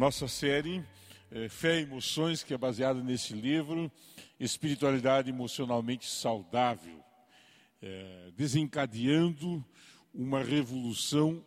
nossa 0.00 0.26
série 0.26 0.82
é, 1.30 1.46
Fé 1.50 1.78
e 1.78 1.82
Emoções, 1.82 2.42
que 2.42 2.54
é 2.54 2.56
baseada 2.56 3.02
nesse 3.02 3.34
livro, 3.34 3.92
Espiritualidade 4.40 5.28
Emocionalmente 5.28 6.08
Saudável, 6.08 7.04
é, 7.82 8.30
desencadeando 8.34 9.62
uma 10.14 10.42
revolução 10.42 11.44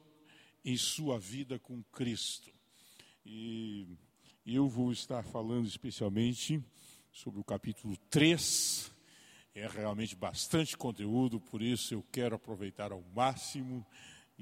em 0.63 0.77
sua 0.77 1.17
vida 1.17 1.57
com 1.57 1.81
Cristo. 1.91 2.51
E 3.25 3.87
eu 4.45 4.69
vou 4.69 4.91
estar 4.91 5.23
falando 5.23 5.65
especialmente 5.65 6.63
sobre 7.11 7.39
o 7.39 7.43
capítulo 7.43 7.97
3. 8.11 8.91
É 9.55 9.67
realmente 9.67 10.15
bastante 10.15 10.77
conteúdo, 10.77 11.39
por 11.39 11.59
isso 11.59 11.95
eu 11.95 12.05
quero 12.11 12.35
aproveitar 12.35 12.91
ao 12.91 13.03
máximo 13.15 13.83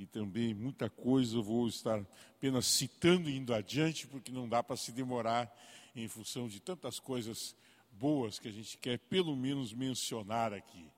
e 0.02 0.08
também 0.08 0.52
muita 0.52 0.90
coisa 0.90 1.38
eu 1.38 1.44
vou 1.44 1.68
estar 1.68 2.04
apenas 2.36 2.66
citando 2.66 3.30
indo 3.30 3.54
adiante, 3.54 4.08
porque 4.08 4.32
não 4.32 4.50
dá 4.50 4.64
para 4.64 4.76
se 4.76 4.92
demorar 4.92 5.56
em 5.96 6.08
função 6.08 6.48
de 6.48 6.60
tantas 6.60 7.00
coisas 7.00 7.56
boas 7.92 8.40
que 8.40 8.48
a 8.48 8.52
gente 8.52 8.80
quer 8.80 8.98
pelo 8.98 9.36
menos 9.36 9.74
mencionar 9.74 10.54
aqui. 10.54 10.90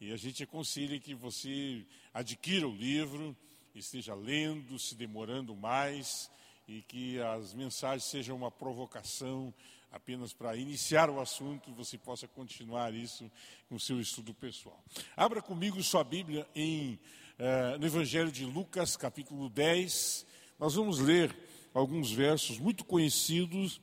E 0.00 0.12
a 0.12 0.16
gente 0.16 0.44
aconselha 0.44 1.00
que 1.00 1.14
você 1.14 1.84
adquira 2.14 2.68
o 2.68 2.74
livro, 2.74 3.36
esteja 3.74 4.14
lendo, 4.14 4.78
se 4.78 4.94
demorando 4.94 5.56
mais, 5.56 6.30
e 6.68 6.80
que 6.82 7.20
as 7.20 7.52
mensagens 7.54 8.04
sejam 8.04 8.36
uma 8.36 8.52
provocação 8.52 9.52
apenas 9.90 10.32
para 10.32 10.56
iniciar 10.56 11.10
o 11.10 11.20
assunto 11.20 11.70
e 11.70 11.72
você 11.72 11.98
possa 11.98 12.28
continuar 12.28 12.94
isso 12.94 13.28
com 13.68 13.78
seu 13.80 14.00
estudo 14.00 14.32
pessoal. 14.32 14.82
Abra 15.16 15.42
comigo 15.42 15.82
sua 15.82 16.04
Bíblia 16.04 16.48
em 16.54 16.98
é, 17.44 17.76
no 17.76 17.84
Evangelho 17.84 18.30
de 18.30 18.44
Lucas, 18.44 18.96
capítulo 18.96 19.50
10. 19.50 20.24
Nós 20.60 20.76
vamos 20.76 21.00
ler 21.00 21.36
alguns 21.74 22.12
versos 22.12 22.60
muito 22.60 22.84
conhecidos. 22.84 23.80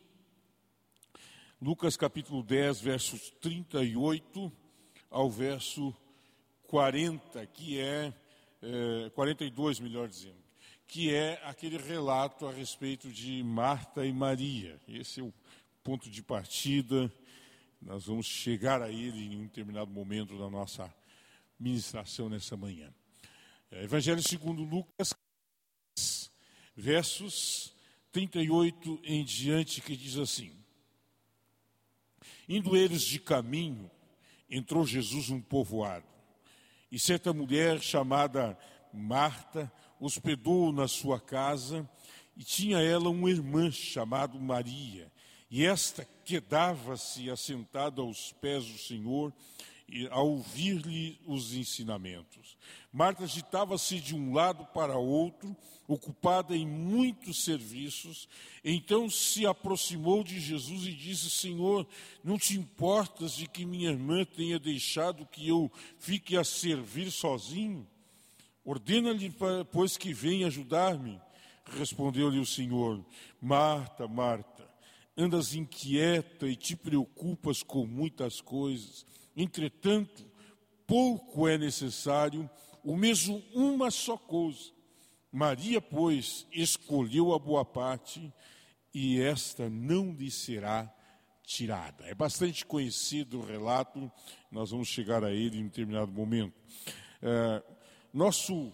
Lucas, 1.62 1.98
capítulo 1.98 2.42
10, 2.42 2.80
versos 2.80 3.32
38 3.42 4.50
ao 5.12 5.30
verso 5.30 5.94
40, 6.68 7.46
que 7.48 7.78
é, 7.78 8.14
é 8.62 9.10
42, 9.10 9.82
melhor 9.82 10.08
dizendo, 10.08 10.42
que 10.88 11.14
é 11.14 11.42
aquele 11.44 11.78
relato 11.78 12.48
a 12.48 12.54
respeito 12.54 13.12
de 13.12 13.44
Marta 13.44 14.06
e 14.06 14.14
Maria. 14.14 14.80
Esse 14.88 15.20
é 15.20 15.24
o 15.24 15.34
ponto 15.84 16.10
de 16.10 16.24
partida. 16.24 17.12
Nós 17.82 18.06
vamos 18.06 18.26
chegar 18.26 18.82
a 18.82 18.90
ele 18.90 19.34
em 19.34 19.36
um 19.36 19.44
determinado 19.44 19.92
momento 19.92 20.38
da 20.38 20.50
nossa 20.50 20.90
ministração 21.60 22.30
nessa 22.30 22.56
manhã. 22.56 22.90
É, 23.72 23.84
Evangelho 23.84 24.22
segundo 24.24 24.64
Lucas, 24.64 25.14
versos 26.76 27.72
38 28.12 29.00
em 29.04 29.24
diante, 29.24 29.80
que 29.80 29.96
diz 29.96 30.18
assim: 30.18 30.52
Indo 32.48 32.76
eles 32.76 33.04
de 33.04 33.20
caminho, 33.20 33.92
entrou 34.50 34.88
Jesus 34.88 35.30
num 35.30 35.40
povoado, 35.40 36.08
e 36.92 36.98
certa 36.98 37.32
mulher 37.32 37.80
chamada 37.80 38.58
Marta 38.92 39.72
hospedou 40.00 40.72
na 40.72 40.88
sua 40.88 41.20
casa, 41.20 41.88
e 42.36 42.44
tinha 42.44 42.80
ela 42.80 43.10
uma 43.10 43.30
irmã 43.30 43.70
chamada 43.70 44.36
Maria, 44.40 45.12
e 45.48 45.64
esta 45.64 46.08
quedava-se 46.26 47.30
assentada 47.30 48.02
aos 48.02 48.34
pés 48.34 48.66
do 48.66 48.80
Senhor 48.80 49.32
a 50.12 50.22
ouvir-lhe 50.22 51.20
os 51.26 51.54
ensinamentos. 51.54 52.58
Marta 52.92 53.24
agitava-se 53.24 54.00
de 54.00 54.16
um 54.16 54.34
lado 54.34 54.66
para 54.74 54.98
outro, 54.98 55.56
ocupada 55.88 56.56
em 56.56 56.66
muitos 56.66 57.44
serviços. 57.44 58.28
Então 58.64 59.10
se 59.10 59.46
aproximou 59.46 60.24
de 60.24 60.40
Jesus 60.40 60.86
e 60.88 60.94
disse: 60.94 61.30
Senhor, 61.30 61.88
não 62.24 62.38
te 62.38 62.58
importas 62.58 63.34
de 63.34 63.48
que 63.48 63.66
minha 63.66 63.90
irmã 63.90 64.26
tenha 64.26 64.60
deixado 64.60 65.26
que 65.26 65.48
eu 65.48 65.72
fique 65.98 66.36
a 66.36 66.44
servir 66.44 67.12
sozinho? 67.12 67.88
Ordena-lhe, 68.64 69.34
pois, 69.72 69.98
que 69.98 70.14
venha 70.14 70.48
ajudar-me. 70.48 71.20
Respondeu-lhe 71.78 72.40
o 72.40 72.46
Senhor: 72.46 73.04
Marta, 73.42 74.08
Marta, 74.08 74.68
andas 75.18 75.54
inquieta 75.54 76.48
e 76.48 76.56
te 76.56 76.76
preocupas 76.76 77.62
com 77.62 77.86
muitas 77.86 78.42
coisas 78.42 79.06
Entretanto, 79.42 80.26
pouco 80.86 81.48
é 81.48 81.58
necessário, 81.58 82.50
o 82.84 82.94
mesmo 82.94 83.42
uma 83.54 83.90
só 83.90 84.18
coisa. 84.18 84.70
Maria, 85.32 85.80
pois, 85.80 86.46
escolheu 86.52 87.34
a 87.34 87.40
boa 87.40 87.64
parte 87.64 88.34
e 88.94 89.22
esta 89.22 89.70
não 89.70 90.12
lhe 90.12 90.30
será 90.30 90.94
tirada. 91.42 92.06
É 92.06 92.14
bastante 92.14 92.66
conhecido 92.66 93.40
o 93.40 93.46
relato, 93.46 94.12
nós 94.52 94.72
vamos 94.72 94.90
chegar 94.90 95.24
a 95.24 95.32
ele 95.32 95.58
em 95.58 95.64
determinado 95.64 96.12
momento. 96.12 96.60
É, 97.22 97.64
nosso 98.14 98.74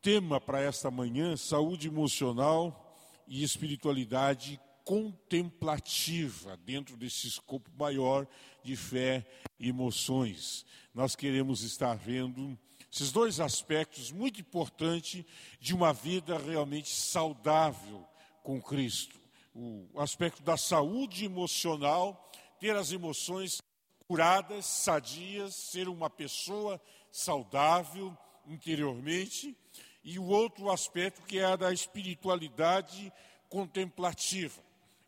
tema 0.00 0.40
para 0.40 0.60
esta 0.62 0.90
manhã: 0.90 1.36
saúde 1.36 1.86
emocional 1.86 2.98
e 3.28 3.44
espiritualidade 3.44 4.60
contemplativa 4.92 6.54
dentro 6.58 6.98
desse 6.98 7.26
escopo 7.26 7.70
maior 7.78 8.28
de 8.62 8.76
fé 8.76 9.26
e 9.58 9.70
emoções. 9.70 10.66
Nós 10.94 11.16
queremos 11.16 11.62
estar 11.62 11.94
vendo 11.94 12.58
esses 12.92 13.10
dois 13.10 13.40
aspectos 13.40 14.12
muito 14.12 14.38
importantes 14.42 15.24
de 15.58 15.74
uma 15.74 15.94
vida 15.94 16.36
realmente 16.36 16.90
saudável 16.90 18.06
com 18.42 18.60
Cristo. 18.60 19.18
O 19.54 19.88
aspecto 19.98 20.42
da 20.42 20.58
saúde 20.58 21.24
emocional, 21.24 22.30
ter 22.60 22.76
as 22.76 22.92
emoções 22.92 23.62
curadas, 24.06 24.66
sadias, 24.66 25.54
ser 25.54 25.88
uma 25.88 26.10
pessoa 26.10 26.78
saudável 27.10 28.14
interiormente, 28.46 29.56
e 30.04 30.18
o 30.18 30.26
outro 30.26 30.70
aspecto 30.70 31.22
que 31.22 31.38
é 31.38 31.46
a 31.46 31.56
da 31.56 31.72
espiritualidade 31.72 33.10
contemplativa 33.48 34.62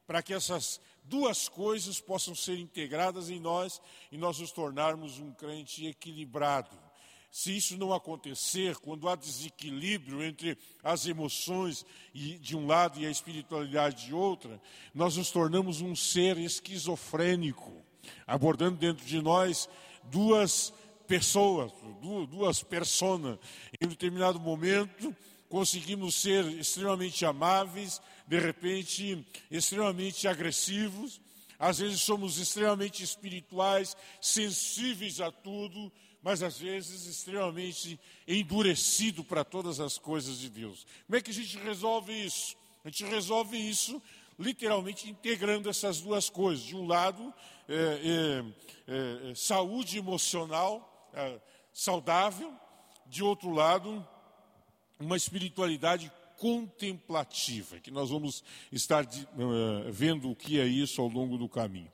para 0.07 0.23
que 0.23 0.35
essas 0.35 0.81
duas 1.05 1.49
coisas 1.49 2.01
possam 2.01 2.35
ser 2.35 2.59
integradas 2.59 3.31
em 3.31 3.39
nós 3.39 3.81
e 4.11 4.17
nós 4.17 4.39
nos 4.39 4.53
tornarmos 4.53 5.19
um 5.19 5.33
crente 5.33 5.87
equilibrado. 5.87 6.85
Se 7.31 7.57
isso 7.57 7.77
não 7.77 7.93
acontecer, 7.93 8.77
quando 8.77 9.09
há 9.09 9.17
desequilíbrio 9.17 10.23
entre 10.23 10.57
as 10.85 11.05
emoções 11.05 11.85
de 12.15 12.57
um 12.57 12.65
lado 12.65 13.01
e 13.01 13.07
a 13.07 13.11
espiritualidade 13.11 14.07
de 14.07 14.15
outra, 14.15 14.61
nós 14.95 15.17
nos 15.17 15.33
tornamos 15.33 15.81
um 15.81 15.97
ser 15.97 16.39
esquizofrênico, 16.39 17.73
abordando 18.25 18.77
dentro 18.77 19.05
de 19.05 19.21
nós 19.21 19.69
duas 20.05 20.73
pessoas, 21.09 21.73
duas 22.31 22.63
personas. 22.63 23.37
Em 23.81 23.89
determinado 23.89 24.39
momento, 24.39 25.15
conseguimos 25.55 26.17
ser 26.17 26.45
extremamente 26.59 27.25
amáveis, 27.25 28.03
de 28.27 28.41
repente 28.41 29.25
extremamente 29.49 30.27
agressivos, 30.27 31.21
às 31.61 31.79
vezes 31.79 32.01
somos 32.01 32.39
extremamente 32.39 33.05
espirituais, 33.05 33.97
sensíveis 34.21 35.21
a 35.21 35.31
tudo, 35.31 35.93
mas 36.21 36.43
às 36.43 36.59
vezes 36.59 37.07
extremamente 37.07 38.01
endurecido 38.27 39.23
para 39.23 39.45
todas 39.45 39.79
as 39.79 39.97
coisas 39.97 40.41
de 40.41 40.51
Deus. 40.51 40.85
Como 41.07 41.17
é 41.17 41.23
que 41.23 41.31
a 41.31 41.35
gente 41.35 41.57
resolve 41.59 42.13
isso? 42.13 42.57
A 42.85 42.89
gente 42.89 43.05
resolve 43.05 43.57
isso 43.57 44.03
literalmente 44.37 45.09
integrando 45.09 45.71
essas 45.71 46.01
duas 46.01 46.29
coisas. 46.29 46.65
De 46.65 46.75
um 46.75 46.85
lado, 46.85 47.33
é, 47.69 48.45
é, 48.89 49.31
é, 49.31 49.35
saúde 49.37 49.99
emocional 49.99 51.09
é, 51.13 51.41
saudável, 51.73 52.53
de 53.07 53.23
outro 53.23 53.53
lado, 53.53 54.05
uma 54.99 55.17
espiritualidade 55.17 56.11
contemplativa, 56.37 57.79
que 57.79 57.91
nós 57.91 58.11
vamos 58.11 58.43
estar 58.71 59.05
uh, 59.05 59.93
vendo 59.93 60.31
o 60.31 60.37
que 60.37 60.61
é 60.61 60.67
isso 60.67 61.01
ao 61.01 61.09
longo 61.09 61.39
do 61.39 61.49
caminho. 61.49 61.91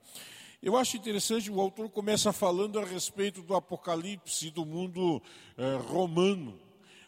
Eu 0.63 0.77
acho 0.77 0.97
interessante, 0.97 1.51
o 1.51 1.61
autor 1.61 1.89
começa 1.89 2.33
falando 2.33 2.79
a 2.79 2.85
respeito 2.85 3.43
do 3.43 3.55
Apocalipse 3.55 4.51
do 4.51 4.67
mundo 4.67 5.17
uh, 5.17 5.79
romano. 5.87 6.59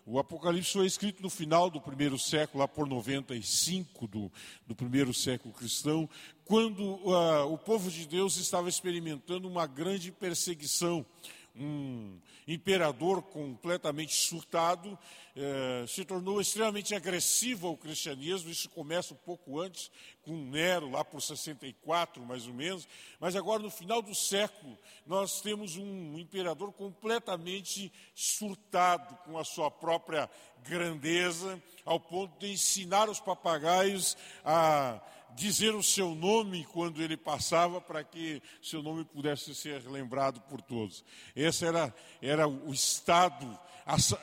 O 0.07 0.19
Apocalipse 0.19 0.73
foi 0.73 0.87
escrito 0.87 1.23
no 1.23 1.31
final 1.31 1.71
do 1.71 1.81
primeiro 1.81 2.19
século, 2.19 2.61
lá 2.61 2.67
por 2.67 2.89
95 2.89 4.09
do, 4.09 4.33
do 4.67 4.75
primeiro 4.75 5.13
século 5.13 5.55
cristão, 5.55 6.09
quando 6.45 6.81
uh, 6.81 7.53
o 7.53 7.59
povo 7.59 7.91
de 7.91 8.07
Deus 8.07 8.37
estava 8.37 8.69
experimentando 8.69 9.47
uma 9.47 9.67
grande 9.67 10.11
perseguição 10.11 11.05
um 11.55 12.19
imperador 12.47 13.23
completamente 13.23 14.15
surtado, 14.15 14.99
eh, 15.37 15.85
se 15.87 16.05
tornou 16.05 16.41
extremamente 16.41 16.95
agressivo 16.95 17.67
ao 17.67 17.77
cristianismo. 17.77 18.51
Isso 18.51 18.69
começa 18.71 19.13
um 19.15 19.19
pouco 19.19 19.61
antes, 19.61 19.91
com 20.23 20.33
Nero, 20.33 20.91
lá 20.91 21.05
por 21.05 21.21
64 21.21 22.23
mais 22.25 22.47
ou 22.47 22.55
menos. 22.55 22.89
Mas 23.21 23.37
agora, 23.37 23.63
no 23.63 23.71
final 23.71 24.01
do 24.01 24.15
século, 24.15 24.79
nós 25.07 25.41
temos 25.41 25.77
um 25.77 26.19
imperador 26.19 26.73
completamente 26.73 27.93
surtado 28.15 29.15
com 29.25 29.39
a 29.39 29.45
sua 29.45 29.71
própria 29.71 30.31
grandeza, 30.65 31.63
ao 31.85 31.99
ponto 32.01 32.39
de 32.39 32.53
ensinar 32.53 33.09
os 33.11 33.21
papagaios 33.21 34.17
a 34.45 35.01
dizer 35.35 35.75
o 35.75 35.83
seu 35.83 36.15
nome 36.15 36.65
quando 36.73 37.03
ele 37.03 37.17
passava, 37.17 37.81
para 37.81 38.05
que 38.05 38.43
seu 38.61 38.83
nome 38.83 39.05
pudesse 39.05 39.55
ser 39.55 39.89
lembrado 39.89 40.41
por 40.43 40.61
todos. 40.61 41.05
Esse 41.35 41.65
era, 41.65 41.95
era 42.21 42.47
o 42.49 42.73
estado, 42.73 43.59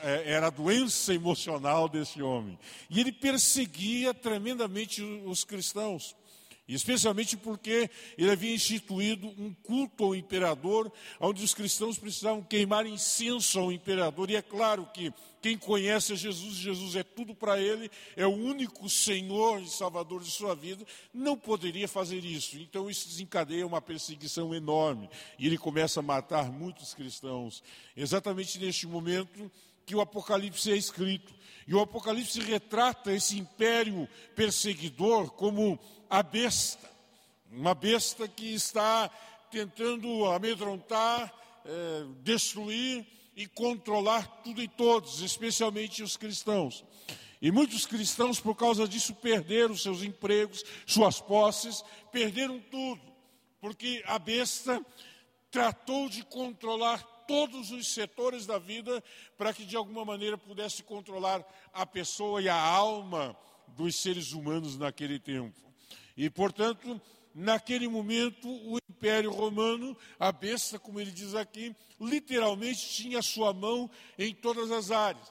é, 0.02 0.32
era 0.32 0.46
a 0.48 0.50
doença 0.50 1.14
emocional 1.14 1.88
desse 1.88 2.22
homem. 2.22 2.58
E 2.88 3.00
ele 3.00 3.12
perseguia 3.12 4.14
tremendamente 4.14 5.02
os 5.02 5.44
cristãos 5.44 6.16
especialmente 6.74 7.36
porque 7.36 7.90
ele 8.16 8.30
havia 8.30 8.54
instituído 8.54 9.28
um 9.38 9.52
culto 9.62 10.04
ao 10.04 10.14
imperador, 10.14 10.92
onde 11.18 11.44
os 11.44 11.54
cristãos 11.54 11.98
precisavam 11.98 12.42
queimar 12.42 12.86
incenso 12.86 13.58
ao 13.58 13.72
imperador. 13.72 14.30
E 14.30 14.36
é 14.36 14.42
claro 14.42 14.88
que 14.92 15.12
quem 15.40 15.56
conhece 15.56 16.14
Jesus, 16.16 16.54
Jesus 16.56 16.94
é 16.96 17.02
tudo 17.02 17.34
para 17.34 17.58
ele, 17.58 17.90
é 18.14 18.26
o 18.26 18.30
único 18.30 18.88
Senhor 18.90 19.62
e 19.62 19.68
Salvador 19.68 20.22
de 20.22 20.30
sua 20.30 20.54
vida, 20.54 20.84
não 21.14 21.36
poderia 21.36 21.88
fazer 21.88 22.24
isso. 22.24 22.58
Então 22.58 22.90
isso 22.90 23.08
desencadeia 23.08 23.66
uma 23.66 23.80
perseguição 23.80 24.54
enorme. 24.54 25.08
E 25.38 25.46
ele 25.46 25.56
começa 25.56 26.00
a 26.00 26.02
matar 26.02 26.52
muitos 26.52 26.92
cristãos. 26.92 27.62
Exatamente 27.96 28.58
neste 28.58 28.86
momento 28.86 29.50
que 29.90 29.96
o 29.96 30.00
Apocalipse 30.00 30.70
é 30.70 30.76
escrito. 30.76 31.34
E 31.66 31.74
o 31.74 31.80
Apocalipse 31.80 32.38
retrata 32.40 33.12
esse 33.12 33.36
império 33.36 34.08
perseguidor 34.36 35.32
como 35.32 35.80
a 36.08 36.22
besta, 36.22 36.88
uma 37.50 37.74
besta 37.74 38.28
que 38.28 38.54
está 38.54 39.10
tentando 39.50 40.26
amedrontar, 40.26 41.34
é, 41.64 42.04
destruir 42.22 43.04
e 43.34 43.48
controlar 43.48 44.28
tudo 44.44 44.62
e 44.62 44.68
todos, 44.68 45.22
especialmente 45.22 46.04
os 46.04 46.16
cristãos. 46.16 46.84
E 47.42 47.50
muitos 47.50 47.84
cristãos, 47.84 48.38
por 48.38 48.54
causa 48.54 48.86
disso, 48.86 49.12
perderam 49.12 49.76
seus 49.76 50.04
empregos, 50.04 50.64
suas 50.86 51.20
posses, 51.20 51.82
perderam 52.12 52.60
tudo, 52.70 53.02
porque 53.60 54.04
a 54.06 54.20
besta 54.20 54.80
tratou 55.50 56.08
de 56.08 56.22
controlar 56.22 57.02
todos 57.30 57.70
os 57.70 57.94
setores 57.94 58.44
da 58.44 58.58
vida 58.58 59.04
para 59.38 59.54
que 59.54 59.64
de 59.64 59.76
alguma 59.76 60.04
maneira 60.04 60.36
pudesse 60.36 60.82
controlar 60.82 61.46
a 61.72 61.86
pessoa 61.86 62.42
e 62.42 62.48
a 62.48 62.60
alma 62.60 63.36
dos 63.68 63.94
seres 64.02 64.32
humanos 64.32 64.76
naquele 64.76 65.16
tempo. 65.16 65.56
E, 66.16 66.28
portanto, 66.28 67.00
naquele 67.32 67.86
momento, 67.86 68.48
o 68.48 68.78
Império 68.90 69.30
Romano, 69.30 69.96
a 70.18 70.32
besta, 70.32 70.76
como 70.76 70.98
ele 70.98 71.12
diz 71.12 71.36
aqui, 71.36 71.72
literalmente 72.00 72.88
tinha 72.88 73.22
sua 73.22 73.52
mão 73.52 73.88
em 74.18 74.34
todas 74.34 74.72
as 74.72 74.90
áreas. 74.90 75.30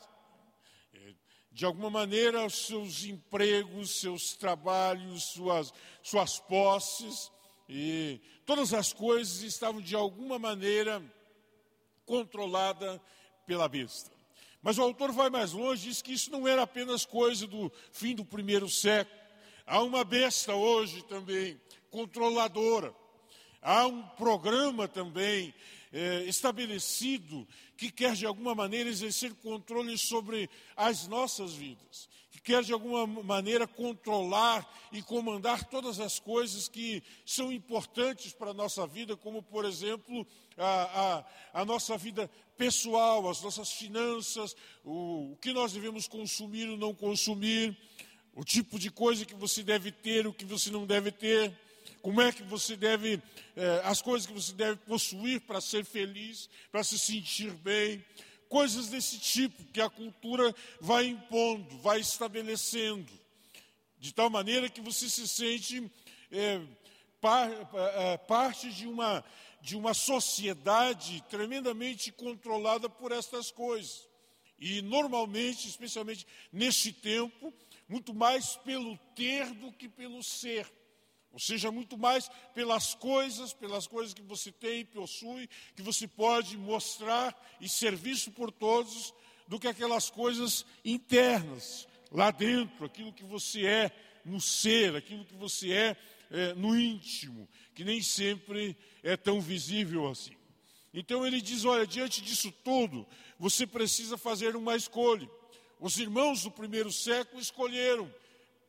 De 1.52 1.66
alguma 1.66 1.90
maneira, 1.90 2.46
os 2.46 2.66
seus 2.66 3.04
empregos, 3.04 4.00
seus 4.00 4.38
trabalhos, 4.38 5.34
suas, 5.34 5.74
suas 6.02 6.40
posses, 6.40 7.30
e 7.68 8.22
todas 8.46 8.74
as 8.74 8.94
coisas 8.94 9.42
estavam 9.42 9.82
de 9.82 9.98
alguma 9.98 10.40
maneira 10.40 11.04
controladas 12.10 13.00
pela 13.46 13.70
besta. 13.70 14.12
Mas 14.64 14.80
o 14.80 14.82
autor 14.82 15.12
vai 15.12 15.30
mais 15.30 15.52
longe, 15.52 15.88
diz 15.88 16.02
que 16.02 16.12
isso 16.12 16.32
não 16.32 16.48
era 16.48 16.64
apenas 16.64 17.06
coisa 17.06 17.46
do 17.46 17.72
fim 17.94 18.16
do 18.16 18.26
primeiro 18.26 18.68
século. 18.68 19.16
Há 19.64 19.84
uma 19.84 20.04
besta 20.04 20.56
hoje 20.56 21.04
também, 21.04 21.62
controladora. 21.92 22.94
Há 23.62 23.86
um 23.86 24.02
programa 24.02 24.88
também 24.88 25.54
é, 25.94 26.24
estabelecido 26.24 27.48
que 27.78 27.92
quer 27.92 28.16
de 28.16 28.26
alguma 28.26 28.56
maneira 28.56 28.90
exercer 28.90 29.36
controle 29.36 29.96
sobre 29.96 30.50
as 30.76 31.08
nossas 31.08 31.54
vidas, 31.54 32.10
quer 32.50 32.64
de 32.64 32.74
alguma 32.74 33.06
maneira 33.06 33.68
controlar 33.68 34.68
e 34.92 35.04
comandar 35.04 35.66
todas 35.66 36.00
as 36.00 36.18
coisas 36.18 36.68
que 36.68 37.04
são 37.24 37.52
importantes 37.52 38.34
para 38.34 38.50
a 38.50 38.56
nossa 38.56 38.88
vida, 38.88 39.16
como 39.16 39.44
por 39.44 39.66
exemplo 39.66 40.26
a, 40.58 41.26
a, 41.54 41.62
a 41.62 41.64
nossa 41.64 41.96
vida 41.96 42.28
pessoal, 42.58 43.30
as 43.30 43.40
nossas 43.44 43.72
finanças, 43.72 44.56
o, 44.84 45.34
o 45.34 45.38
que 45.40 45.54
nós 45.54 45.74
devemos 45.74 46.08
consumir 46.08 46.68
ou 46.68 46.76
não 46.76 46.92
consumir 46.92 47.78
o 48.34 48.44
tipo 48.44 48.80
de 48.80 48.90
coisa 48.90 49.26
que 49.26 49.36
você 49.36 49.62
deve 49.62 49.92
ter, 49.92 50.26
o 50.26 50.34
que 50.34 50.44
você 50.44 50.72
não 50.72 50.88
deve 50.88 51.12
ter, 51.12 51.56
como 52.02 52.20
é 52.20 52.32
que 52.32 52.42
você 52.42 52.76
deve, 52.76 53.22
eh, 53.56 53.82
as 53.84 54.02
coisas 54.02 54.26
que 54.26 54.34
você 54.34 54.54
deve 54.54 54.78
possuir 54.88 55.42
para 55.42 55.62
ser 55.62 55.86
feliz, 55.86 56.50
para 56.72 56.84
se 56.84 56.98
sentir 56.98 57.52
bem, 57.52 58.04
coisas 58.50 58.88
desse 58.88 59.20
tipo 59.20 59.64
que 59.66 59.80
a 59.80 59.90
cultura 59.90 60.54
vai 60.82 61.06
impondo, 61.06 61.78
vai 61.78 62.00
estabelecendo, 62.00 63.10
de 64.00 64.14
tal 64.14 64.30
maneira 64.30 64.70
que 64.70 64.82
você 64.82 65.08
se 65.08 65.28
sente 65.28 65.90
eh, 66.32 66.60
par, 67.22 67.50
eh, 67.52 68.18
parte 68.18 68.72
de 68.74 68.88
uma, 68.88 69.24
de 69.62 69.78
uma 69.78 69.94
sociedade 69.94 71.24
tremendamente 71.30 72.12
controlada 72.12 72.90
por 72.90 73.12
estas 73.12 73.52
coisas. 73.52 74.08
E 74.58 74.82
normalmente, 74.82 75.70
especialmente 75.70 76.26
neste 76.52 76.92
tempo, 76.92 77.54
muito 77.88 78.14
mais 78.14 78.56
pelo 78.58 78.98
ter 79.16 79.50
do 79.52 79.72
que 79.72 79.88
pelo 79.88 80.22
ser. 80.24 80.68
Ou 81.32 81.40
seja, 81.40 81.72
muito 81.72 81.98
mais 81.98 82.30
pelas 82.54 82.96
coisas, 82.96 83.54
pelas 83.54 83.86
coisas 83.88 84.14
que 84.14 84.22
você 84.22 84.52
tem 84.52 84.82
e 84.82 84.86
possui, 84.86 85.48
que 85.76 85.82
você 85.82 86.08
pode 86.08 86.58
mostrar 86.58 87.36
e 87.62 87.70
ser 87.70 87.96
visto 87.96 88.32
por 88.32 88.52
todos, 88.52 89.14
do 89.48 89.60
que 89.60 89.68
aquelas 89.68 90.10
coisas 90.10 90.66
internas, 90.86 91.88
lá 92.12 92.32
dentro, 92.32 92.86
aquilo 92.86 93.14
que 93.14 93.24
você 93.24 93.66
é 93.66 93.92
no 94.26 94.40
ser, 94.40 94.96
aquilo 94.96 95.26
que 95.26 95.36
você 95.36 95.72
é, 95.72 95.98
é 96.32 96.54
no 96.54 96.80
íntimo, 96.80 97.48
que 97.74 97.84
nem 97.84 98.02
sempre 98.02 98.78
é 99.04 99.18
tão 99.18 99.42
visível 99.42 100.08
assim. 100.08 100.36
Então 100.94 101.26
ele 101.26 101.42
diz: 101.42 101.66
olha, 101.66 101.86
diante 101.86 102.22
disso 102.22 102.52
tudo, 102.64 103.08
você 103.38 103.66
precisa 103.66 104.18
fazer 104.18 104.56
uma 104.56 104.76
escolha. 104.76 105.30
Os 105.80 105.98
irmãos 105.98 106.44
do 106.44 106.52
primeiro 106.52 106.92
século 106.92 107.42
escolheram 107.42 108.14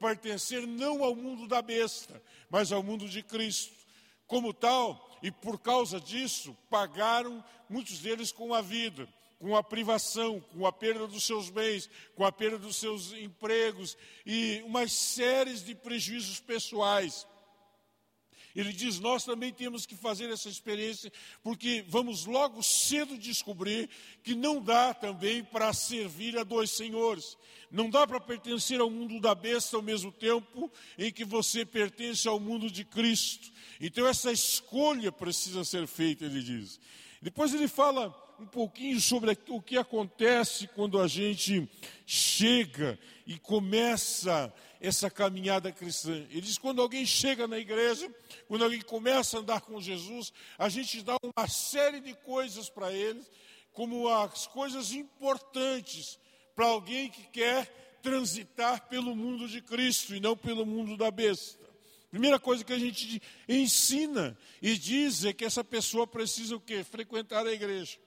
pertencer 0.00 0.66
não 0.66 1.04
ao 1.04 1.14
mundo 1.14 1.46
da 1.46 1.60
besta, 1.60 2.20
mas 2.48 2.72
ao 2.72 2.82
mundo 2.82 3.08
de 3.08 3.22
Cristo. 3.22 3.74
Como 4.26 4.54
tal, 4.54 5.18
e 5.22 5.30
por 5.30 5.58
causa 5.60 6.00
disso, 6.00 6.56
pagaram 6.70 7.44
muitos 7.68 7.98
deles 7.98 8.32
com 8.32 8.54
a 8.54 8.62
vida, 8.62 9.06
com 9.38 9.54
a 9.54 9.62
privação, 9.62 10.40
com 10.52 10.66
a 10.66 10.72
perda 10.72 11.06
dos 11.06 11.24
seus 11.24 11.50
bens, 11.50 11.90
com 12.14 12.24
a 12.24 12.32
perda 12.32 12.58
dos 12.58 12.76
seus 12.76 13.12
empregos 13.12 13.96
e 14.24 14.62
umas 14.64 14.92
séries 14.92 15.64
de 15.64 15.74
prejuízos 15.74 16.40
pessoais. 16.40 17.26
Ele 18.54 18.72
diz: 18.72 18.98
Nós 18.98 19.24
também 19.24 19.52
temos 19.52 19.86
que 19.86 19.94
fazer 19.94 20.30
essa 20.30 20.48
experiência, 20.48 21.12
porque 21.42 21.84
vamos 21.88 22.24
logo 22.24 22.62
cedo 22.62 23.16
descobrir 23.16 23.88
que 24.22 24.34
não 24.34 24.60
dá 24.60 24.92
também 24.92 25.44
para 25.44 25.72
servir 25.72 26.38
a 26.38 26.44
dois 26.44 26.70
senhores. 26.70 27.36
Não 27.70 27.88
dá 27.88 28.06
para 28.06 28.18
pertencer 28.18 28.80
ao 28.80 28.90
mundo 28.90 29.20
da 29.20 29.34
besta 29.34 29.76
ao 29.76 29.82
mesmo 29.82 30.10
tempo 30.10 30.70
em 30.98 31.12
que 31.12 31.24
você 31.24 31.64
pertence 31.64 32.26
ao 32.26 32.40
mundo 32.40 32.68
de 32.68 32.84
Cristo. 32.84 33.52
Então, 33.80 34.06
essa 34.06 34.32
escolha 34.32 35.12
precisa 35.12 35.64
ser 35.64 35.86
feita, 35.86 36.24
ele 36.24 36.42
diz. 36.42 36.80
Depois, 37.22 37.54
ele 37.54 37.68
fala 37.68 38.08
um 38.40 38.46
pouquinho 38.46 38.98
sobre 39.00 39.36
o 39.48 39.60
que 39.60 39.76
acontece 39.76 40.66
quando 40.68 40.98
a 40.98 41.06
gente 41.06 41.68
chega 42.06 42.98
e 43.26 43.38
começa 43.38 44.52
essa 44.80 45.10
caminhada 45.10 45.70
cristã. 45.70 46.12
Ele 46.30 46.40
diz: 46.40 46.58
quando 46.58 46.80
alguém 46.80 47.04
chega 47.04 47.46
na 47.46 47.58
igreja, 47.58 48.12
quando 48.48 48.64
alguém 48.64 48.80
começa 48.80 49.36
a 49.36 49.40
andar 49.40 49.60
com 49.60 49.80
Jesus, 49.80 50.32
a 50.58 50.68
gente 50.68 51.02
dá 51.02 51.16
uma 51.22 51.46
série 51.46 52.00
de 52.00 52.14
coisas 52.14 52.70
para 52.70 52.92
ele, 52.92 53.22
como 53.72 54.08
as 54.08 54.46
coisas 54.46 54.92
importantes 54.92 56.18
para 56.54 56.66
alguém 56.66 57.10
que 57.10 57.24
quer 57.28 57.98
transitar 58.02 58.88
pelo 58.88 59.14
mundo 59.14 59.46
de 59.46 59.60
Cristo 59.60 60.14
e 60.14 60.20
não 60.20 60.36
pelo 60.36 60.64
mundo 60.64 60.96
da 60.96 61.10
besta. 61.10 61.60
Primeira 62.10 62.40
coisa 62.40 62.64
que 62.64 62.72
a 62.72 62.78
gente 62.78 63.22
ensina 63.48 64.36
e 64.60 64.76
diz 64.76 65.24
é 65.24 65.32
que 65.32 65.44
essa 65.44 65.62
pessoa 65.62 66.06
precisa 66.06 66.56
o 66.56 66.60
quê? 66.60 66.82
Frequentar 66.82 67.46
a 67.46 67.52
igreja. 67.52 67.98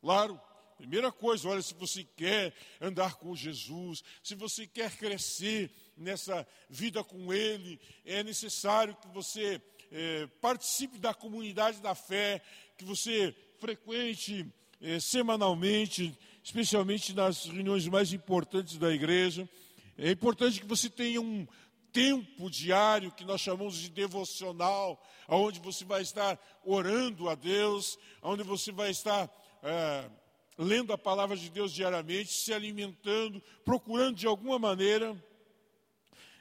Claro, 0.00 0.40
primeira 0.76 1.10
coisa, 1.10 1.48
olha, 1.48 1.60
se 1.60 1.74
você 1.74 2.04
quer 2.04 2.54
andar 2.80 3.16
com 3.16 3.34
Jesus, 3.34 4.04
se 4.22 4.34
você 4.34 4.66
quer 4.66 4.96
crescer, 4.96 5.70
nessa 5.96 6.46
vida 6.68 7.02
com 7.04 7.32
Ele, 7.32 7.80
é 8.04 8.22
necessário 8.22 8.96
que 8.96 9.08
você 9.08 9.60
é, 9.90 10.26
participe 10.40 10.98
da 10.98 11.14
comunidade 11.14 11.80
da 11.80 11.94
fé, 11.94 12.42
que 12.76 12.84
você 12.84 13.34
frequente 13.58 14.46
eh, 14.80 15.00
semanalmente, 15.00 16.14
especialmente 16.42 17.14
nas 17.14 17.46
reuniões 17.46 17.88
mais 17.88 18.12
importantes 18.12 18.76
da 18.76 18.92
igreja. 18.92 19.48
É 19.96 20.10
importante 20.10 20.60
que 20.60 20.66
você 20.66 20.90
tenha 20.90 21.20
um 21.20 21.46
tempo 21.90 22.50
diário 22.50 23.12
que 23.12 23.24
nós 23.24 23.40
chamamos 23.40 23.76
de 23.76 23.88
devocional, 23.88 25.02
onde 25.28 25.60
você 25.60 25.84
vai 25.84 26.02
estar 26.02 26.38
orando 26.64 27.30
a 27.30 27.34
Deus, 27.34 27.98
onde 28.20 28.42
você 28.42 28.70
vai 28.70 28.90
estar 28.90 29.30
é, 29.62 30.10
lendo 30.58 30.92
a 30.92 30.98
palavra 30.98 31.36
de 31.36 31.48
Deus 31.48 31.72
diariamente, 31.72 32.32
se 32.34 32.52
alimentando, 32.52 33.40
procurando 33.64 34.16
de 34.16 34.26
alguma 34.26 34.58
maneira 34.58 35.16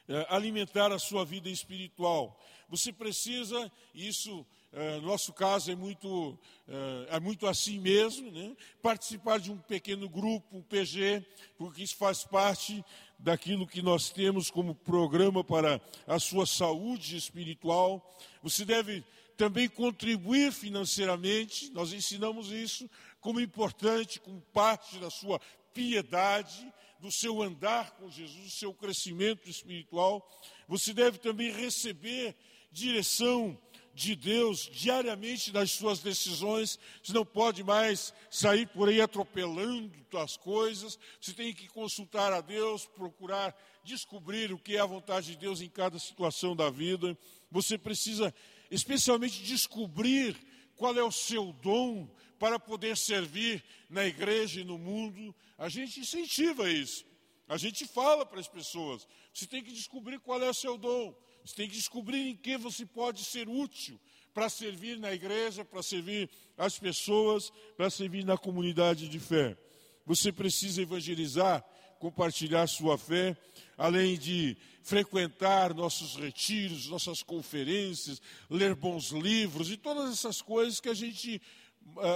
é, 0.08 0.26
alimentar 0.30 0.92
a 0.92 1.00
sua 1.00 1.24
vida 1.24 1.50
espiritual. 1.50 2.40
Você 2.70 2.92
precisa, 2.92 3.72
isso 3.94 4.46
é, 4.72 4.96
no 5.00 5.08
nosso 5.08 5.32
caso 5.32 5.72
é 5.72 5.76
muito, 5.76 6.38
é, 6.68 7.18
é 7.18 7.20
muito 7.20 7.46
assim 7.46 7.80
mesmo, 7.80 8.32
né? 8.32 8.56
participar 8.82 9.40
de 9.40 9.52
um 9.52 9.58
pequeno 9.58 10.10
grupo, 10.10 10.58
um 10.58 10.64
PG, 10.64 11.24
porque 11.58 11.84
isso 11.84 11.96
faz 11.96 12.24
parte 12.24 12.84
daquilo 13.20 13.68
que 13.68 13.84
nós 13.84 14.10
temos 14.10 14.50
como 14.50 14.74
programa 14.74 15.44
para 15.44 15.80
a 16.08 16.20
sua 16.20 16.48
saúde 16.48 17.16
espiritual. 17.16 18.18
Você 18.42 18.66
deve 18.66 19.04
também 19.38 19.70
contribuir 19.70 20.52
financeiramente, 20.52 21.72
nós 21.72 21.94
ensinamos 21.94 22.52
isso 22.52 22.90
como 23.22 23.40
importante, 23.40 24.20
como 24.20 24.42
parte 24.54 24.98
da 24.98 25.10
sua 25.12 25.40
piedade, 25.74 26.72
do 27.04 27.12
seu 27.12 27.42
andar 27.42 27.92
com 27.98 28.10
Jesus, 28.10 28.46
do 28.46 28.50
seu 28.50 28.74
crescimento 28.74 29.50
espiritual. 29.50 30.26
Você 30.70 30.94
deve 30.94 31.18
também 31.18 31.52
receber 31.52 32.34
direção 32.72 33.60
de 33.94 34.16
Deus 34.16 34.70
diariamente 34.72 35.52
nas 35.52 35.72
suas 35.72 36.00
decisões. 36.00 36.80
Você 37.04 37.12
não 37.12 37.26
pode 37.26 37.62
mais 37.62 38.14
sair 38.32 38.66
por 38.68 38.88
aí 38.88 39.02
atropelando 39.02 39.92
as 40.18 40.38
coisas. 40.38 40.98
Você 41.20 41.34
tem 41.34 41.54
que 41.54 41.68
consultar 41.68 42.32
a 42.32 42.40
Deus, 42.40 42.86
procurar 42.86 43.54
descobrir 43.84 44.54
o 44.54 44.58
que 44.58 44.78
é 44.78 44.80
a 44.80 44.86
vontade 44.86 45.32
de 45.32 45.36
Deus 45.36 45.60
em 45.60 45.68
cada 45.68 46.00
situação 46.00 46.56
da 46.56 46.70
vida. 46.70 47.18
Você 47.52 47.78
precisa, 47.78 48.34
especialmente, 48.72 49.44
descobrir 49.44 50.38
qual 50.78 50.98
é 50.98 51.04
o 51.04 51.12
seu 51.12 51.52
dom 51.62 52.08
para 52.40 52.60
poder 52.60 52.98
servir 52.98 53.64
na 53.90 54.06
igreja 54.06 54.62
e 54.62 54.64
no 54.64 54.78
mundo. 54.78 55.36
A 55.58 55.70
gente 55.70 56.00
incentiva 56.00 56.70
isso. 56.70 57.06
A 57.48 57.58
gente 57.58 57.86
fala 57.86 58.26
para 58.26 58.40
as 58.40 58.48
pessoas: 58.48 59.08
você 59.34 59.46
tem 59.46 59.64
que 59.64 59.72
descobrir 59.72 60.20
qual 60.20 60.42
é 60.42 60.50
o 60.50 60.54
seu 60.54 60.78
dom. 60.78 61.16
Você 61.46 61.56
tem 61.56 61.68
que 61.68 61.76
descobrir 61.76 62.30
em 62.30 62.36
que 62.36 62.58
você 62.58 62.86
pode 62.86 63.24
ser 63.26 63.50
útil 63.50 64.00
para 64.34 64.50
servir 64.50 64.98
na 64.98 65.14
igreja, 65.14 65.64
para 65.64 65.84
servir 65.84 66.30
as 66.58 66.80
pessoas, 66.80 67.52
para 67.76 67.90
servir 67.90 68.26
na 68.26 68.38
comunidade 68.38 69.08
de 69.08 69.20
fé. 69.20 69.58
Você 70.06 70.32
precisa 70.32 70.82
evangelizar, 70.82 71.64
compartilhar 72.00 72.66
sua 72.68 72.98
fé, 72.98 73.38
além 73.78 74.18
de 74.18 74.58
frequentar 74.82 75.74
nossos 75.74 76.16
retiros, 76.16 76.88
nossas 76.88 77.24
conferências, 77.24 78.22
ler 78.50 78.76
bons 78.76 79.12
livros 79.12 79.72
e 79.72 79.78
todas 79.78 80.12
essas 80.12 80.42
coisas 80.42 80.80
que 80.80 80.90
a 80.90 80.94
gente 80.94 81.42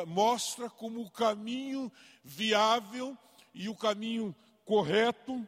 mostra 0.08 0.70
como 0.70 1.02
o 1.02 1.12
caminho 1.12 1.92
viável 2.24 3.18
e 3.54 3.70
o 3.70 3.76
caminho 3.76 4.36
correto 4.66 5.48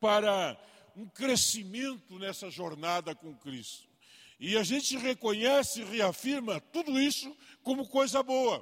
para 0.00 0.56
um 0.96 1.06
crescimento 1.06 2.18
nessa 2.18 2.50
jornada 2.50 3.14
com 3.14 3.34
Cristo. 3.34 3.88
E 4.38 4.56
a 4.56 4.62
gente 4.62 4.96
reconhece 4.96 5.80
e 5.80 5.84
reafirma 5.84 6.60
tudo 6.60 7.00
isso 7.00 7.34
como 7.62 7.86
coisa 7.86 8.22
boa, 8.22 8.60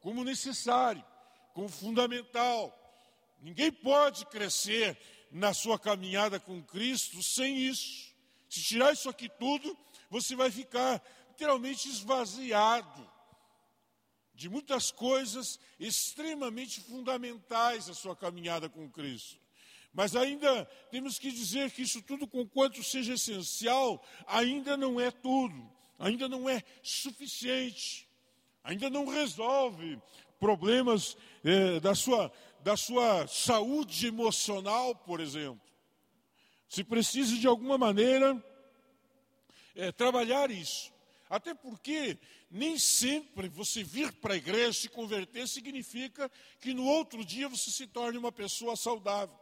como 0.00 0.24
necessário, 0.24 1.04
como 1.52 1.68
fundamental. 1.68 2.76
Ninguém 3.40 3.70
pode 3.70 4.24
crescer 4.26 4.98
na 5.30 5.52
sua 5.54 5.78
caminhada 5.78 6.40
com 6.40 6.62
Cristo 6.62 7.22
sem 7.22 7.58
isso. 7.58 8.10
Se 8.48 8.62
tirar 8.62 8.92
isso 8.92 9.08
aqui 9.08 9.28
tudo, 9.28 9.76
você 10.08 10.34
vai 10.34 10.50
ficar 10.50 11.02
literalmente 11.28 11.88
esvaziado 11.88 13.19
de 14.40 14.48
muitas 14.48 14.90
coisas 14.90 15.60
extremamente 15.78 16.80
fundamentais 16.80 17.90
à 17.90 17.94
sua 17.94 18.16
caminhada 18.16 18.70
com 18.70 18.88
Cristo. 18.88 19.38
Mas 19.92 20.16
ainda 20.16 20.64
temos 20.90 21.18
que 21.18 21.30
dizer 21.30 21.70
que 21.70 21.82
isso 21.82 22.00
tudo, 22.00 22.26
com 22.26 22.48
quanto 22.48 22.82
seja 22.82 23.12
essencial, 23.12 24.02
ainda 24.26 24.78
não 24.78 24.98
é 24.98 25.10
tudo, 25.10 25.70
ainda 25.98 26.26
não 26.26 26.48
é 26.48 26.64
suficiente, 26.82 28.08
ainda 28.64 28.88
não 28.88 29.04
resolve 29.04 30.00
problemas 30.38 31.18
eh, 31.44 31.78
da, 31.78 31.94
sua, 31.94 32.32
da 32.60 32.78
sua 32.78 33.26
saúde 33.26 34.06
emocional, 34.06 34.94
por 34.94 35.20
exemplo. 35.20 35.60
Se 36.66 36.82
precisa 36.82 37.36
de 37.36 37.46
alguma 37.46 37.76
maneira 37.76 38.42
eh, 39.76 39.92
trabalhar 39.92 40.50
isso. 40.50 40.90
Até 41.30 41.54
porque 41.54 42.18
nem 42.50 42.76
sempre 42.76 43.48
você 43.48 43.84
vir 43.84 44.12
para 44.14 44.34
a 44.34 44.36
igreja 44.36 44.72
se 44.72 44.88
converter 44.88 45.46
significa 45.46 46.28
que 46.60 46.74
no 46.74 46.84
outro 46.84 47.24
dia 47.24 47.48
você 47.48 47.70
se 47.70 47.86
torne 47.86 48.18
uma 48.18 48.32
pessoa 48.32 48.74
saudável. 48.74 49.38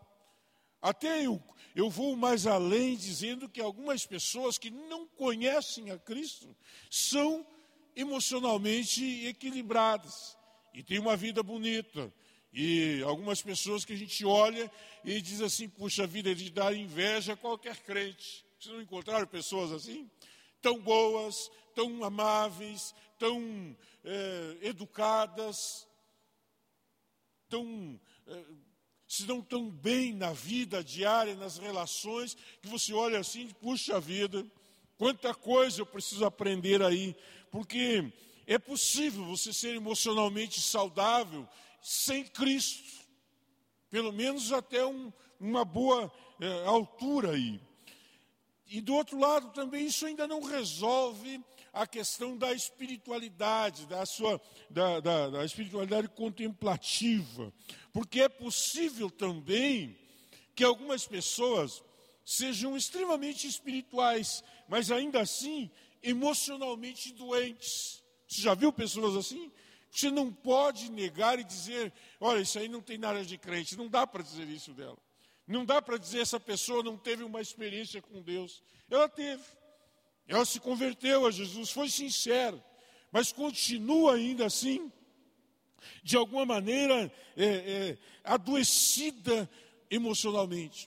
Até 0.82 1.24
eu, 1.24 1.42
eu 1.74 1.88
vou 1.88 2.14
mais 2.14 2.46
além 2.46 2.94
dizendo 2.94 3.48
que 3.48 3.58
algumas 3.58 4.04
pessoas 4.04 4.58
que 4.58 4.68
não 4.68 5.06
conhecem 5.06 5.90
a 5.90 5.98
Cristo 5.98 6.54
são 6.90 7.44
emocionalmente 7.96 9.26
equilibradas 9.26 10.36
e 10.74 10.82
têm 10.82 10.98
uma 10.98 11.16
vida 11.16 11.42
bonita. 11.42 12.12
E 12.52 13.02
algumas 13.02 13.40
pessoas 13.40 13.84
que 13.84 13.94
a 13.94 13.96
gente 13.96 14.26
olha 14.26 14.70
e 15.02 15.22
diz 15.22 15.40
assim: 15.40 15.68
puxa 15.70 16.06
vida, 16.06 16.34
de 16.34 16.50
dar 16.50 16.74
inveja 16.74 17.32
a 17.32 17.36
qualquer 17.36 17.78
crente. 17.78 18.44
Vocês 18.58 18.74
não 18.74 18.82
encontraram 18.82 19.26
pessoas 19.26 19.72
assim? 19.72 20.08
Tão 20.60 20.80
boas, 20.80 21.50
tão 21.74 22.02
amáveis, 22.02 22.94
tão 23.18 23.76
é, 24.04 24.58
educadas, 24.62 25.86
tão. 27.48 28.00
É, 28.26 28.44
se 29.06 29.24
dão 29.24 29.40
tão 29.40 29.70
bem 29.70 30.12
na 30.12 30.34
vida 30.34 30.84
diária, 30.84 31.34
nas 31.34 31.56
relações, 31.56 32.36
que 32.60 32.68
você 32.68 32.92
olha 32.92 33.18
assim, 33.18 33.48
puxa 33.54 33.98
vida, 33.98 34.46
quanta 34.98 35.32
coisa 35.34 35.80
eu 35.80 35.86
preciso 35.86 36.26
aprender 36.26 36.82
aí, 36.82 37.16
porque 37.50 38.12
é 38.46 38.58
possível 38.58 39.24
você 39.24 39.50
ser 39.50 39.74
emocionalmente 39.74 40.60
saudável 40.60 41.48
sem 41.80 42.24
Cristo, 42.24 43.06
pelo 43.88 44.12
menos 44.12 44.52
até 44.52 44.84
um, 44.84 45.10
uma 45.40 45.64
boa 45.64 46.12
é, 46.38 46.66
altura 46.66 47.32
aí. 47.32 47.58
E 48.68 48.80
do 48.80 48.94
outro 48.94 49.18
lado 49.18 49.50
também 49.52 49.86
isso 49.86 50.04
ainda 50.04 50.26
não 50.26 50.42
resolve 50.42 51.42
a 51.72 51.86
questão 51.86 52.36
da 52.36 52.52
espiritualidade, 52.52 53.86
da 53.86 54.04
sua 54.04 54.40
da, 54.68 55.00
da, 55.00 55.30
da 55.30 55.44
espiritualidade 55.44 56.08
contemplativa, 56.08 57.52
porque 57.92 58.20
é 58.20 58.28
possível 58.28 59.10
também 59.10 59.96
que 60.54 60.64
algumas 60.64 61.06
pessoas 61.06 61.82
sejam 62.24 62.76
extremamente 62.76 63.46
espirituais, 63.46 64.44
mas 64.68 64.90
ainda 64.90 65.20
assim 65.20 65.70
emocionalmente 66.02 67.12
doentes. 67.12 68.02
Você 68.26 68.42
já 68.42 68.54
viu 68.54 68.72
pessoas 68.72 69.16
assim? 69.16 69.50
Você 69.90 70.10
não 70.10 70.30
pode 70.30 70.90
negar 70.90 71.38
e 71.38 71.44
dizer, 71.44 71.92
olha, 72.20 72.40
isso 72.40 72.58
aí 72.58 72.68
não 72.68 72.82
tem 72.82 72.98
nada 72.98 73.24
de 73.24 73.38
crente. 73.38 73.76
Não 73.76 73.88
dá 73.88 74.06
para 74.06 74.22
dizer 74.22 74.46
isso 74.48 74.72
dela. 74.74 74.98
Não 75.48 75.64
dá 75.64 75.80
para 75.80 75.96
dizer 75.96 76.20
essa 76.20 76.38
pessoa 76.38 76.82
não 76.82 76.98
teve 76.98 77.24
uma 77.24 77.40
experiência 77.40 78.02
com 78.02 78.20
Deus. 78.20 78.62
Ela 78.90 79.08
teve. 79.08 79.42
Ela 80.28 80.44
se 80.44 80.60
converteu 80.60 81.26
a 81.26 81.30
Jesus, 81.30 81.70
foi 81.70 81.88
sincera, 81.88 82.62
mas 83.10 83.32
continua 83.32 84.16
ainda 84.16 84.44
assim, 84.44 84.92
de 86.02 86.18
alguma 86.18 86.44
maneira, 86.44 87.10
é, 87.34 87.44
é, 87.44 87.98
adoecida 88.22 89.48
emocionalmente. 89.90 90.86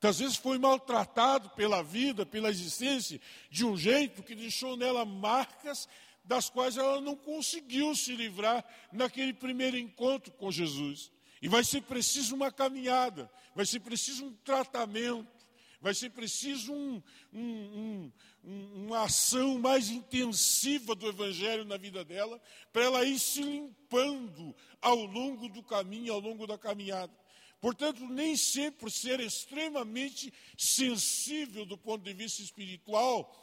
Às 0.00 0.20
vezes 0.20 0.36
foi 0.36 0.56
maltratado 0.56 1.50
pela 1.50 1.82
vida, 1.82 2.24
pela 2.24 2.48
existência, 2.48 3.20
de 3.50 3.66
um 3.66 3.76
jeito 3.76 4.22
que 4.22 4.36
deixou 4.36 4.76
nela 4.76 5.04
marcas 5.04 5.88
das 6.24 6.48
quais 6.48 6.76
ela 6.76 7.00
não 7.00 7.16
conseguiu 7.16 7.96
se 7.96 8.14
livrar 8.14 8.64
naquele 8.92 9.32
primeiro 9.32 9.76
encontro 9.76 10.32
com 10.34 10.48
Jesus. 10.50 11.10
E 11.40 11.48
vai 11.48 11.64
ser 11.64 11.82
preciso 11.82 12.34
uma 12.34 12.52
caminhada, 12.52 13.30
vai 13.54 13.64
ser 13.64 13.80
preciso 13.80 14.26
um 14.26 14.32
tratamento, 14.44 15.46
vai 15.80 15.94
ser 15.94 16.10
preciso 16.10 16.72
um, 16.72 17.02
um, 17.32 18.12
um, 18.44 18.84
uma 18.84 19.04
ação 19.04 19.58
mais 19.58 19.88
intensiva 19.88 20.94
do 20.94 21.08
Evangelho 21.08 21.64
na 21.64 21.78
vida 21.78 22.04
dela, 22.04 22.40
para 22.72 22.84
ela 22.84 23.04
ir 23.04 23.18
se 23.18 23.42
limpando 23.42 24.54
ao 24.82 24.96
longo 24.96 25.48
do 25.48 25.62
caminho, 25.62 26.12
ao 26.12 26.20
longo 26.20 26.46
da 26.46 26.58
caminhada. 26.58 27.12
Portanto, 27.60 28.06
nem 28.06 28.36
sempre 28.36 28.90
ser 28.90 29.20
extremamente 29.20 30.32
sensível 30.56 31.66
do 31.66 31.76
ponto 31.76 32.02
de 32.02 32.12
vista 32.12 32.42
espiritual 32.42 33.36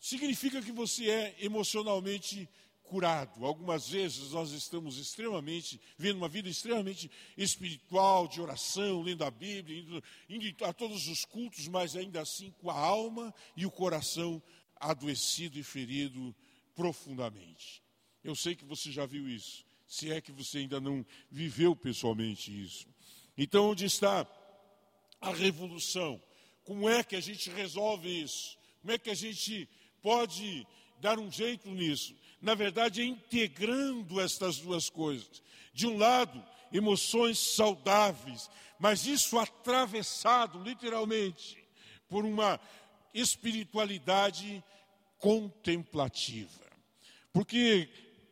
significa 0.00 0.62
que 0.62 0.72
você 0.72 1.10
é 1.10 1.36
emocionalmente 1.40 2.48
curado. 2.88 3.44
Algumas 3.44 3.88
vezes 3.88 4.30
nós 4.30 4.50
estamos 4.50 4.96
extremamente, 4.96 5.80
vivendo 5.96 6.16
uma 6.16 6.28
vida 6.28 6.48
extremamente 6.48 7.10
espiritual, 7.36 8.26
de 8.26 8.40
oração, 8.40 9.02
lendo 9.02 9.24
a 9.24 9.30
Bíblia, 9.30 9.78
indo, 9.78 10.02
indo 10.28 10.64
a 10.64 10.72
todos 10.72 11.06
os 11.06 11.24
cultos, 11.24 11.68
mas 11.68 11.94
ainda 11.94 12.22
assim 12.22 12.50
com 12.58 12.70
a 12.70 12.78
alma 12.78 13.34
e 13.56 13.66
o 13.66 13.70
coração 13.70 14.42
adoecido 14.80 15.58
e 15.58 15.62
ferido 15.62 16.34
profundamente. 16.74 17.82
Eu 18.24 18.34
sei 18.34 18.56
que 18.56 18.64
você 18.64 18.90
já 18.90 19.04
viu 19.04 19.28
isso, 19.28 19.64
se 19.86 20.10
é 20.10 20.20
que 20.20 20.32
você 20.32 20.58
ainda 20.58 20.80
não 20.80 21.04
viveu 21.30 21.76
pessoalmente 21.76 22.50
isso. 22.50 22.86
Então, 23.36 23.70
onde 23.70 23.84
está 23.84 24.26
a 25.20 25.30
revolução? 25.30 26.20
Como 26.64 26.88
é 26.88 27.04
que 27.04 27.16
a 27.16 27.20
gente 27.20 27.50
resolve 27.50 28.08
isso? 28.22 28.58
Como 28.80 28.92
é 28.92 28.98
que 28.98 29.10
a 29.10 29.14
gente 29.14 29.68
pode 30.02 30.66
dar 31.00 31.18
um 31.18 31.30
jeito 31.30 31.68
nisso? 31.70 32.14
Na 32.40 32.54
verdade, 32.54 33.02
é 33.02 33.04
integrando 33.04 34.20
estas 34.20 34.58
duas 34.58 34.88
coisas. 34.88 35.42
De 35.72 35.86
um 35.86 35.96
lado, 35.98 36.44
emoções 36.72 37.38
saudáveis, 37.38 38.48
mas 38.78 39.06
isso 39.06 39.38
atravessado 39.38 40.62
literalmente 40.62 41.58
por 42.08 42.24
uma 42.24 42.60
espiritualidade 43.12 44.62
contemplativa. 45.18 46.66
Porque 47.32 47.88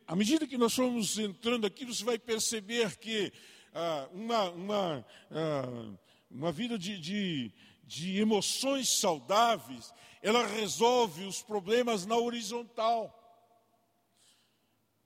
à 0.07 0.15
medida 0.15 0.47
que 0.47 0.57
nós 0.57 0.73
formos 0.73 1.19
entrando 1.19 1.67
aqui, 1.67 1.83
você 1.85 2.03
vai 2.03 2.17
perceber 2.17 2.95
que 2.97 3.31
ah, 3.73 4.07
uma, 4.13 4.49
uma, 4.51 5.05
ah, 5.29 5.93
uma 6.31 6.51
vida 6.51 6.77
de, 6.77 6.97
de, 6.97 7.51
de 7.83 8.17
emoções 8.17 8.87
saudáveis, 8.87 9.93
ela 10.21 10.47
resolve 10.47 11.25
os 11.25 11.41
problemas 11.41 12.05
na 12.05 12.15
horizontal. 12.15 13.13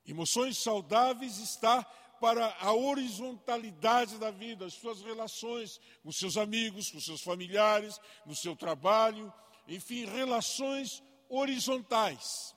Emoções 0.06 0.58
saudáveis 0.58 1.38
está 1.38 1.84
para 2.20 2.56
a 2.60 2.72
horizontalidade 2.74 4.18
da 4.20 4.30
vida, 4.30 4.66
as 4.66 4.74
suas 4.74 5.02
relações 5.02 5.80
com 6.04 6.12
seus 6.12 6.38
amigos, 6.38 6.92
com 6.92 7.00
seus 7.00 7.22
familiares, 7.22 8.00
no 8.26 8.36
seu 8.36 8.56
trabalho, 8.56 9.34
enfim, 9.68 10.06
relações 10.06 11.02
horizontais. 11.28 12.56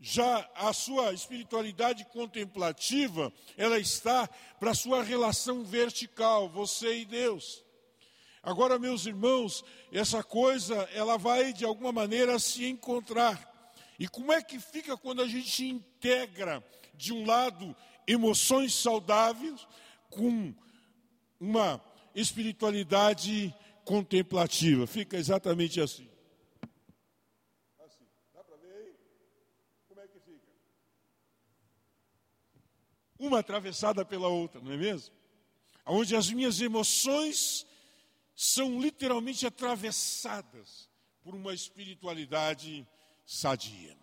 Já 0.00 0.48
a 0.54 0.72
sua 0.72 1.12
espiritualidade 1.12 2.04
contemplativa, 2.06 3.32
ela 3.56 3.78
está 3.78 4.28
para 4.60 4.72
a 4.72 4.74
sua 4.74 5.02
relação 5.02 5.64
vertical, 5.64 6.48
você 6.48 6.98
e 6.98 7.04
Deus. 7.04 7.64
Agora, 8.42 8.78
meus 8.78 9.06
irmãos, 9.06 9.64
essa 9.90 10.22
coisa, 10.22 10.88
ela 10.92 11.16
vai 11.16 11.52
de 11.52 11.64
alguma 11.64 11.90
maneira 11.90 12.38
se 12.38 12.66
encontrar. 12.66 13.53
E 13.98 14.08
como 14.08 14.32
é 14.32 14.42
que 14.42 14.58
fica 14.58 14.96
quando 14.96 15.22
a 15.22 15.28
gente 15.28 15.66
integra, 15.66 16.64
de 16.94 17.12
um 17.12 17.24
lado, 17.24 17.76
emoções 18.06 18.74
saudáveis 18.74 19.66
com 20.10 20.54
uma 21.38 21.80
espiritualidade 22.14 23.54
contemplativa? 23.84 24.86
Fica 24.86 25.16
exatamente 25.16 25.80
assim. 25.80 26.08
Assim, 27.78 28.04
é? 28.64 28.92
Uma 33.18 33.38
atravessada 33.38 34.04
pela 34.04 34.28
outra, 34.28 34.60
não 34.60 34.72
é 34.72 34.76
mesmo? 34.76 35.14
Onde 35.86 36.16
as 36.16 36.30
minhas 36.30 36.60
emoções 36.60 37.66
são 38.34 38.80
literalmente 38.80 39.46
atravessadas 39.46 40.88
por 41.22 41.34
uma 41.34 41.54
espiritualidade 41.54 42.86
sadia. 43.26 43.96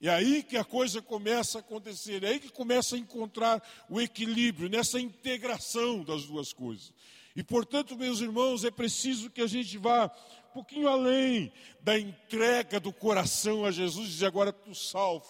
É 0.00 0.10
aí 0.10 0.44
que 0.44 0.56
a 0.56 0.64
coisa 0.64 1.02
começa 1.02 1.58
a 1.58 1.60
acontecer, 1.60 2.22
é 2.22 2.28
aí 2.28 2.40
que 2.40 2.50
começa 2.50 2.94
a 2.94 2.98
encontrar 2.98 3.60
o 3.90 4.00
equilíbrio, 4.00 4.68
nessa 4.68 5.00
integração 5.00 6.04
das 6.04 6.24
duas 6.24 6.52
coisas. 6.52 6.92
E 7.34 7.42
portanto, 7.42 7.96
meus 7.96 8.20
irmãos, 8.20 8.64
é 8.64 8.70
preciso 8.70 9.30
que 9.30 9.40
a 9.40 9.46
gente 9.46 9.76
vá 9.76 10.06
um 10.50 10.52
pouquinho 10.54 10.88
além 10.88 11.52
da 11.80 11.98
entrega 11.98 12.78
do 12.78 12.92
coração 12.92 13.64
a 13.64 13.70
Jesus 13.70 14.08
e 14.08 14.12
dizer 14.12 14.26
agora 14.26 14.52
tu 14.52 14.74
salvo. 14.74 15.26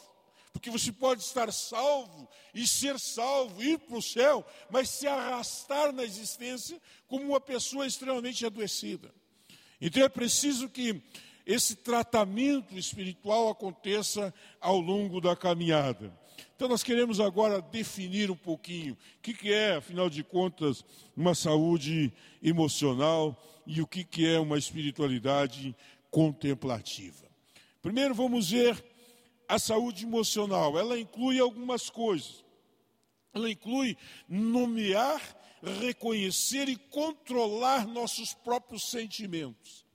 Porque 0.52 0.70
você 0.70 0.90
pode 0.90 1.22
estar 1.22 1.52
salvo 1.52 2.28
e 2.54 2.66
ser 2.66 2.98
salvo, 2.98 3.62
ir 3.62 3.78
para 3.78 3.96
o 3.96 4.02
céu, 4.02 4.44
mas 4.70 4.90
se 4.90 5.06
arrastar 5.06 5.92
na 5.92 6.02
existência 6.02 6.80
como 7.06 7.24
uma 7.24 7.40
pessoa 7.40 7.86
extremamente 7.86 8.44
adoecida. 8.44 9.14
Então 9.80 10.02
é 10.02 10.08
preciso 10.08 10.68
que 10.68 11.00
esse 11.48 11.74
tratamento 11.74 12.76
espiritual 12.76 13.48
aconteça 13.48 14.34
ao 14.60 14.78
longo 14.78 15.18
da 15.18 15.34
caminhada. 15.34 16.12
Então 16.54 16.68
nós 16.68 16.82
queremos 16.82 17.20
agora 17.20 17.62
definir 17.62 18.30
um 18.30 18.36
pouquinho 18.36 18.92
o 18.92 19.20
que, 19.22 19.50
é, 19.50 19.76
afinal 19.76 20.10
de 20.10 20.22
contas, 20.22 20.84
uma 21.16 21.34
saúde 21.34 22.12
emocional 22.42 23.34
e 23.66 23.80
o 23.80 23.86
que, 23.86 24.04
que 24.04 24.26
é 24.26 24.38
uma 24.38 24.58
espiritualidade 24.58 25.74
contemplativa. 26.10 27.24
Primeiro 27.80 28.14
vamos 28.14 28.50
ver 28.50 28.84
a 29.48 29.58
saúde 29.58 30.04
emocional, 30.04 30.78
ela 30.78 31.00
inclui 31.00 31.40
algumas 31.40 31.88
coisas. 31.88 32.44
Ela 33.32 33.50
inclui 33.50 33.96
nomear, 34.28 35.22
reconhecer 35.80 36.68
e 36.68 36.76
controlar 36.76 37.86
nossos 37.86 38.34
próprios 38.34 38.90
sentimentos. 38.90 39.87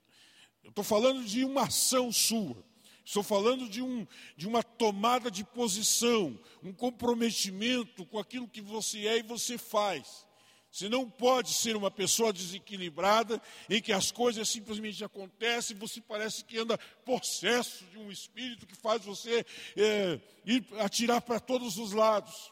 Eu 0.64 0.70
estou 0.70 0.84
falando 0.84 1.24
de 1.26 1.44
uma 1.44 1.64
ação 1.64 2.12
sua. 2.12 2.64
Estou 3.06 3.22
falando 3.22 3.68
de, 3.68 3.82
um, 3.82 4.08
de 4.38 4.48
uma 4.48 4.64
tomada 4.64 5.30
de 5.30 5.44
posição, 5.44 6.40
um 6.64 6.72
comprometimento 6.72 8.06
com 8.06 8.18
aquilo 8.18 8.48
que 8.48 8.62
você 8.62 9.08
é 9.08 9.18
e 9.18 9.24
você 9.24 9.58
faz. 9.58 10.26
Você 10.72 10.90
não 10.90 11.08
pode 11.08 11.54
ser 11.54 11.76
uma 11.76 11.92
pessoa 11.92 12.34
desequilibrada 12.34 13.40
em 13.70 13.80
que 13.80 13.92
as 13.92 14.12
coisas 14.12 14.50
simplesmente 14.50 15.04
acontecem, 15.04 15.78
você 15.78 16.02
parece 16.02 16.44
que 16.46 16.58
anda 16.58 16.80
possesso 17.06 17.86
de 17.92 18.00
um 18.00 18.10
espírito 18.10 18.66
que 18.66 18.76
faz 18.76 19.04
você 19.04 19.46
é, 19.76 20.20
ir 20.44 20.66
atirar 20.80 21.22
para 21.22 21.40
todos 21.40 21.78
os 21.78 21.92
lados. 21.92 22.52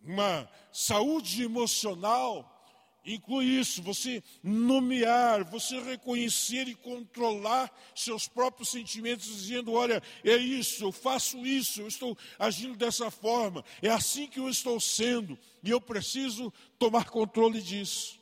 Uma 0.00 0.48
saúde 0.72 1.42
emocional 1.42 2.57
inclui 3.14 3.46
isso, 3.46 3.82
você 3.82 4.22
nomear, 4.42 5.44
você 5.44 5.80
reconhecer 5.80 6.68
e 6.68 6.74
controlar 6.74 7.72
seus 7.94 8.28
próprios 8.28 8.68
sentimentos, 8.70 9.26
dizendo: 9.26 9.72
olha, 9.72 10.02
é 10.24 10.36
isso, 10.36 10.84
eu 10.84 10.92
faço 10.92 11.44
isso, 11.46 11.80
eu 11.80 11.88
estou 11.88 12.16
agindo 12.38 12.76
dessa 12.76 13.10
forma, 13.10 13.64
é 13.80 13.88
assim 13.88 14.26
que 14.26 14.38
eu 14.38 14.48
estou 14.48 14.78
sendo, 14.78 15.38
e 15.62 15.70
eu 15.70 15.80
preciso 15.80 16.52
tomar 16.78 17.08
controle 17.08 17.62
disso. 17.62 18.18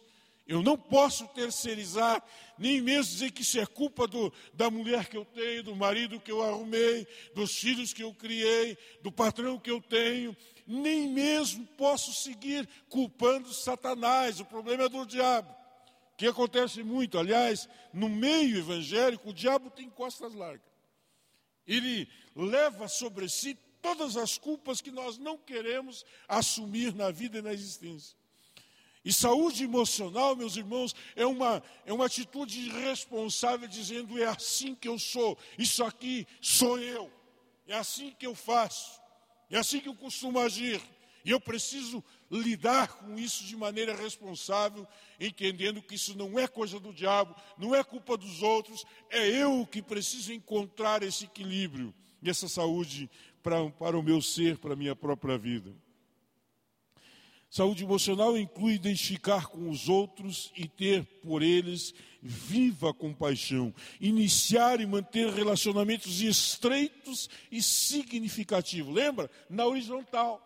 Eu 0.47 0.63
não 0.63 0.79
posso 0.79 1.27
terceirizar, 1.29 2.23
nem 2.57 2.81
mesmo 2.81 3.13
dizer 3.13 3.33
que 3.33 3.43
isso 3.43 3.59
é 3.59 3.67
culpa 3.67 4.07
do, 4.07 4.33
da 4.55 4.71
mulher 4.71 5.09
que 5.09 5.17
eu 5.17 5.25
tenho, 5.25 5.65
do 5.65 5.75
marido 5.75 6.21
que 6.21 6.31
eu 6.31 6.41
arrumei, 6.41 7.05
dos 7.35 7.59
filhos 7.59 7.93
que 7.93 8.05
eu 8.05 8.15
criei, 8.15 8.79
do 9.03 9.11
patrão 9.11 9.59
que 9.59 9.71
eu 9.71 9.81
tenho 9.81 10.37
nem 10.67 11.09
mesmo 11.09 11.67
posso 11.79 12.13
seguir 12.13 12.69
culpando 12.89 13.53
Satanás, 13.55 14.41
o 14.41 14.45
problema 14.45 14.85
é 14.85 14.89
do 14.89 15.07
diabo, 15.07 15.55
que 16.17 16.27
acontece 16.27 16.83
muito. 16.83 17.19
Aliás, 17.19 17.69
no 17.93 18.09
meio 18.09 18.59
evangélico, 18.59 19.31
o 19.31 19.35
diabo 19.35 19.71
tem 19.71 19.89
costas 19.89 20.35
largas. 20.35 20.67
Ele 21.67 22.09
leva 22.35 22.89
sobre 22.89 23.29
si 23.29 23.57
todas 23.81 24.17
as 24.17 24.37
culpas 24.37 24.81
que 24.81 24.91
nós 24.91 25.19
não 25.19 25.39
queremos 25.39 26.05
assumir 26.27 26.95
na 26.95 27.11
vida 27.11 27.39
e 27.39 27.43
na 27.43 27.53
existência. 27.53 28.17
E 29.05 29.13
saúde 29.13 29.63
emocional, 29.63 30.35
meus 30.35 30.57
irmãos, 30.57 30.93
é 31.15 31.25
uma, 31.25 31.63
é 31.85 31.93
uma 31.93 32.07
atitude 32.07 32.69
responsável, 32.71 33.69
dizendo: 33.69 34.21
é 34.21 34.27
assim 34.27 34.75
que 34.75 34.89
eu 34.89 34.99
sou, 34.99 35.39
isso 35.57 35.85
aqui 35.85 36.27
sou 36.41 36.77
eu, 36.81 37.09
é 37.69 37.77
assim 37.77 38.11
que 38.19 38.27
eu 38.27 38.35
faço. 38.35 39.01
É 39.51 39.59
assim 39.59 39.81
que 39.81 39.89
eu 39.89 39.95
costumo 39.95 40.39
agir. 40.39 40.81
E 41.25 41.31
eu 41.31 41.41
preciso 41.41 42.05
lidar 42.31 42.89
com 42.99 43.19
isso 43.19 43.45
de 43.45 43.57
maneira 43.57 43.97
responsável, 43.97 44.87
entendendo 45.19 45.83
que 45.83 45.97
isso 45.97 46.17
não 46.17 46.39
é 46.39 46.47
coisa 46.47 46.79
do 46.79 46.93
diabo, 46.93 47.35
não 47.59 47.75
é 47.75 47.83
culpa 47.83 48.17
dos 48.17 48.43
outros, 48.43 48.85
é 49.11 49.27
eu 49.29 49.67
que 49.67 49.83
preciso 49.83 50.33
encontrar 50.33 51.03
esse 51.03 51.25
equilíbrio 51.25 51.93
e 52.23 52.31
essa 52.31 52.49
saúde 52.49 53.11
para, 53.43 53.69
para 53.71 53.99
o 53.99 54.03
meu 54.03 54.23
ser, 54.23 54.59
para 54.59 54.75
a 54.75 54.77
minha 54.77 54.95
própria 54.95 55.37
vida. 55.37 55.75
Saúde 57.51 57.85
emocional 57.85 58.37
inclui 58.37 58.75
identificar 58.75 59.47
com 59.47 59.69
os 59.71 59.89
outros 59.89 60.53
e 60.57 60.69
ter 60.69 61.05
por 61.23 61.43
eles 61.43 61.95
viva 62.27 62.93
compaixão, 62.93 63.75
iniciar 64.01 64.81
e 64.81 64.87
manter 64.87 65.33
relacionamentos 65.33 66.21
estreitos 66.21 67.31
e 67.51 67.63
significativos. 67.63 68.95
Lembra? 68.95 69.31
Na 69.49 69.65
horizontal, 69.67 70.43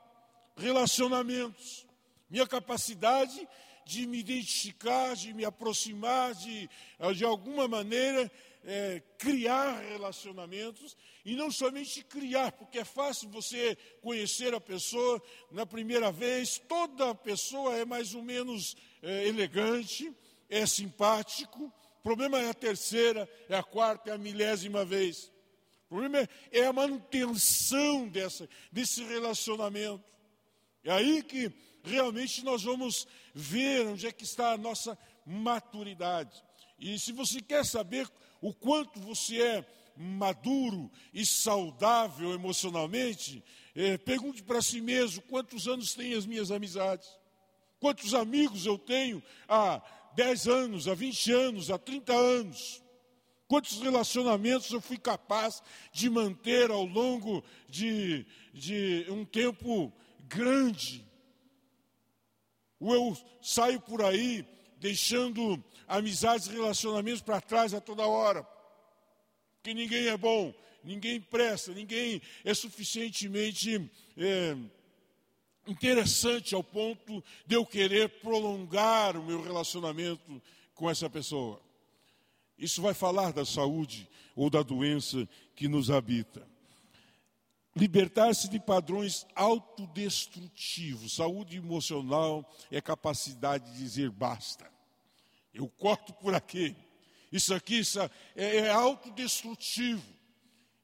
relacionamentos. 0.57 1.87
Minha 2.29 2.47
capacidade 2.47 3.47
de 3.85 4.07
me 4.07 4.19
identificar, 4.19 5.17
de 5.17 5.33
me 5.33 5.45
aproximar, 5.45 6.35
de, 6.35 6.71
de 7.17 7.25
alguma 7.25 7.67
maneira 7.67 8.31
é, 8.65 9.03
criar 9.19 9.81
relacionamentos 9.81 10.97
e 11.25 11.35
não 11.35 11.51
somente 11.51 12.05
criar, 12.05 12.53
porque 12.53 12.79
é 12.79 12.85
fácil 12.85 13.29
você 13.31 13.77
conhecer 14.01 14.55
a 14.55 14.61
pessoa 14.61 15.21
na 15.51 15.67
primeira 15.67 16.13
vez, 16.13 16.59
toda 16.69 17.15
pessoa 17.15 17.77
é 17.77 17.85
mais 17.85 18.15
ou 18.15 18.23
menos 18.23 18.77
é, 19.03 19.27
elegante, 19.27 20.13
é 20.51 20.67
simpático. 20.67 21.73
O 22.01 22.03
problema 22.03 22.39
é 22.39 22.51
a 22.51 22.55
terceira, 22.55 23.29
é 23.49 23.57
a 23.57 23.63
quarta, 23.63 24.11
é 24.11 24.13
a 24.13 24.19
milésima 24.19 24.85
vez. 24.85 25.31
O 25.87 25.95
problema 25.95 26.19
é, 26.19 26.29
é 26.51 26.67
a 26.67 26.73
manutenção 26.73 28.09
dessa, 28.09 28.49
desse 28.71 29.03
relacionamento. 29.05 30.05
É 30.85 30.93
aí 30.93 31.23
que 31.23 31.53
realmente 31.83 32.45
nós 32.45 32.63
vamos 32.63 33.07
ver 33.35 33.87
onde 33.87 34.07
é 34.07 34.13
que 34.13 34.25
está 34.25 34.53
a 34.53 34.59
nossa 34.59 34.99
maturidade. 35.25 36.43
E 36.79 36.99
se 36.99 37.13
você 37.13 37.41
quer 37.41 37.65
saber 37.65 38.09
o 38.41 38.55
quanto 38.55 38.99
você 39.01 39.43
é 39.43 39.67
maduro 39.97 40.91
e 41.13 41.27
saudável 41.27 42.33
emocionalmente, 42.33 43.45
é, 43.75 43.99
pergunte 43.99 44.43
para 44.43 44.63
si 44.63 44.81
mesmo 44.81 45.23
quantos 45.23 45.69
anos 45.69 45.95
têm 45.95 46.15
as 46.15 46.25
minhas 46.25 46.51
amizades, 46.51 47.09
quantos 47.79 48.15
amigos 48.15 48.65
eu 48.65 48.79
tenho 48.79 49.23
há 49.49 49.83
10 50.15 50.49
anos, 50.49 50.89
há 50.89 50.95
20 50.95 51.33
anos, 51.33 51.71
há 51.71 51.79
30 51.79 52.13
anos. 52.13 52.83
Quantos 53.47 53.81
relacionamentos 53.81 54.71
eu 54.71 54.81
fui 54.81 54.97
capaz 54.97 55.63
de 55.93 56.09
manter 56.09 56.71
ao 56.71 56.85
longo 56.85 57.43
de, 57.69 58.25
de 58.55 59.07
um 59.09 59.25
tempo 59.25 59.93
grande? 60.29 61.05
Ou 62.79 62.95
eu 62.95 63.19
saio 63.43 63.81
por 63.81 64.05
aí 64.05 64.47
deixando 64.79 65.63
amizades 65.87 66.47
e 66.47 66.53
relacionamentos 66.53 67.23
para 67.23 67.41
trás 67.41 67.75
a 67.75 67.81
toda 67.81 68.07
hora. 68.07 68.47
Que 69.63 69.75
ninguém 69.75 70.07
é 70.07 70.17
bom, 70.17 70.55
ninguém 70.85 71.21
presta, 71.21 71.73
ninguém 71.73 72.23
é 72.45 72.55
suficientemente 72.55 73.91
é, 74.17 74.57
interessante 75.67 76.55
ao 76.55 76.65
ponto 76.65 77.23
de 77.47 77.55
eu 77.55 77.65
querer 77.65 78.09
prolongar 78.21 79.17
o 79.17 79.25
meu 79.25 79.43
relacionamento 79.43 80.41
com 80.75 80.89
essa 80.89 81.09
pessoa. 81.09 81.61
Isso 82.59 82.83
vai 82.83 82.95
falar 82.95 83.33
da 83.33 83.45
saúde 83.45 84.09
ou 84.37 84.51
da 84.51 84.63
doença 84.63 85.29
que 85.55 85.69
nos 85.69 85.91
habita. 85.91 86.47
Libertar-se 87.75 88.49
de 88.49 88.59
padrões 88.59 89.27
autodestrutivos. 89.35 91.15
Saúde 91.15 91.57
emocional 91.57 92.51
é 92.71 92.81
capacidade 92.81 93.71
de 93.73 93.79
dizer 93.79 94.11
basta. 94.11 94.71
Eu 95.55 95.69
corto 95.69 96.13
por 96.15 96.35
aqui. 96.35 96.77
Isso 97.31 97.55
aqui 97.55 97.79
isso 97.79 98.01
é, 98.01 98.11
é 98.35 98.71
autodestrutivo. 98.71 100.03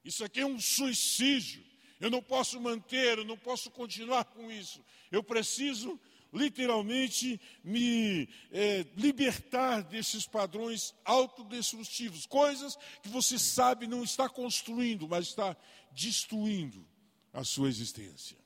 Isso 0.03 0.23
aqui 0.23 0.39
é 0.39 0.45
um 0.45 0.59
suicídio. 0.59 1.66
Eu 1.99 2.09
não 2.09 2.21
posso 2.21 2.59
manter, 2.59 3.17
eu 3.17 3.25
não 3.25 3.37
posso 3.37 3.71
continuar 3.71 4.25
com 4.25 4.51
isso. 4.51 4.83
Eu 5.11 5.23
preciso 5.23 5.99
literalmente 6.33 7.39
me 7.63 8.29
é, 8.51 8.85
libertar 8.95 9.81
desses 9.81 10.27
padrões 10.27 10.93
autodestrutivos, 11.03 12.25
coisas 12.25 12.77
que 13.01 13.09
você 13.09 13.39
sabe 13.39 13.87
não 13.87 14.03
está 14.03 14.29
construindo, 14.29 15.07
mas 15.07 15.27
está 15.27 15.55
destruindo 15.91 16.85
a 17.33 17.43
sua 17.43 17.69
existência. 17.69 18.37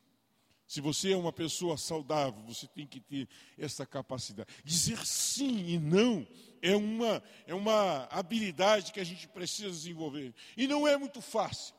Se 0.67 0.79
você 0.79 1.11
é 1.11 1.17
uma 1.17 1.33
pessoa 1.33 1.77
saudável, 1.77 2.41
você 2.43 2.65
tem 2.65 2.87
que 2.87 3.01
ter 3.01 3.27
essa 3.57 3.85
capacidade. 3.85 4.49
Dizer 4.63 5.05
sim 5.05 5.65
e 5.67 5.77
não 5.77 6.25
é 6.61 6.75
uma, 6.75 7.21
é 7.45 7.53
uma 7.53 8.05
habilidade 8.05 8.93
que 8.93 8.99
a 9.01 9.03
gente 9.03 9.27
precisa 9.27 9.69
desenvolver. 9.69 10.33
E 10.55 10.67
não 10.67 10.87
é 10.87 10.95
muito 10.95 11.21
fácil. 11.21 11.75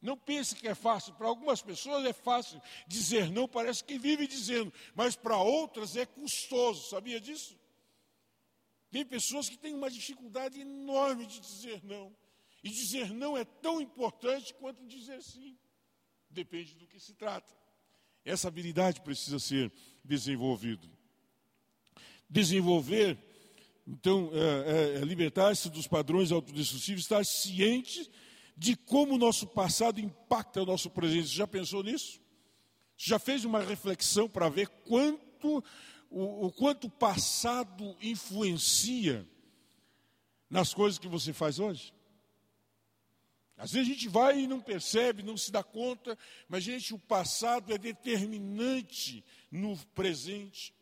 Não 0.00 0.16
pense 0.16 0.54
que 0.54 0.66
é 0.66 0.74
fácil. 0.74 1.12
Para 1.14 1.26
algumas 1.26 1.60
pessoas 1.60 2.04
é 2.06 2.12
fácil 2.12 2.60
dizer 2.86 3.30
não, 3.30 3.46
parece 3.46 3.84
que 3.84 3.98
vive 3.98 4.26
dizendo, 4.26 4.72
mas 4.94 5.14
para 5.14 5.36
outras 5.36 5.94
é 5.96 6.06
custoso. 6.06 6.88
Sabia 6.88 7.20
disso? 7.20 7.58
Tem 8.90 9.04
pessoas 9.04 9.48
que 9.48 9.58
têm 9.58 9.74
uma 9.74 9.90
dificuldade 9.90 10.60
enorme 10.60 11.26
de 11.26 11.38
dizer 11.38 11.84
não. 11.84 12.14
E 12.64 12.70
dizer 12.70 13.12
não 13.12 13.36
é 13.36 13.44
tão 13.44 13.80
importante 13.80 14.54
quanto 14.54 14.86
dizer 14.86 15.22
sim. 15.22 15.56
Depende 16.30 16.74
do 16.76 16.86
que 16.86 16.98
se 16.98 17.12
trata. 17.14 17.54
Essa 18.24 18.48
habilidade 18.48 19.00
precisa 19.02 19.38
ser 19.38 19.72
desenvolvida. 20.04 20.88
Desenvolver, 22.28 23.18
então, 23.86 24.30
é, 24.32 24.96
é, 24.96 24.96
é 24.96 25.04
libertar-se 25.04 25.68
dos 25.68 25.86
padrões 25.86 26.30
autodestrutivos, 26.30 27.02
estar 27.02 27.24
ciente 27.24 28.10
de 28.60 28.76
como 28.76 29.14
o 29.14 29.18
nosso 29.18 29.46
passado 29.46 29.98
impacta 29.98 30.62
o 30.62 30.66
nosso 30.66 30.90
presente. 30.90 31.28
Você 31.28 31.36
já 31.36 31.46
pensou 31.46 31.82
nisso? 31.82 32.20
Já 32.94 33.18
fez 33.18 33.42
uma 33.42 33.60
reflexão 33.60 34.28
para 34.28 34.50
ver 34.50 34.68
quanto 34.68 35.64
o, 36.10 36.46
o 36.46 36.52
quanto 36.52 36.86
o 36.86 36.90
passado 36.90 37.96
influencia 38.02 39.26
nas 40.50 40.74
coisas 40.74 40.98
que 40.98 41.08
você 41.08 41.32
faz 41.32 41.58
hoje? 41.58 41.94
Às 43.56 43.72
vezes 43.72 43.88
a 43.88 43.92
gente 43.94 44.08
vai 44.10 44.40
e 44.40 44.46
não 44.46 44.60
percebe, 44.60 45.22
não 45.22 45.38
se 45.38 45.50
dá 45.50 45.62
conta, 45.62 46.18
mas, 46.46 46.62
gente, 46.62 46.92
o 46.92 46.98
passado 46.98 47.72
é 47.72 47.78
determinante 47.78 49.24
no 49.50 49.74
presente. 49.94 50.74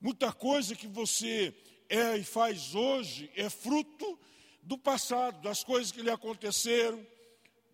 Muita 0.00 0.32
coisa 0.32 0.76
que 0.76 0.86
você 0.86 1.52
é 1.88 2.16
e 2.18 2.22
faz 2.22 2.72
hoje 2.76 3.32
é 3.34 3.50
fruto 3.50 4.16
do 4.62 4.78
passado, 4.78 5.40
das 5.42 5.64
coisas 5.64 5.90
que 5.90 6.02
lhe 6.02 6.10
aconteceram, 6.10 7.04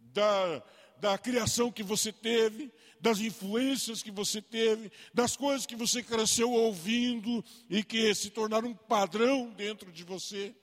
da, 0.01 0.63
da 0.99 1.19
criação 1.19 1.71
que 1.71 1.83
você 1.83 2.13
teve, 2.13 2.73
das 3.01 3.21
influências 3.21 4.03
que 4.03 4.11
você 4.11 4.43
teve, 4.43 4.91
das 5.13 5.37
coisas 5.37 5.67
que 5.67 5.77
você 5.77 6.03
cresceu 6.03 6.51
ouvindo 6.51 7.45
e 7.69 7.85
que 7.85 8.15
se 8.15 8.31
tornaram 8.31 8.71
um 8.71 8.75
padrão 8.75 9.51
dentro 9.51 9.93
de 9.93 10.03
você. 10.03 10.55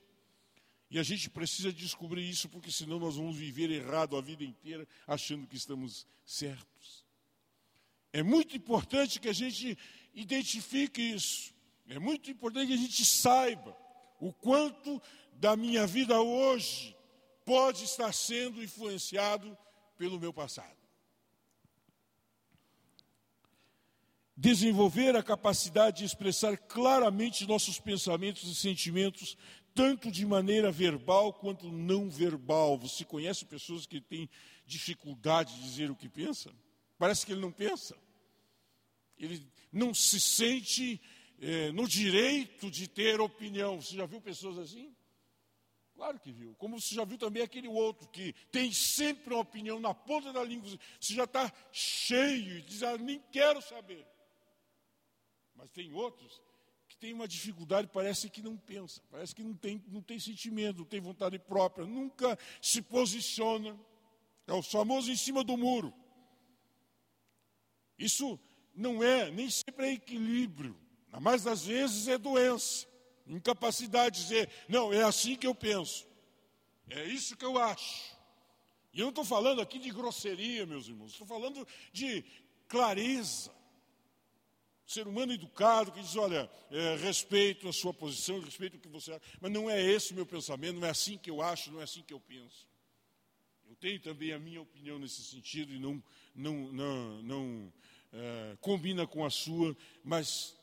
E 0.90 0.98
a 0.98 1.02
gente 1.02 1.28
precisa 1.30 1.72
descobrir 1.72 2.28
isso, 2.28 2.48
porque 2.48 2.70
senão 2.70 2.98
nós 2.98 3.16
vamos 3.16 3.36
viver 3.36 3.70
errado 3.70 4.16
a 4.16 4.20
vida 4.20 4.44
inteira, 4.44 4.86
achando 5.06 5.46
que 5.46 5.56
estamos 5.56 6.06
certos. 6.24 7.04
É 8.12 8.22
muito 8.22 8.56
importante 8.56 9.20
que 9.20 9.28
a 9.28 9.32
gente 9.32 9.76
identifique 10.14 11.02
isso. 11.02 11.54
É 11.88 11.98
muito 11.98 12.30
importante 12.30 12.68
que 12.68 12.74
a 12.74 12.78
gente 12.78 13.04
saiba 13.04 13.76
o 14.20 14.32
quanto 14.32 15.00
da 15.38 15.56
minha 15.56 15.86
vida 15.86 16.20
hoje 16.20 16.96
pode 17.44 17.84
estar 17.84 18.12
sendo 18.12 18.62
influenciado 18.62 19.56
pelo 19.96 20.18
meu 20.18 20.32
passado. 20.32 20.76
Desenvolver 24.36 25.16
a 25.16 25.22
capacidade 25.22 25.98
de 25.98 26.04
expressar 26.04 26.58
claramente 26.58 27.46
nossos 27.46 27.80
pensamentos 27.80 28.44
e 28.50 28.54
sentimentos 28.54 29.36
tanto 29.74 30.10
de 30.10 30.24
maneira 30.24 30.72
verbal 30.72 31.32
quanto 31.34 31.70
não 31.70 32.08
verbal. 32.08 32.78
Você 32.78 33.04
conhece 33.04 33.44
pessoas 33.44 33.86
que 33.86 34.00
têm 34.00 34.28
dificuldade 34.66 35.54
de 35.54 35.62
dizer 35.62 35.90
o 35.90 35.96
que 35.96 36.08
pensa? 36.08 36.50
Parece 36.98 37.24
que 37.24 37.32
ele 37.32 37.42
não 37.42 37.52
pensa. 37.52 37.96
Ele 39.18 39.46
não 39.70 39.92
se 39.94 40.18
sente 40.18 41.00
é, 41.38 41.70
no 41.72 41.86
direito 41.86 42.70
de 42.70 42.88
ter 42.88 43.20
opinião. 43.20 43.80
Você 43.80 43.96
já 43.96 44.06
viu 44.06 44.20
pessoas 44.20 44.58
assim? 44.58 44.94
Claro 45.96 46.20
que 46.20 46.30
viu. 46.30 46.54
Como 46.56 46.78
você 46.78 46.94
já 46.94 47.04
viu 47.06 47.16
também 47.16 47.42
aquele 47.42 47.68
outro 47.68 48.06
que 48.08 48.34
tem 48.52 48.70
sempre 48.70 49.32
uma 49.32 49.40
opinião 49.40 49.80
na 49.80 49.94
ponta 49.94 50.30
da 50.30 50.44
língua. 50.44 50.68
Você 51.00 51.14
já 51.14 51.24
está 51.24 51.50
cheio 51.72 52.58
e 52.58 52.62
diz, 52.62 52.82
ah, 52.82 52.98
nem 52.98 53.18
quero 53.32 53.62
saber. 53.62 54.06
Mas 55.54 55.70
tem 55.70 55.90
outros 55.94 56.42
que 56.86 56.98
tem 56.98 57.14
uma 57.14 57.26
dificuldade, 57.26 57.88
parece 57.88 58.28
que 58.28 58.42
não 58.42 58.58
pensa, 58.58 59.00
parece 59.10 59.34
que 59.34 59.42
não 59.42 59.54
tem, 59.54 59.82
não 59.88 60.02
tem 60.02 60.20
sentimento, 60.20 60.78
não 60.78 60.84
tem 60.84 61.00
vontade 61.00 61.38
própria, 61.38 61.86
nunca 61.86 62.38
se 62.60 62.82
posiciona. 62.82 63.78
É 64.46 64.52
o 64.52 64.62
famoso 64.62 65.10
em 65.10 65.16
cima 65.16 65.42
do 65.42 65.56
muro. 65.56 65.94
Isso 67.98 68.38
não 68.74 69.02
é, 69.02 69.30
nem 69.30 69.48
sempre 69.48 69.86
é 69.86 69.92
equilíbrio. 69.94 70.78
Mais 71.20 71.42
das 71.42 71.64
vezes 71.64 72.06
é 72.06 72.18
doença, 72.18 72.86
incapacidade 73.26 74.16
de 74.16 74.22
dizer, 74.22 74.50
não, 74.68 74.92
é 74.92 75.02
assim 75.02 75.36
que 75.36 75.46
eu 75.46 75.54
penso. 75.54 76.06
É 76.88 77.04
isso 77.04 77.36
que 77.36 77.44
eu 77.44 77.58
acho. 77.58 78.16
E 78.92 79.00
eu 79.00 79.04
não 79.04 79.10
estou 79.10 79.24
falando 79.24 79.60
aqui 79.60 79.78
de 79.78 79.90
grosseria, 79.90 80.64
meus 80.66 80.88
irmãos, 80.88 81.12
estou 81.12 81.26
falando 81.26 81.66
de 81.92 82.24
clareza 82.68 83.56
ser 84.86 85.06
humano 85.08 85.32
educado 85.32 85.90
que 85.90 86.00
diz: 86.00 86.16
olha, 86.16 86.48
é, 86.70 86.96
respeito 86.96 87.68
a 87.68 87.72
sua 87.72 87.92
posição, 87.92 88.40
respeito 88.40 88.76
o 88.76 88.80
que 88.80 88.88
você 88.88 89.12
acha, 89.12 89.22
mas 89.40 89.50
não 89.50 89.68
é 89.68 89.82
esse 89.82 90.12
o 90.12 90.14
meu 90.14 90.24
pensamento, 90.24 90.78
não 90.78 90.86
é 90.86 90.90
assim 90.90 91.18
que 91.18 91.30
eu 91.30 91.42
acho, 91.42 91.72
não 91.72 91.80
é 91.80 91.84
assim 91.84 92.02
que 92.02 92.14
eu 92.14 92.20
penso. 92.20 92.68
Eu 93.68 93.74
tenho 93.74 94.00
também 94.00 94.32
a 94.32 94.38
minha 94.38 94.62
opinião 94.62 94.98
nesse 94.98 95.24
sentido 95.24 95.74
e 95.74 95.78
não, 95.78 96.02
não, 96.32 96.72
não, 96.72 97.22
não 97.22 97.72
é, 98.12 98.56
combina 98.60 99.06
com 99.06 99.24
a 99.24 99.30
sua, 99.30 99.76
mas 100.04 100.56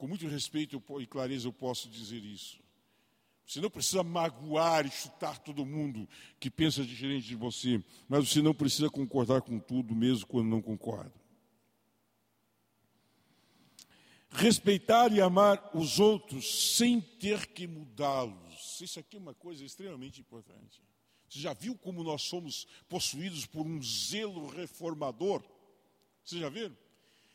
com 0.00 0.06
muito 0.06 0.26
respeito 0.26 0.82
e 0.98 1.06
clareza 1.06 1.46
eu 1.46 1.52
posso 1.52 1.86
dizer 1.90 2.24
isso. 2.24 2.58
Você 3.44 3.60
não 3.60 3.68
precisa 3.68 4.02
magoar 4.02 4.86
e 4.86 4.90
chutar 4.90 5.38
todo 5.38 5.66
mundo 5.66 6.08
que 6.38 6.50
pensa 6.50 6.82
diferente 6.82 7.26
de 7.26 7.34
você, 7.34 7.84
mas 8.08 8.26
você 8.26 8.40
não 8.40 8.54
precisa 8.54 8.88
concordar 8.88 9.42
com 9.42 9.58
tudo, 9.58 9.94
mesmo 9.94 10.26
quando 10.26 10.48
não 10.48 10.62
concorda. 10.62 11.12
Respeitar 14.30 15.12
e 15.12 15.20
amar 15.20 15.76
os 15.76 16.00
outros 16.00 16.76
sem 16.78 16.98
ter 16.98 17.48
que 17.48 17.66
mudá-los. 17.66 18.80
Isso 18.80 18.98
aqui 18.98 19.16
é 19.16 19.20
uma 19.20 19.34
coisa 19.34 19.62
extremamente 19.62 20.18
importante. 20.18 20.82
Você 21.28 21.40
já 21.40 21.52
viu 21.52 21.76
como 21.76 22.02
nós 22.02 22.22
somos 22.22 22.66
possuídos 22.88 23.44
por 23.44 23.66
um 23.66 23.82
zelo 23.82 24.46
reformador? 24.46 25.42
Você 26.24 26.38
já 26.38 26.48
viu? 26.48 26.74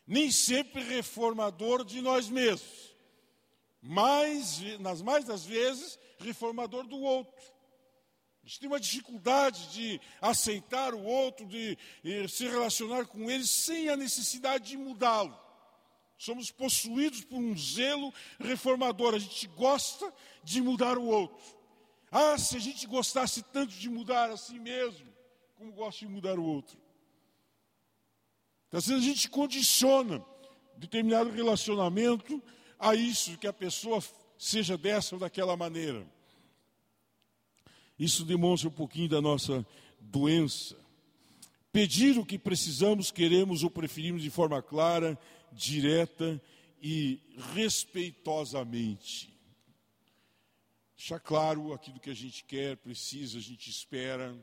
Nem 0.08 0.32
sempre 0.32 0.84
reformador 0.84 1.84
de 1.84 2.02
nós 2.02 2.30
mesmos, 2.30 2.96
mas, 3.82 4.62
nas 4.80 5.02
mais 5.02 5.26
das 5.26 5.46
vezes, 5.46 6.00
reformador 6.20 6.86
do 6.88 7.00
outro. 7.00 7.56
A 8.44 8.48
gente 8.48 8.60
tem 8.60 8.70
uma 8.70 8.80
dificuldade 8.80 9.72
de 9.74 10.00
aceitar 10.22 10.94
o 10.94 11.04
outro, 11.04 11.48
de 11.48 11.76
eh, 12.04 12.28
se 12.28 12.48
relacionar 12.48 13.08
com 13.08 13.30
ele 13.30 13.46
sem 13.46 13.90
a 13.90 13.98
necessidade 13.98 14.70
de 14.70 14.78
mudá-lo. 14.78 15.36
Somos 16.18 16.52
possuídos 16.52 17.22
por 17.22 17.38
um 17.38 17.58
zelo 17.58 18.14
reformador. 18.40 19.16
A 19.16 19.20
gente 19.20 19.48
gosta 19.48 20.14
de 20.44 20.62
mudar 20.62 20.98
o 20.98 21.06
outro. 21.06 21.44
Ah, 22.12 22.38
se 22.38 22.56
a 22.56 22.60
gente 22.60 22.86
gostasse 22.88 23.42
tanto 23.44 23.74
de 23.74 23.90
mudar 23.90 24.30
a 24.30 24.38
si 24.38 24.60
mesmo, 24.60 25.12
como 25.56 25.74
gosta 25.74 26.06
de 26.06 26.12
mudar 26.12 26.38
o 26.38 26.44
outro. 26.44 26.78
Às 28.76 28.88
vezes 28.88 29.04
a 29.04 29.08
gente 29.08 29.30
condiciona 29.30 30.22
determinado 30.76 31.30
relacionamento 31.30 32.44
a 32.78 32.94
isso, 32.94 33.38
que 33.38 33.48
a 33.48 33.54
pessoa 33.54 34.04
seja 34.38 34.78
dessa 34.78 35.16
ou 35.16 35.20
daquela 35.20 35.56
maneira. 35.56 36.06
Isso 37.98 38.26
demonstra 38.26 38.68
um 38.68 38.74
pouquinho 38.74 39.08
da 39.08 39.22
nossa 39.22 39.66
doença. 40.02 40.76
Pedir 41.72 42.18
o 42.18 42.26
que 42.26 42.38
precisamos, 42.38 43.12
queremos 43.12 43.64
ou 43.64 43.70
preferimos 43.72 44.22
de 44.22 44.30
forma 44.30 44.62
clara 44.62 45.18
direta 45.54 46.42
e 46.82 47.22
respeitosamente. 47.54 49.34
Deixar 50.98 51.22
claro 51.22 51.72
aquilo 51.72 51.98
que 51.98 52.10
a 52.10 52.14
gente 52.16 52.44
quer, 52.44 52.76
precisa, 52.76 53.38
a 53.38 53.42
gente 53.42 53.70
espera, 53.70 54.36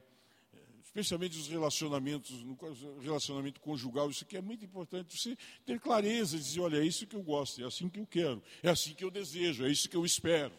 especialmente 0.94 1.38
os 1.38 1.48
relacionamentos, 1.48 2.44
no 2.44 2.54
relacionamento 3.00 3.58
conjugal, 3.60 4.10
isso 4.10 4.24
aqui 4.24 4.36
é 4.36 4.42
muito 4.42 4.62
importante, 4.62 5.18
você 5.18 5.38
ter 5.64 5.80
clareza, 5.80 6.36
dizer, 6.36 6.60
olha, 6.60 6.76
é 6.76 6.84
isso 6.84 7.06
que 7.06 7.16
eu 7.16 7.22
gosto, 7.22 7.62
é 7.62 7.66
assim 7.66 7.88
que 7.88 7.98
eu 7.98 8.06
quero, 8.06 8.42
é 8.62 8.68
assim 8.68 8.92
que 8.92 9.02
eu 9.02 9.10
desejo, 9.10 9.64
é 9.64 9.70
isso 9.70 9.88
que 9.88 9.96
eu 9.96 10.04
espero. 10.04 10.52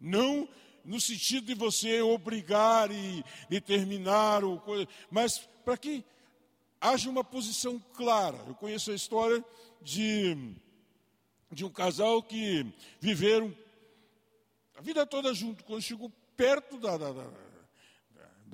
Não 0.00 0.48
no 0.84 1.00
sentido 1.00 1.46
de 1.46 1.54
você 1.54 2.02
obrigar 2.02 2.90
e 2.90 3.24
determinar, 3.48 4.42
ou 4.42 4.58
coisa, 4.58 4.88
mas 5.08 5.38
para 5.64 5.78
que 5.78 6.04
haja 6.80 7.08
uma 7.08 7.24
posição 7.24 7.78
clara. 7.94 8.38
Eu 8.48 8.54
conheço 8.54 8.90
a 8.90 8.94
história 8.94 9.42
de, 9.80 10.36
de 11.52 11.64
um 11.64 11.70
casal 11.70 12.20
que 12.20 12.66
viveram 13.00 13.56
a 14.76 14.82
vida 14.82 15.06
toda 15.06 15.32
junto. 15.32 15.64
Quando 15.64 15.80
chegou 15.80 16.12
perto 16.36 16.76
da, 16.78 16.98
da, 16.98 17.12
da, 17.12 17.30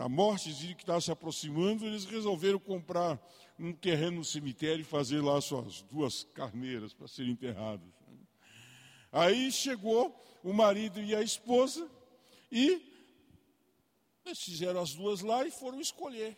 da 0.00 0.08
morte, 0.08 0.54
de 0.54 0.74
que 0.74 0.82
estava 0.82 0.98
se 0.98 1.12
aproximando, 1.12 1.84
eles 1.84 2.06
resolveram 2.06 2.58
comprar 2.58 3.20
um 3.58 3.70
terreno 3.70 4.16
no 4.16 4.24
cemitério 4.24 4.80
e 4.80 4.84
fazer 4.84 5.20
lá 5.20 5.38
suas 5.42 5.82
duas 5.82 6.24
carneiras 6.32 6.94
para 6.94 7.06
serem 7.06 7.32
enterradas. 7.32 7.86
Aí 9.12 9.52
chegou 9.52 10.18
o 10.42 10.54
marido 10.54 11.02
e 11.02 11.14
a 11.14 11.20
esposa 11.20 11.86
e 12.50 12.80
eles 14.24 14.42
fizeram 14.42 14.80
as 14.80 14.94
duas 14.94 15.20
lá 15.20 15.46
e 15.46 15.50
foram 15.50 15.78
escolher. 15.78 16.34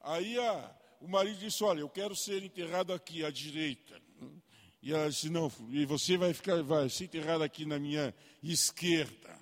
Aí 0.00 0.36
a, 0.36 0.76
o 1.00 1.06
marido 1.06 1.38
disse: 1.38 1.62
Olha, 1.62 1.78
eu 1.78 1.88
quero 1.88 2.16
ser 2.16 2.42
enterrado 2.42 2.92
aqui 2.92 3.24
à 3.24 3.30
direita. 3.30 4.02
E 4.82 4.92
ela 4.92 5.08
disse: 5.08 5.30
Não, 5.30 5.48
e 5.70 5.86
você 5.86 6.16
vai 6.16 6.34
ficar, 6.34 6.60
vai 6.60 6.88
ser 6.88 7.04
enterrado 7.04 7.44
aqui 7.44 7.64
na 7.64 7.78
minha 7.78 8.12
esquerda. 8.42 9.41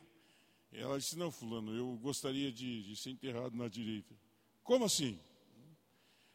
Ela 0.73 0.99
disse: 0.99 1.19
Não, 1.19 1.31
fulano, 1.31 1.75
eu 1.75 1.99
gostaria 1.99 2.53
de, 2.53 2.83
de 2.85 2.97
ser 2.97 3.11
enterrado 3.11 3.57
na 3.57 3.69
direita. 3.69 4.15
Como 4.63 4.85
assim? 4.85 5.19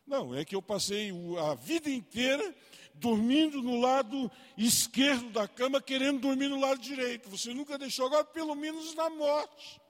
Não, 0.06 0.36
é 0.36 0.46
que 0.46 0.56
eu 0.56 0.62
passei 0.62 1.12
a 1.40 1.56
vida 1.56 1.90
inteira 1.90 2.56
dormindo 2.94 3.62
no 3.62 3.80
lado 3.80 4.32
esquerdo 4.58 5.30
da 5.32 5.48
cama, 5.48 5.82
querendo 5.82 6.22
dormir 6.22 6.48
no 6.48 6.60
lado 6.60 6.80
direito. 6.80 7.30
Você 7.30 7.54
nunca 7.54 7.78
deixou, 7.78 8.06
agora 8.06 8.24
pelo 8.24 8.56
menos 8.56 8.94
na 8.94 9.10
morte. 9.10 9.82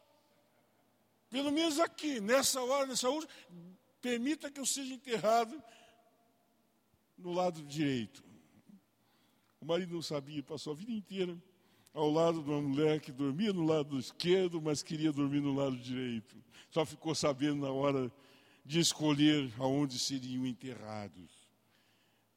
Pelo 1.29 1.51
menos 1.51 1.79
aqui, 1.79 2.19
nessa 2.21 2.62
hora, 2.62 2.88
nessa 2.88 3.10
última, 3.10 3.31
permita 4.01 4.49
que 4.49 4.60
eu 4.60 4.65
seja 4.65 4.93
enterrado 4.93 5.62
no 7.17 7.34
lado 7.34 7.62
direito. 7.63 8.23
O 9.60 9.65
marido 9.65 9.93
não 9.93 10.01
sabia, 10.01 10.41
passou 10.43 10.73
a 10.73 10.75
vida 10.75 10.91
inteira 10.91 11.38
ao 11.95 12.12
lado 12.12 12.43
de 12.43 12.49
uma 12.49 12.62
mulher 12.62 12.99
que 12.99 13.12
dormia 13.12 13.51
no 13.51 13.65
lado 13.65 13.97
esquerdo, 13.97 14.62
mas 14.62 14.84
queria 14.84 15.12
dormir 15.12 15.41
no 15.41 15.55
lado 15.55 15.75
direito. 15.77 16.36
Só 16.69 16.86
ficou 16.86 17.15
sabendo 17.15 17.62
na 17.62 17.71
hora 17.71 18.12
de 18.63 18.79
escolher 18.79 19.51
aonde 19.58 19.97
seriam 19.97 20.45
enterrados. 20.45 21.31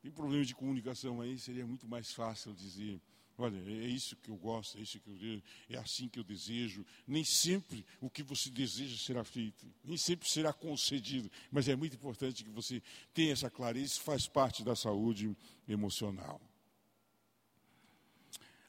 Tem 0.01 0.11
problema 0.11 0.45
de 0.45 0.55
comunicação 0.55 1.21
aí, 1.21 1.37
seria 1.39 1.67
muito 1.67 1.87
mais 1.87 2.13
fácil 2.13 2.55
dizer 2.55 3.01
Olha, 3.41 3.57
é 3.57 3.87
isso 3.87 4.17
que 4.17 4.31
eu 4.31 4.37
gosto, 4.37 4.77
é 4.79 4.81
isso 4.81 4.99
que 4.99 5.09
eu 5.09 5.43
é 5.71 5.79
assim 5.79 6.09
que 6.09 6.19
eu 6.19 6.25
desejo. 6.25 6.85
Nem 7.07 7.23
sempre 7.23 7.87
o 8.01 8.11
que 8.11 8.25
você 8.25 8.51
deseja 8.51 8.97
será 8.99 9.23
feito, 9.23 9.65
nem 9.85 9.97
sempre 9.97 10.29
será 10.29 10.53
concedido, 10.53 11.31
mas 11.49 11.69
é 11.69 11.77
muito 11.77 11.95
importante 11.95 12.43
que 12.43 12.51
você 12.51 12.83
tenha 13.15 13.33
essa 13.33 13.49
clareza, 13.49 13.87
isso 13.87 14.01
faz 14.01 14.27
parte 14.27 14.65
da 14.65 14.75
saúde 14.75 15.37
emocional. 15.69 16.41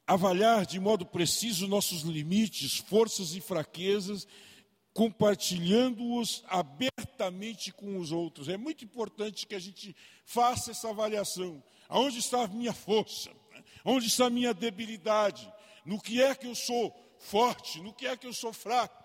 Avaliar 0.10 0.66
de 0.66 0.80
modo 0.80 1.06
preciso 1.06 1.68
nossos 1.68 2.02
limites, 2.02 2.78
forças 2.78 3.36
e 3.36 3.40
fraquezas, 3.40 4.28
compartilhando-os 4.92 6.44
abertamente 6.48 7.72
com 7.72 7.96
os 8.00 8.12
outros. 8.12 8.50
É 8.50 8.58
muito 8.58 8.84
importante 8.84 9.46
que 9.46 9.54
a 9.54 9.60
gente 9.60 9.96
faça 10.26 10.72
essa 10.72 10.90
avaliação. 10.90 11.64
Aonde 11.88 12.18
está 12.18 12.42
a 12.42 12.48
minha 12.48 12.74
força? 12.74 13.30
Onde 13.86 14.08
está 14.08 14.26
a 14.26 14.32
minha 14.32 14.52
debilidade? 14.52 15.48
No 15.86 16.02
que 16.02 16.20
é 16.20 16.34
que 16.34 16.48
eu 16.48 16.56
sou 16.56 16.92
forte? 17.20 17.80
No 17.80 17.94
que 17.94 18.08
é 18.08 18.18
que 18.18 18.26
eu 18.26 18.34
sou 18.34 18.52
fraco? 18.52 19.04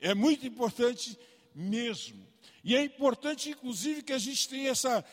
É 0.00 0.16
muito 0.16 0.44
importante 0.44 1.16
mesmo. 1.54 2.26
E 2.64 2.74
é 2.74 2.82
importante, 2.82 3.50
inclusive, 3.50 4.02
que 4.02 4.12
a 4.12 4.18
gente 4.18 4.48
tenha 4.48 4.70
essa, 4.70 5.04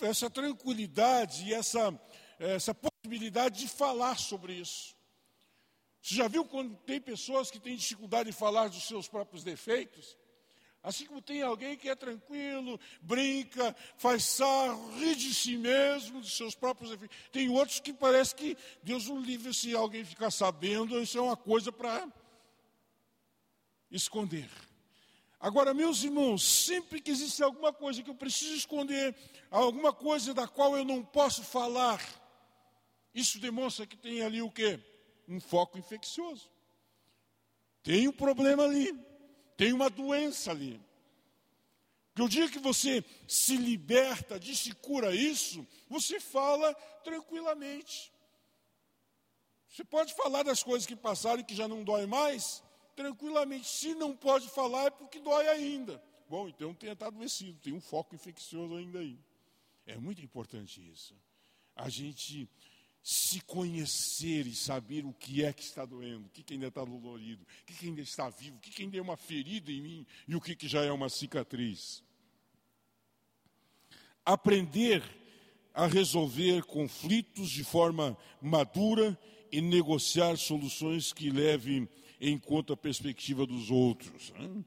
essa 0.00 0.30
tranquilidade 0.30 1.44
e 1.44 1.52
essa, 1.52 1.92
essa 2.40 2.74
possibilidade 2.74 3.60
de 3.60 3.68
falar 3.68 4.18
sobre 4.18 4.54
isso. 4.54 4.96
Você 6.02 6.14
já 6.14 6.26
viu 6.26 6.44
quando 6.44 6.74
tem 6.78 7.00
pessoas 7.00 7.50
que 7.50 7.60
têm 7.60 7.76
dificuldade 7.76 8.30
de 8.30 8.36
falar 8.36 8.68
dos 8.68 8.84
seus 8.84 9.06
próprios 9.06 9.44
defeitos? 9.44 10.16
Assim 10.82 11.04
como 11.04 11.20
tem 11.20 11.42
alguém 11.42 11.76
que 11.76 11.90
é 11.90 11.94
tranquilo, 11.94 12.80
brinca, 13.02 13.76
faz 13.98 14.24
sarro, 14.24 14.98
ri 14.98 15.14
de 15.14 15.34
si 15.34 15.58
mesmo, 15.58 16.22
dos 16.22 16.34
seus 16.34 16.54
próprios 16.54 16.90
efeitos. 16.90 17.14
Tem 17.30 17.50
outros 17.50 17.80
que 17.80 17.92
parece 17.92 18.34
que 18.34 18.56
Deus 18.82 19.06
não 19.06 19.20
livre 19.20 19.52
se 19.52 19.76
alguém 19.76 20.02
ficar 20.06 20.30
sabendo, 20.30 20.98
isso 20.98 21.18
é 21.18 21.20
uma 21.20 21.36
coisa 21.36 21.70
para 21.70 22.08
esconder. 23.90 24.48
Agora, 25.38 25.74
meus 25.74 26.02
irmãos, 26.02 26.42
sempre 26.42 27.00
que 27.00 27.10
existe 27.10 27.42
alguma 27.42 27.72
coisa 27.74 28.02
que 28.02 28.08
eu 28.08 28.14
preciso 28.14 28.54
esconder, 28.54 29.14
alguma 29.50 29.92
coisa 29.92 30.32
da 30.32 30.48
qual 30.48 30.76
eu 30.78 30.84
não 30.84 31.02
posso 31.02 31.42
falar, 31.42 32.00
isso 33.14 33.38
demonstra 33.38 33.86
que 33.86 33.96
tem 33.96 34.22
ali 34.22 34.40
o 34.40 34.50
quê? 34.50 34.80
Um 35.28 35.40
foco 35.40 35.78
infeccioso. 35.78 36.50
Tem 37.82 38.08
um 38.08 38.12
problema 38.12 38.64
ali. 38.64 38.92
Tem 39.56 39.72
uma 39.72 39.90
doença 39.90 40.50
ali. 40.50 40.80
Que 42.14 42.22
o 42.22 42.28
dia 42.28 42.48
que 42.48 42.58
você 42.58 43.04
se 43.28 43.56
liberta, 43.56 44.38
de 44.38 44.56
se 44.56 44.72
cura 44.74 45.14
isso, 45.14 45.66
você 45.88 46.18
fala 46.20 46.74
tranquilamente. 47.04 48.12
Você 49.68 49.84
pode 49.84 50.14
falar 50.14 50.42
das 50.42 50.62
coisas 50.62 50.86
que 50.86 50.96
passaram 50.96 51.40
e 51.40 51.44
que 51.44 51.54
já 51.54 51.68
não 51.68 51.84
dói 51.84 52.06
mais, 52.06 52.62
tranquilamente. 52.96 53.68
Se 53.68 53.94
não 53.94 54.16
pode 54.16 54.48
falar, 54.48 54.86
é 54.86 54.90
porque 54.90 55.20
dói 55.20 55.48
ainda. 55.48 56.02
Bom, 56.28 56.48
então 56.48 56.74
tem 56.74 56.90
está 56.90 57.06
adoecido, 57.06 57.58
tem 57.60 57.72
um 57.72 57.80
foco 57.80 58.14
infeccioso 58.14 58.76
ainda 58.76 58.98
aí. 58.98 59.18
É 59.86 59.96
muito 59.96 60.22
importante 60.22 60.80
isso. 60.90 61.14
A 61.74 61.88
gente 61.88 62.48
se 63.02 63.40
conhecer 63.40 64.46
e 64.46 64.54
saber 64.54 65.04
o 65.04 65.12
que 65.12 65.44
é 65.44 65.52
que 65.52 65.62
está 65.62 65.84
doendo, 65.84 66.26
o 66.26 66.30
que, 66.30 66.42
que 66.42 66.54
ainda 66.54 66.68
está 66.68 66.84
dolorido, 66.84 67.42
o 67.42 67.66
que, 67.66 67.74
que 67.74 67.86
ainda 67.86 68.00
está 68.00 68.28
vivo, 68.28 68.56
o 68.56 68.60
que, 68.60 68.70
que 68.70 68.82
ainda 68.82 68.98
é 68.98 69.02
uma 69.02 69.16
ferida 69.16 69.72
em 69.72 69.80
mim 69.80 70.06
e 70.28 70.36
o 70.36 70.40
que, 70.40 70.54
que 70.54 70.68
já 70.68 70.84
é 70.84 70.92
uma 70.92 71.08
cicatriz. 71.08 72.02
Aprender 74.24 75.02
a 75.72 75.86
resolver 75.86 76.62
conflitos 76.64 77.50
de 77.50 77.64
forma 77.64 78.16
madura 78.40 79.18
em 79.50 79.62
negociar 79.62 80.36
soluções 80.36 81.12
que 81.12 81.30
levem 81.30 81.88
em 82.20 82.38
conta 82.38 82.74
a 82.74 82.76
perspectiva 82.76 83.46
dos 83.46 83.70
outros. 83.70 84.30
Né? 84.32 84.64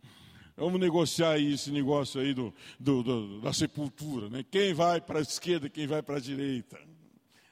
Vamos 0.57 0.79
negociar 0.79 1.31
aí 1.31 1.53
esse 1.53 1.71
negócio 1.71 2.19
aí 2.19 2.33
do, 2.33 2.53
do, 2.79 3.03
do 3.03 3.41
da 3.41 3.53
sepultura. 3.53 4.29
Né? 4.29 4.43
Quem 4.49 4.73
vai 4.73 4.99
para 4.99 5.19
a 5.19 5.21
esquerda, 5.21 5.69
quem 5.69 5.85
vai 5.85 6.01
para 6.01 6.17
a 6.17 6.19
direita. 6.19 6.79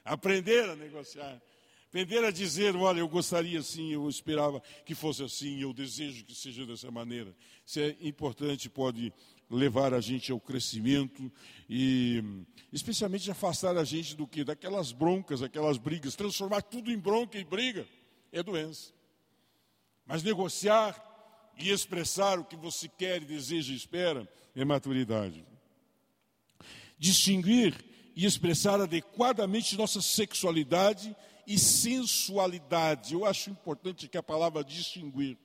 Aprender 0.04 0.70
a 0.70 0.76
negociar. 0.76 1.42
Aprender 1.90 2.24
a 2.24 2.32
dizer, 2.32 2.76
olha, 2.76 3.02
eu 3.02 3.08
gostaria 3.08 3.60
assim, 3.60 3.92
eu 3.92 4.08
esperava 4.08 4.62
que 4.86 4.96
fosse 4.96 5.24
assim, 5.24 5.60
eu 5.62 5.74
desejo 5.74 6.24
que 6.24 6.34
seja 6.34 6.66
dessa 6.66 6.90
maneira. 6.90 7.36
Isso 7.66 7.80
é 7.82 7.96
importante, 8.02 8.70
pode 8.70 9.12
levar 9.50 9.94
a 9.94 10.00
gente 10.00 10.32
ao 10.32 10.40
crescimento 10.40 11.30
e 11.70 12.24
especialmente 12.72 13.30
afastar 13.30 13.76
a 13.76 13.84
gente 13.84 14.16
do 14.16 14.26
que? 14.26 14.46
Daquelas 14.46 14.94
broncas, 14.94 15.44
aquelas 15.44 15.78
brigas, 15.78 16.16
transformar 16.16 16.62
tudo 16.62 16.90
em 16.90 16.98
bronca 16.98 17.38
e 17.38 17.44
briga 17.44 17.86
é 18.32 18.42
doença. 18.42 18.94
Mas 20.06 20.24
negociar 20.24 20.96
e 21.58 21.70
expressar 21.70 22.40
o 22.40 22.46
que 22.46 22.56
você 22.56 22.88
quer, 22.88 23.20
deseja 23.20 23.74
e 23.74 23.76
espera 23.76 24.28
é 24.56 24.64
maturidade. 24.64 25.46
Distinguir 26.98 27.76
e 28.16 28.26
expressar 28.26 28.80
adequadamente 28.82 29.78
nossa 29.78 30.02
sexualidade 30.02 31.16
e 31.48 31.58
sensualidade. 31.58 33.14
Eu 33.14 33.26
acho 33.26 33.50
importante 33.50 34.08
que 34.08 34.18
a 34.18 34.24
palavra 34.24 34.64
distinguir. 34.64 35.38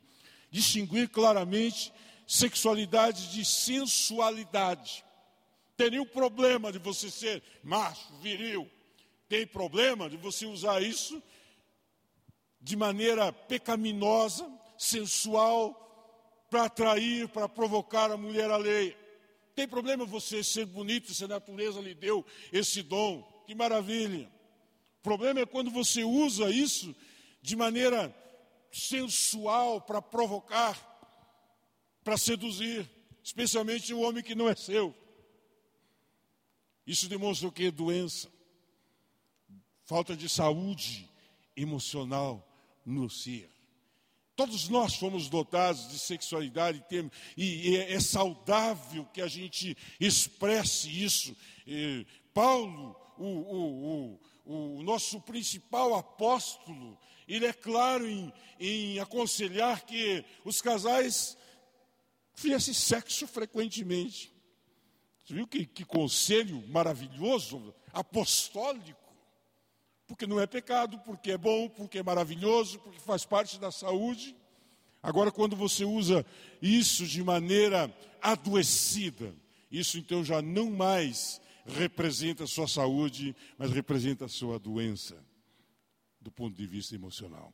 Distinguir 0.50 1.08
claramente 1.08 1.92
sexualidade 2.26 3.32
de 3.32 3.44
sensualidade. 3.44 5.04
Tem 5.76 5.90
nenhum 5.90 6.06
problema 6.06 6.72
de 6.72 6.78
você 6.78 7.10
ser 7.10 7.42
macho, 7.62 8.14
viril. 8.20 8.68
Tem 9.28 9.46
problema 9.46 10.08
de 10.08 10.16
você 10.16 10.46
usar 10.46 10.82
isso 10.82 11.22
de 12.60 12.76
maneira 12.76 13.32
pecaminosa, 13.32 14.50
sensual, 14.78 15.82
para 16.50 16.64
atrair, 16.64 17.28
para 17.28 17.48
provocar 17.48 18.10
a 18.10 18.16
mulher 18.16 18.50
alheia. 18.50 18.96
Tem 19.56 19.66
problema 19.66 20.04
você 20.04 20.44
ser 20.44 20.66
bonito 20.66 21.14
se 21.14 21.24
a 21.24 21.28
natureza 21.28 21.80
lhe 21.80 21.94
deu 21.94 22.24
esse 22.52 22.82
dom. 22.82 23.22
Que 23.46 23.54
maravilha. 23.54 24.30
O 24.98 25.02
problema 25.02 25.40
é 25.40 25.46
quando 25.46 25.70
você 25.70 26.04
usa 26.04 26.50
isso 26.50 26.94
de 27.40 27.56
maneira 27.56 28.14
sensual 28.70 29.80
para 29.80 30.02
provocar, 30.02 30.76
para 32.04 32.18
seduzir, 32.18 32.86
especialmente 33.24 33.94
o 33.94 34.00
homem 34.00 34.22
que 34.22 34.34
não 34.34 34.46
é 34.46 34.54
seu. 34.54 34.94
Isso 36.86 37.08
demonstra 37.08 37.48
o 37.48 37.52
que? 37.52 37.70
Doença, 37.70 38.30
falta 39.84 40.14
de 40.14 40.28
saúde 40.28 41.08
emocional 41.56 42.46
no 42.84 43.08
ser. 43.08 43.55
Todos 44.36 44.68
nós 44.68 44.94
fomos 44.94 45.30
dotados 45.30 45.88
de 45.88 45.98
sexualidade 45.98 46.84
e 47.36 47.74
é 47.74 47.98
saudável 47.98 49.06
que 49.06 49.22
a 49.22 49.26
gente 49.26 49.74
expresse 49.98 50.90
isso. 51.02 51.34
Paulo, 52.34 52.94
o, 53.16 53.24
o, 53.24 54.20
o, 54.44 54.78
o 54.78 54.82
nosso 54.82 55.22
principal 55.22 55.94
apóstolo, 55.94 56.98
ele 57.26 57.46
é 57.46 57.52
claro 57.52 58.06
em, 58.06 58.30
em 58.60 58.98
aconselhar 58.98 59.86
que 59.86 60.22
os 60.44 60.60
casais 60.60 61.34
fizesse 62.34 62.74
sexo 62.74 63.26
frequentemente. 63.26 64.30
Você 65.24 65.32
viu 65.32 65.46
que, 65.46 65.64
que 65.64 65.84
conselho 65.84 66.62
maravilhoso, 66.68 67.74
apostólico? 67.90 69.05
Porque 70.06 70.26
não 70.26 70.40
é 70.40 70.46
pecado, 70.46 70.98
porque 71.00 71.32
é 71.32 71.38
bom, 71.38 71.68
porque 71.68 71.98
é 71.98 72.02
maravilhoso, 72.02 72.78
porque 72.78 73.00
faz 73.00 73.24
parte 73.24 73.58
da 73.58 73.72
saúde. 73.72 74.36
Agora, 75.02 75.30
quando 75.30 75.56
você 75.56 75.84
usa 75.84 76.24
isso 76.60 77.06
de 77.06 77.22
maneira 77.22 77.92
adoecida, 78.20 79.34
isso 79.70 79.98
então 79.98 80.24
já 80.24 80.40
não 80.40 80.70
mais 80.70 81.40
representa 81.64 82.44
a 82.44 82.46
sua 82.46 82.68
saúde, 82.68 83.34
mas 83.58 83.72
representa 83.72 84.24
a 84.24 84.28
sua 84.28 84.58
doença, 84.58 85.16
do 86.20 86.30
ponto 86.30 86.56
de 86.56 86.66
vista 86.66 86.94
emocional. 86.94 87.52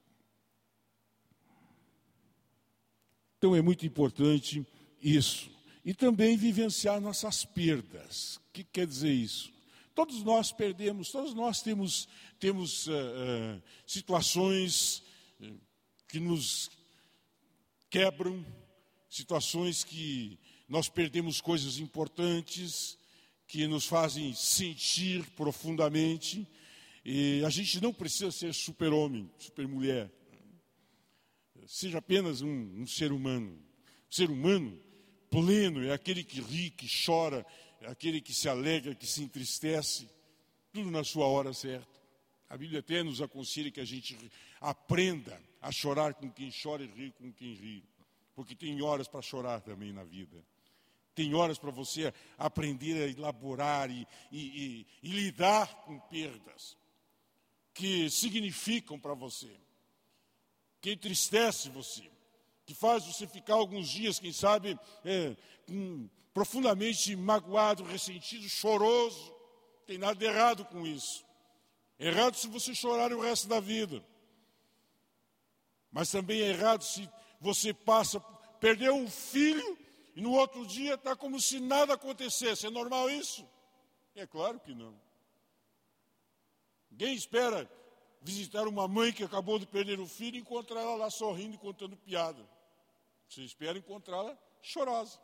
Então 3.39 3.57
é 3.57 3.63
muito 3.63 3.85
importante 3.85 4.65
isso. 5.03 5.51
E 5.85 5.93
também 5.93 6.37
vivenciar 6.37 7.01
nossas 7.01 7.45
perdas. 7.45 8.37
O 8.37 8.53
que 8.53 8.63
quer 8.63 8.87
dizer 8.87 9.13
isso? 9.13 9.52
Todos 9.95 10.23
nós 10.23 10.53
perdemos, 10.53 11.11
todos 11.11 11.35
nós 11.35 11.63
temos, 11.63 12.09
temos 12.39 12.87
uh, 12.87 12.93
uh, 12.93 13.63
situações 13.87 15.03
uh, 15.41 15.61
que 16.09 16.19
nos 16.19 16.71
quebram, 17.91 18.45
situações 19.09 19.85
que 19.85 20.39
nós 20.69 20.89
perdemos 20.89 21.41
coisas 21.41 21.79
importantes, 21.79 22.99
que 23.47 23.67
nos 23.67 23.87
fazem 23.87 24.35
sentir 24.35 25.29
profundamente. 25.31 26.49
E 27.05 27.43
a 27.45 27.51
gente 27.51 27.81
não 27.83 27.93
precisa 27.93 28.31
ser 28.31 28.55
super-homem, 28.55 29.31
super-mulher 29.39 30.11
seja 31.67 31.99
apenas 31.99 32.43
um, 32.43 32.83
um 32.83 32.87
ser 32.87 33.13
humano. 33.13 33.59
O 34.11 34.15
ser 34.15 34.31
humano 34.31 34.79
pleno 35.31 35.83
é 35.83 35.93
aquele 35.93 36.23
que 36.23 36.41
ri, 36.41 36.71
que 36.71 36.87
chora, 37.05 37.47
aquele 37.87 38.21
que 38.21 38.35
se 38.35 38.49
alegra, 38.49 38.95
que 38.95 39.07
se 39.07 39.23
entristece, 39.23 40.09
tudo 40.73 40.91
na 40.91 41.05
sua 41.05 41.27
hora 41.27 41.53
certa. 41.53 42.01
A 42.49 42.57
Bíblia 42.57 42.81
até 42.81 43.03
nos 43.03 43.21
aconselha 43.21 43.71
que 43.71 43.81
a 43.81 43.85
gente 43.85 44.17
aprenda 44.61 45.41
a 45.61 45.71
chorar 45.73 46.15
com 46.15 46.31
quem 46.31 46.51
chora 46.51 46.83
e 46.83 46.87
rir 46.87 47.13
com 47.13 47.33
quem 47.33 47.55
ri, 47.55 47.85
porque 48.35 48.55
tem 48.55 48.81
horas 48.83 49.09
para 49.09 49.23
chorar 49.23 49.61
também 49.61 49.93
na 49.93 50.05
vida. 50.05 50.45
Tem 51.15 51.35
horas 51.35 51.59
para 51.59 51.71
você 51.71 52.13
aprender 52.39 53.03
a 53.03 53.07
elaborar 53.07 53.91
e, 53.91 54.07
e, 54.31 54.41
e, 54.41 54.87
e 55.03 55.13
lidar 55.13 55.83
com 55.83 55.99
perdas 55.99 56.77
que 57.75 58.09
significam 58.11 58.99
para 58.99 59.15
você 59.15 59.51
que 60.83 60.91
entristece 60.91 61.71
você, 61.71 62.03
que 62.67 62.75
faz 62.75 63.07
você 63.07 63.25
ficar 63.27 63.55
alguns 63.55 63.89
dias, 63.89 64.19
quem 64.19 64.33
sabe, 64.33 64.77
é, 65.05 65.37
um, 65.69 66.11
profundamente 66.33 67.15
magoado, 67.17 67.85
ressentido, 67.85 68.49
choroso. 68.49 69.33
Tem 69.87 69.99
nada 69.99 70.15
de 70.15 70.25
errado 70.25 70.65
com 70.65 70.87
isso. 70.87 71.25
É 71.99 72.07
errado 72.07 72.37
se 72.37 72.49
você 72.49 72.75
chorar 72.75 73.13
o 73.13 73.21
resto 73.21 73.49
da 73.49 73.61
vida. 73.61 74.05
Mas 75.91 76.11
também 76.11 76.41
é 76.41 76.49
errado 76.49 76.83
se 76.83 77.09
você 77.41 77.75
passa, 77.75 78.19
perdeu 78.59 78.95
um 78.95 79.09
filho 79.09 79.79
e 80.15 80.21
no 80.21 80.33
outro 80.33 80.67
dia 80.67 80.95
está 80.95 81.15
como 81.15 81.41
se 81.41 81.61
nada 81.61 81.95
acontecesse. 81.95 82.67
É 82.67 82.71
normal 82.71 83.11
isso? 83.11 83.47
É 84.15 84.27
claro 84.27 84.59
que 84.61 84.75
não. 84.75 84.99
Ninguém 86.91 87.15
espera 87.15 87.71
visitar 88.21 88.69
uma 88.69 88.87
mãe 88.87 89.13
que 89.13 89.25
acabou 89.25 89.59
de 89.59 89.67
perder 89.67 89.99
o 89.99 90.07
filho 90.07 90.37
e 90.37 90.41
encontrar 90.41 90.81
ela 90.81 90.95
lá 90.95 91.11
sorrindo 91.11 91.55
e 91.55 91.59
contando 91.59 91.97
piada. 91.97 92.47
Você 93.29 93.43
espera 93.43 93.79
encontrá-la 93.79 94.39
chorosa. 94.63 95.19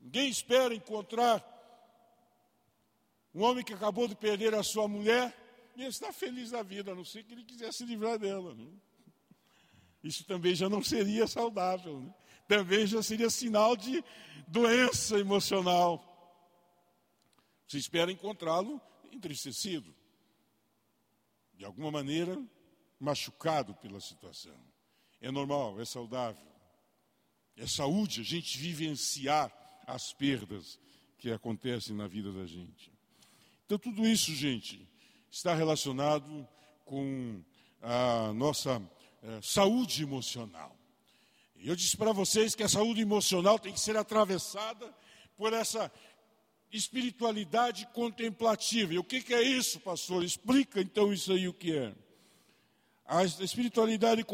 Ninguém 0.00 0.28
espera 0.28 0.74
encontrar 0.74 1.44
um 3.34 3.42
homem 3.42 3.64
que 3.64 3.72
acabou 3.72 4.08
de 4.08 4.16
perder 4.16 4.54
a 4.54 4.62
sua 4.62 4.88
mulher 4.88 5.36
e 5.76 5.84
está 5.84 6.12
feliz 6.12 6.50
da 6.50 6.62
vida, 6.62 6.92
a 6.92 6.94
não 6.94 7.04
ser 7.04 7.24
que 7.24 7.32
ele 7.32 7.44
quisesse 7.44 7.78
se 7.78 7.84
livrar 7.84 8.18
dela. 8.18 8.54
Né? 8.54 8.66
Isso 10.02 10.24
também 10.24 10.54
já 10.54 10.68
não 10.68 10.82
seria 10.82 11.26
saudável. 11.26 12.00
Né? 12.00 12.14
Também 12.48 12.86
já 12.86 13.02
seria 13.02 13.30
sinal 13.30 13.76
de 13.76 14.02
doença 14.48 15.18
emocional. 15.18 16.06
Você 17.66 17.78
espera 17.78 18.10
encontrá-lo 18.10 18.80
entristecido 19.12 19.94
de 21.54 21.64
alguma 21.64 21.90
maneira, 21.90 22.42
machucado 22.98 23.74
pela 23.74 24.00
situação. 24.00 24.58
É 25.20 25.30
normal, 25.30 25.80
é 25.80 25.84
saudável. 25.84 26.46
É 27.56 27.66
saúde 27.66 28.22
a 28.22 28.24
gente 28.24 28.58
vivenciar 28.58 29.52
as 29.94 30.12
perdas 30.12 30.78
que 31.18 31.30
acontecem 31.30 31.94
na 31.94 32.06
vida 32.06 32.32
da 32.32 32.46
gente. 32.46 32.92
Então, 33.66 33.78
tudo 33.78 34.06
isso, 34.06 34.34
gente, 34.34 34.88
está 35.30 35.54
relacionado 35.54 36.46
com 36.84 37.40
a 37.80 38.32
nossa 38.32 38.82
é, 39.22 39.40
saúde 39.42 40.02
emocional. 40.02 40.76
Eu 41.56 41.76
disse 41.76 41.96
para 41.96 42.12
vocês 42.12 42.54
que 42.54 42.62
a 42.62 42.68
saúde 42.68 43.02
emocional 43.02 43.58
tem 43.58 43.72
que 43.72 43.80
ser 43.80 43.96
atravessada 43.96 44.92
por 45.36 45.52
essa 45.52 45.92
espiritualidade 46.72 47.86
contemplativa. 47.92 48.94
E 48.94 48.98
o 48.98 49.04
que, 49.04 49.20
que 49.20 49.34
é 49.34 49.42
isso, 49.42 49.78
pastor? 49.80 50.24
Explica 50.24 50.80
então 50.80 51.12
isso 51.12 51.32
aí 51.32 51.48
o 51.48 51.52
que 51.52 51.76
é. 51.76 51.94
A 53.04 53.24
espiritualidade 53.24 54.24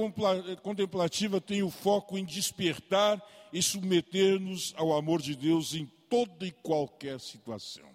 contemplativa 0.62 1.40
tem 1.40 1.62
o 1.62 1.70
foco 1.70 2.18
em 2.18 2.24
despertar 2.24 3.22
e 3.56 3.62
submeter-nos 3.62 4.74
ao 4.76 4.92
amor 4.92 5.22
de 5.22 5.34
Deus 5.34 5.72
em 5.72 5.86
toda 6.10 6.46
e 6.46 6.52
qualquer 6.52 7.18
situação. 7.18 7.88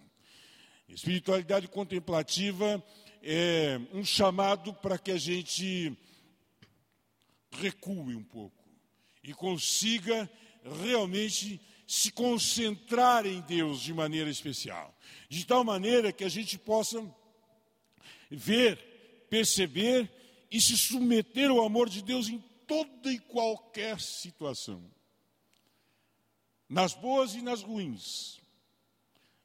Espiritualidade 0.88 1.68
contemplativa 1.68 2.84
é 3.22 3.80
um 3.92 4.04
chamado 4.04 4.74
para 4.74 4.98
que 4.98 5.12
a 5.12 5.16
gente 5.16 5.96
recue 7.52 8.16
um 8.16 8.24
pouco 8.24 8.68
e 9.22 9.32
consiga 9.32 10.28
realmente 10.80 11.60
se 11.86 12.10
concentrar 12.10 13.24
em 13.24 13.40
Deus 13.42 13.82
de 13.82 13.94
maneira 13.94 14.30
especial, 14.30 14.92
de 15.28 15.46
tal 15.46 15.62
maneira 15.62 16.10
que 16.10 16.24
a 16.24 16.28
gente 16.28 16.58
possa 16.58 17.00
ver, 18.28 19.26
perceber 19.30 20.10
e 20.50 20.60
se 20.60 20.76
submeter 20.76 21.50
ao 21.50 21.64
amor 21.64 21.88
de 21.88 22.02
Deus 22.02 22.28
em 22.28 22.42
toda 22.66 23.12
e 23.12 23.20
qualquer 23.20 24.00
situação, 24.00 24.82
nas 26.72 26.94
boas 26.94 27.34
e 27.34 27.42
nas 27.42 27.62
ruins. 27.62 28.40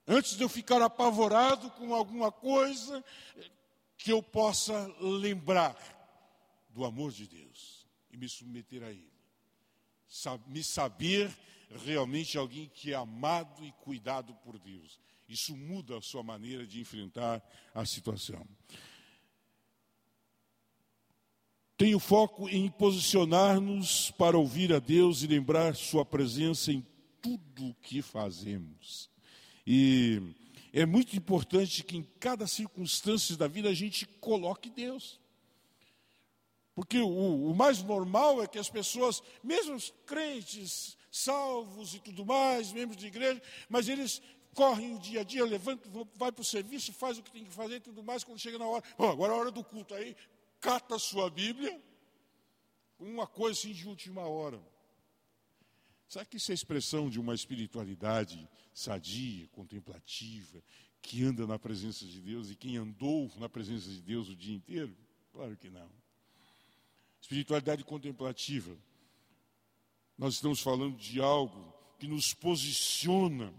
Antes 0.08 0.38
de 0.38 0.44
eu 0.44 0.48
ficar 0.48 0.82
apavorado 0.82 1.70
com 1.72 1.94
alguma 1.94 2.32
coisa, 2.32 3.04
que 3.98 4.14
eu 4.14 4.24
possa 4.24 4.88
lembrar 5.02 5.76
do 6.70 6.86
amor 6.86 7.12
de 7.12 7.28
Deus 7.28 7.86
e 8.10 8.16
me 8.16 8.30
submeter 8.30 8.82
a 8.82 8.92
Ele. 8.92 9.12
Me 10.48 10.64
saber 10.64 11.30
realmente 11.84 12.38
alguém 12.38 12.72
que 12.74 12.94
é 12.94 12.96
amado 12.96 13.66
e 13.66 13.74
cuidado 13.74 14.34
por 14.36 14.58
Deus. 14.58 14.98
Isso 15.28 15.54
muda 15.58 15.98
a 15.98 16.02
sua 16.02 16.24
maneira 16.24 16.66
de 16.66 16.80
enfrentar 16.80 17.44
a 17.76 17.86
situação. 17.86 18.48
Tenho 21.76 22.00
foco 22.00 22.48
em 22.48 22.72
posicionar-nos 22.72 24.12
para 24.12 24.38
ouvir 24.38 24.72
a 24.72 24.80
Deus 24.80 25.24
e 25.24 25.28
lembrar 25.28 25.76
Sua 25.76 26.06
presença 26.06 26.72
em 26.72 26.82
tudo 27.22 27.70
o 27.70 27.74
que 27.76 28.02
fazemos. 28.02 29.10
E 29.66 30.22
é 30.74 30.86
muito 30.86 31.16
importante 31.16 31.84
que 31.84 31.98
em 31.98 32.04
cada 32.20 32.48
circunstância 32.48 33.36
da 33.36 33.48
vida 33.48 33.70
a 33.70 33.74
gente 33.74 34.06
coloque 34.06 34.70
Deus. 34.70 35.20
Porque 36.76 37.00
o, 37.00 37.50
o, 37.50 37.56
mais 37.56 37.82
normal 37.82 38.44
é 38.44 38.48
que 38.48 38.60
as 38.60 38.70
pessoas, 38.70 39.24
mesmo 39.44 39.74
os 39.74 39.92
crentes, 40.06 40.96
salvos 41.12 41.96
e 41.96 42.00
tudo 42.00 42.24
mais, 42.24 42.72
membros 42.72 42.96
de 42.96 43.08
igreja, 43.08 43.42
mas 43.68 43.90
eles 43.90 44.22
correm 44.54 44.96
o 44.96 45.00
dia 45.00 45.22
a 45.22 45.24
dia, 45.24 45.44
levantam, 45.44 46.08
vai 46.16 46.32
para 46.32 46.42
o 46.42 46.46
serviço, 46.46 46.94
faz 46.94 47.18
o 47.18 47.24
que 47.24 47.32
tem 47.32 47.46
que 47.46 47.52
fazer 47.52 47.78
e 47.78 47.80
tudo 47.80 48.04
mais, 48.04 48.24
quando 48.24 48.40
chega 48.40 48.60
na 48.60 48.68
hora, 48.68 48.84
oh, 48.98 49.06
agora 49.06 49.34
é 49.34 49.36
a 49.36 49.40
hora 49.40 49.52
do 49.52 49.64
culto, 49.64 49.94
aí 49.96 50.16
cata 50.60 50.96
a 50.96 51.00
sua 51.00 51.30
Bíblia, 51.30 51.82
uma 53.00 53.26
coisa 53.26 53.60
assim 53.60 53.74
de 53.74 53.88
última 53.88 54.22
hora. 54.28 54.62
Sabe 56.08 56.28
que 56.28 56.38
isso 56.38 56.52
é 56.52 56.56
expressão 56.56 57.10
de 57.10 57.20
uma 57.20 57.36
espiritualidade 57.36 58.48
sadia, 58.74 59.48
contemplativa, 59.50 60.64
que 61.02 61.24
anda 61.24 61.46
na 61.46 61.60
presença 61.60 62.06
de 62.06 62.22
Deus 62.22 62.50
e 62.50 62.56
quem 62.56 62.78
andou 62.78 63.32
na 63.38 63.50
presença 63.50 63.90
de 63.90 64.02
Deus 64.02 64.30
o 64.30 64.36
dia 64.36 64.56
inteiro? 64.56 64.96
Claro 65.32 65.56
que 65.58 65.70
não. 65.70 65.90
Espiritualidade 67.22 67.84
contemplativa 67.84 68.78
nós 70.18 70.34
estamos 70.34 70.60
falando 70.60 70.98
de 70.98 71.22
algo 71.22 71.74
que 72.00 72.08
nos 72.08 72.34
posiciona 72.34 73.54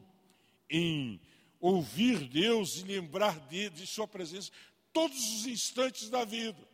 em 0.69 1.21
ouvir 1.61 2.29
Deus 2.29 2.79
e 2.79 2.83
lembrar 2.83 3.39
de, 3.49 3.71
de 3.71 3.87
Sua 3.87 4.09
presença 4.09 4.51
todos 4.93 5.17
os 5.17 5.47
instantes 5.47 6.11
da 6.11 6.25
vida. 6.25 6.68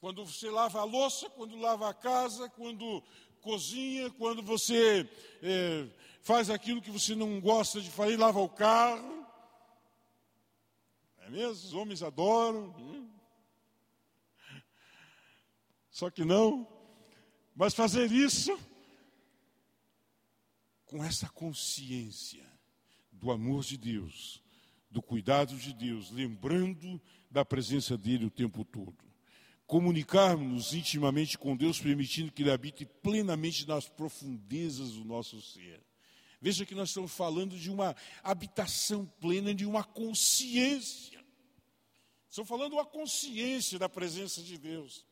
Quando 0.00 0.24
você 0.24 0.48
lava 0.48 0.80
a 0.80 0.84
louça, 0.84 1.28
quando 1.30 1.56
lava 1.56 1.88
a 1.88 1.94
casa, 1.94 2.48
quando 2.50 3.02
cozinha, 3.40 4.10
quando 4.10 4.42
você 4.42 5.08
é, 5.42 5.88
faz 6.22 6.50
aquilo 6.50 6.80
que 6.80 6.90
você 6.90 7.14
não 7.14 7.40
gosta 7.40 7.80
de 7.80 7.90
fazer, 7.90 8.16
lava 8.16 8.38
o 8.38 8.48
carro. 8.48 9.26
É 11.18 11.30
mesmo? 11.30 11.52
Os 11.52 11.74
homens 11.74 12.02
adoram. 12.02 12.74
Hum. 12.78 13.08
Só 15.90 16.10
que 16.10 16.24
não. 16.24 16.66
Mas 17.54 17.74
fazer 17.74 18.12
isso 18.12 18.56
com 20.86 21.02
essa 21.02 21.28
consciência 21.28 22.46
do 23.10 23.32
amor 23.32 23.64
de 23.64 23.76
Deus, 23.76 24.40
do 24.88 25.02
cuidado 25.02 25.56
de 25.56 25.74
Deus, 25.74 26.10
lembrando 26.12 27.00
da 27.28 27.44
presença 27.44 27.98
dele 27.98 28.26
o 28.26 28.30
tempo 28.30 28.64
todo. 28.64 29.07
Comunicarmos 29.68 30.72
intimamente 30.72 31.36
com 31.36 31.54
Deus, 31.54 31.78
permitindo 31.78 32.32
que 32.32 32.42
Ele 32.42 32.50
habite 32.50 32.86
plenamente 32.86 33.68
nas 33.68 33.86
profundezas 33.86 34.92
do 34.92 35.04
nosso 35.04 35.42
ser. 35.42 35.80
Veja 36.40 36.64
que 36.64 36.74
nós 36.74 36.88
estamos 36.88 37.12
falando 37.12 37.54
de 37.54 37.70
uma 37.70 37.94
habitação 38.24 39.04
plena, 39.20 39.54
de 39.54 39.66
uma 39.66 39.84
consciência. 39.84 41.22
Estamos 42.30 42.48
falando 42.48 42.72
uma 42.72 42.86
consciência 42.86 43.78
da 43.78 43.90
presença 43.90 44.42
de 44.42 44.56
Deus. 44.56 45.04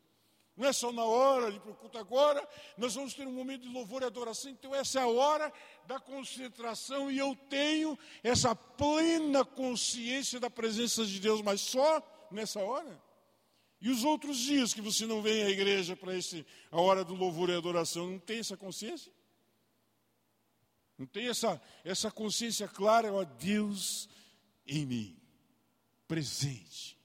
Não 0.57 0.67
é 0.67 0.73
só 0.73 0.91
na 0.91 1.05
hora 1.05 1.53
de 1.53 1.61
para 1.61 1.75
culto 1.75 1.99
agora, 1.99 2.49
nós 2.79 2.95
vamos 2.95 3.13
ter 3.13 3.27
um 3.27 3.33
momento 3.33 3.65
de 3.65 3.69
louvor 3.69 4.01
e 4.01 4.07
adoração, 4.07 4.51
então 4.51 4.75
essa 4.75 5.01
é 5.01 5.03
a 5.03 5.07
hora 5.07 5.53
da 5.87 6.01
concentração 6.01 7.11
e 7.11 7.19
eu 7.19 7.37
tenho 7.51 7.99
essa 8.23 8.57
plena 8.57 9.45
consciência 9.45 10.41
da 10.41 10.49
presença 10.49 11.05
de 11.05 11.21
Deus, 11.21 11.43
mas 11.43 11.61
só 11.61 12.03
nessa 12.31 12.61
hora. 12.61 13.06
E 13.81 13.91
os 13.91 14.05
outros 14.05 14.39
dias 14.39 14.73
que 14.73 14.81
você 14.81 15.07
não 15.07 15.21
vem 15.21 15.43
à 15.43 15.51
igreja 15.51 15.95
para 15.95 16.13
a 16.71 16.81
hora 16.81 17.05
do 17.05 17.15
louvor 17.15 17.51
e 17.51 17.55
adoração, 17.55 18.11
não 18.11 18.19
tem 18.19 18.39
essa 18.39 18.57
consciência? 18.57 19.13
Não 20.97 21.07
tem 21.07 21.29
essa, 21.29 21.61
essa 21.85 22.11
consciência 22.11 22.67
clara, 22.67 23.13
ó 23.13 23.23
Deus 23.23 24.09
em 24.67 24.87
mim, 24.87 25.17
presente, 26.09 26.99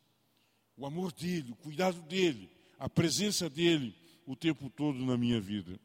o 0.78 0.86
amor 0.86 1.12
dele, 1.12 1.52
o 1.52 1.56
cuidado 1.56 2.02
dele 2.04 2.50
a 2.82 2.90
presença 2.90 3.48
dele 3.48 3.96
o 4.26 4.36
tempo 4.36 4.68
todo 4.68 5.06
na 5.06 5.16
minha 5.16 5.40
vida. 5.40 5.80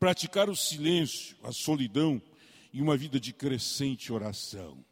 Praticar 0.00 0.48
o 0.48 0.56
silêncio, 0.56 1.36
a 1.42 1.52
solidão 1.52 2.22
e 2.72 2.80
uma 2.80 2.96
vida 2.96 3.20
de 3.20 3.34
crescente 3.34 4.10
oração. 4.10 4.82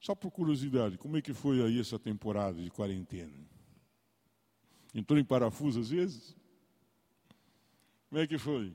Só 0.00 0.14
por 0.14 0.30
curiosidade, 0.30 0.96
como 0.96 1.16
é 1.16 1.22
que 1.22 1.34
foi 1.34 1.62
aí 1.62 1.80
essa 1.80 1.98
temporada 1.98 2.62
de 2.62 2.70
quarentena? 2.70 3.34
Entrou 4.94 5.18
em 5.18 5.24
parafuso 5.24 5.80
às 5.80 5.90
vezes? 5.90 6.36
Como 8.08 8.20
é 8.20 8.26
que 8.26 8.38
foi? 8.38 8.74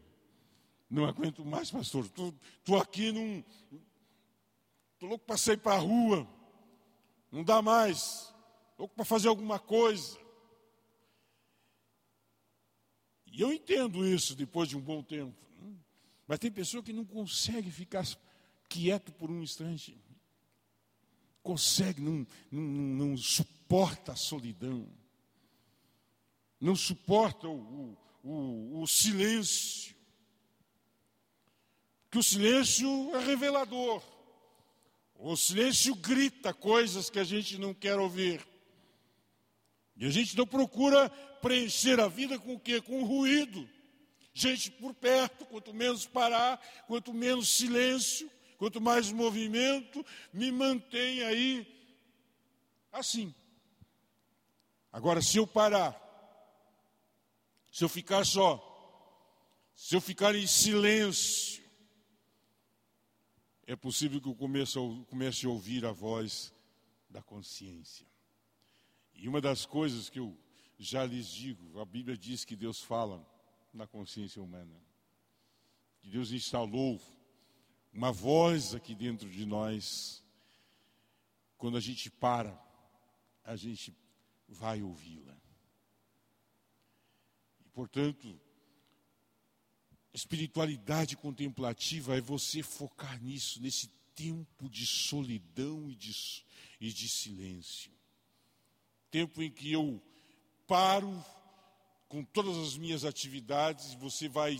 Não 0.90 1.06
aguento 1.06 1.44
mais, 1.44 1.72
pastor. 1.72 2.06
Estou 2.06 2.80
aqui 2.80 3.12
num. 3.12 3.44
Estou 4.94 5.10
louco 5.10 5.26
para 5.26 5.38
sair 5.38 5.58
para 5.58 5.76
a 5.76 5.80
rua. 5.80 6.28
Não 7.32 7.44
dá 7.44 7.62
mais. 7.62 8.32
Louco 8.78 8.94
para 8.94 9.06
fazer 9.06 9.28
alguma 9.28 9.58
coisa. 9.58 10.20
E 13.26 13.42
eu 13.42 13.52
entendo 13.52 14.06
isso 14.06 14.36
depois 14.36 14.70
de 14.70 14.78
um 14.78 14.82
bom 14.82 15.02
tempo. 15.02 15.36
Né? 15.60 15.76
Mas 16.28 16.38
tem 16.38 16.52
pessoa 16.52 16.84
que 16.84 16.94
não 16.94 17.04
consegue 17.04 17.72
ficar 17.72 18.06
quieto 18.70 19.12
por 19.14 19.32
um 19.32 19.42
instante. 19.42 19.98
Consegue, 21.44 22.02
não, 22.02 22.26
não, 22.50 22.62
não 22.62 23.18
suporta 23.18 24.14
a 24.14 24.16
solidão. 24.16 24.88
Não 26.60 26.76
suporta 26.76 27.48
o, 27.48 27.98
o, 28.24 28.82
o 28.82 28.88
silêncio. 28.88 29.94
Que 32.10 32.18
o 32.18 32.24
silêncio 32.24 33.16
é 33.16 33.20
revelador. 33.20 34.02
O 35.16 35.36
silêncio 35.36 35.96
grita 35.96 36.54
coisas 36.54 37.10
que 37.10 37.20
a 37.20 37.24
gente 37.24 37.58
não 37.58 37.74
quer 37.74 38.00
ouvir. 38.00 38.46
E 39.96 40.06
a 40.06 40.10
gente 40.10 40.36
não 40.38 40.48
procura 40.48 41.10
preencher 41.42 42.00
a 42.00 42.08
vida 42.08 42.40
com 42.40 42.56
o 42.56 42.60
quê? 42.60 42.82
Com 42.82 43.04
ruído. 43.04 43.70
Gente 44.34 44.72
por 44.72 44.94
perto, 44.94 45.46
quanto 45.46 45.74
menos 45.74 46.06
parar, 46.06 46.60
quanto 46.88 47.14
menos 47.14 47.50
silêncio, 47.50 48.30
quanto 48.64 48.80
mais 48.80 49.12
movimento, 49.12 50.06
me 50.32 50.50
mantém 50.50 51.22
aí 51.24 51.68
assim. 52.94 53.36
Agora, 54.90 55.22
se 55.22 55.36
eu 55.36 55.46
parar, 55.46 56.00
se 57.70 57.84
eu 57.84 57.90
ficar 57.90 58.26
só, 58.26 58.64
se 59.76 59.94
eu 59.94 60.00
ficar 60.00 60.34
em 60.34 60.48
silêncio, 60.48 61.62
é 63.68 63.76
possível 63.76 64.22
que 64.22 64.30
eu 64.30 64.36
comece 64.36 64.80
a, 64.80 65.06
comece 65.10 65.46
a 65.46 65.50
ouvir 65.50 65.86
a 65.86 65.92
voz 65.92 66.54
da 67.10 67.22
consciência. 67.22 68.08
E 69.14 69.28
uma 69.28 69.42
das 69.42 69.66
coisas 69.66 70.10
que 70.10 70.20
eu 70.20 70.38
já 70.80 71.06
lhes 71.06 71.28
digo, 71.28 71.82
a 71.82 71.86
Bíblia 71.86 72.18
diz 72.18 72.46
que 72.46 72.56
Deus 72.56 72.80
fala 72.80 73.28
na 73.74 73.86
consciência 73.86 74.42
humana. 74.42 74.82
Que 76.00 76.10
Deus 76.10 76.32
instalou 76.32 77.02
uma 77.94 78.12
voz 78.12 78.74
aqui 78.74 78.96
dentro 78.96 79.30
de 79.30 79.46
nós. 79.46 80.24
Quando 81.58 81.78
a 81.78 81.80
gente 81.80 82.10
para, 82.10 82.60
a 83.44 83.56
gente 83.56 83.96
vai 84.48 84.82
ouvi-la. 84.82 85.38
E, 87.66 87.70
portanto, 87.70 88.40
espiritualidade 90.14 91.16
contemplativa 91.16 92.18
é 92.18 92.22
você 92.22 92.62
focar 92.62 93.22
nisso, 93.22 93.62
nesse 93.62 93.88
tempo 94.16 94.70
de 94.70 94.86
solidão 94.86 95.90
e 95.90 95.96
de, 95.96 96.14
e 96.82 96.92
de 96.92 97.08
silêncio. 97.08 97.92
Tempo 99.10 99.42
em 99.42 99.52
que 99.52 99.72
eu 99.72 100.02
paro 100.68 101.24
com 102.08 102.24
todas 102.24 102.58
as 102.58 102.78
minhas 102.78 103.06
atividades, 103.06 103.94
você 103.96 104.28
vai 104.28 104.58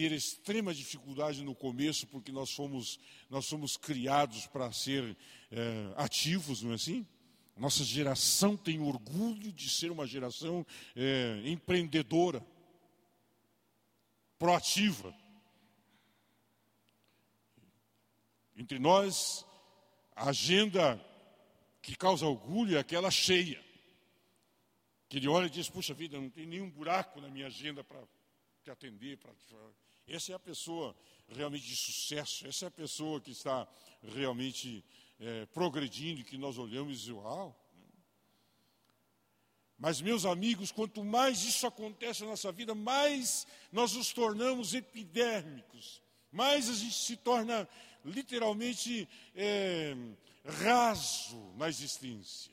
ter 0.00 0.12
extrema 0.12 0.72
dificuldade 0.72 1.44
no 1.44 1.54
começo, 1.54 2.06
porque 2.06 2.32
nós 2.32 2.50
fomos, 2.50 2.98
nós 3.28 3.44
somos 3.44 3.76
criados 3.76 4.46
para 4.46 4.72
ser 4.72 5.14
é, 5.50 5.92
ativos, 5.94 6.62
não 6.62 6.72
é 6.72 6.76
assim? 6.76 7.06
Nossa 7.54 7.84
geração 7.84 8.56
tem 8.56 8.80
orgulho 8.80 9.52
de 9.52 9.68
ser 9.68 9.90
uma 9.90 10.06
geração 10.06 10.66
é, 10.96 11.42
empreendedora, 11.44 12.42
proativa. 14.38 15.14
Entre 18.56 18.78
nós, 18.78 19.44
a 20.16 20.30
agenda 20.30 20.98
que 21.82 21.94
causa 21.94 22.24
orgulho 22.24 22.78
é 22.78 22.80
aquela 22.80 23.10
cheia. 23.10 23.62
Que 25.10 25.18
ele 25.18 25.28
olha 25.28 25.44
e 25.44 25.50
diz: 25.50 25.68
Puxa 25.68 25.92
vida, 25.92 26.18
não 26.18 26.30
tem 26.30 26.46
nenhum 26.46 26.70
buraco 26.70 27.20
na 27.20 27.28
minha 27.28 27.48
agenda 27.48 27.84
para 27.84 28.02
te 28.62 28.70
atender. 28.70 29.18
Pra... 29.18 29.30
Essa 30.06 30.32
é 30.32 30.34
a 30.34 30.38
pessoa 30.38 30.96
realmente 31.28 31.66
de 31.66 31.76
sucesso, 31.76 32.46
essa 32.46 32.66
é 32.66 32.68
a 32.68 32.70
pessoa 32.70 33.20
que 33.20 33.30
está 33.30 33.66
realmente 34.02 34.84
é, 35.18 35.46
progredindo, 35.46 36.24
que 36.24 36.36
nós 36.36 36.58
olhamos 36.58 37.06
e 37.06 37.12
Uau. 37.12 37.56
Mas, 39.78 40.00
meus 40.02 40.26
amigos, 40.26 40.70
quanto 40.70 41.02
mais 41.02 41.42
isso 41.42 41.66
acontece 41.66 42.22
na 42.22 42.30
nossa 42.30 42.52
vida, 42.52 42.74
mais 42.74 43.46
nós 43.72 43.94
nos 43.94 44.12
tornamos 44.12 44.74
epidérmicos, 44.74 46.02
mais 46.30 46.68
a 46.68 46.74
gente 46.74 46.94
se 46.94 47.16
torna 47.16 47.66
literalmente 48.04 49.08
é, 49.34 49.96
raso 50.44 51.38
na 51.56 51.68
existência. 51.68 52.52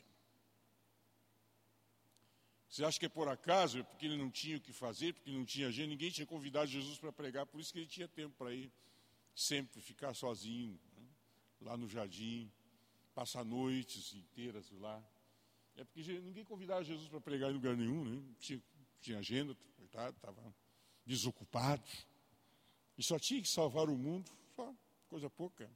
Você 2.77 2.85
acha 2.85 2.99
que 2.99 3.07
é 3.07 3.09
por 3.09 3.27
acaso, 3.27 3.79
é 3.79 3.83
porque 3.83 4.05
ele 4.05 4.15
não 4.15 4.29
tinha 4.29 4.57
o 4.57 4.61
que 4.61 4.71
fazer, 4.71 5.11
porque 5.11 5.31
não 5.31 5.43
tinha 5.43 5.71
gente, 5.71 5.89
ninguém 5.89 6.11
tinha 6.11 6.27
convidado 6.27 6.67
Jesus 6.67 6.99
para 6.99 7.11
pregar, 7.11 7.43
por 7.47 7.59
isso 7.59 7.73
que 7.73 7.79
ele 7.79 7.87
tinha 7.87 8.07
tempo 8.07 8.35
para 8.37 8.53
ir 8.53 8.71
sempre 9.33 9.81
ficar 9.81 10.13
sozinho, 10.13 10.79
né? 10.95 11.07
lá 11.61 11.75
no 11.75 11.89
jardim, 11.89 12.51
passar 13.15 13.43
noites 13.43 14.13
inteiras 14.13 14.69
lá. 14.73 15.03
É 15.75 15.83
porque 15.83 16.19
ninguém 16.19 16.43
convidava 16.43 16.83
Jesus 16.83 17.09
para 17.09 17.19
pregar 17.19 17.49
em 17.49 17.55
lugar 17.55 17.75
nenhum, 17.75 18.05
né? 18.05 18.23
tinha, 18.39 18.61
tinha 19.01 19.17
agenda, 19.17 19.57
coitado, 19.75 20.15
estava 20.15 20.55
desocupado. 21.03 21.81
E 22.95 23.01
só 23.01 23.17
tinha 23.17 23.41
que 23.41 23.49
salvar 23.49 23.89
o 23.89 23.97
mundo, 23.97 24.31
só 24.55 24.71
coisa 25.09 25.31
pouca. 25.31 25.67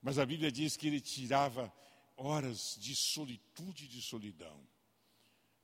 Mas 0.00 0.16
a 0.16 0.24
Bíblia 0.24 0.52
diz 0.52 0.76
que 0.76 0.86
ele 0.86 1.00
tirava 1.00 1.72
horas 2.16 2.76
de 2.78 2.94
solitude 2.94 3.86
e 3.86 3.88
de 3.88 4.00
solidão 4.00 4.75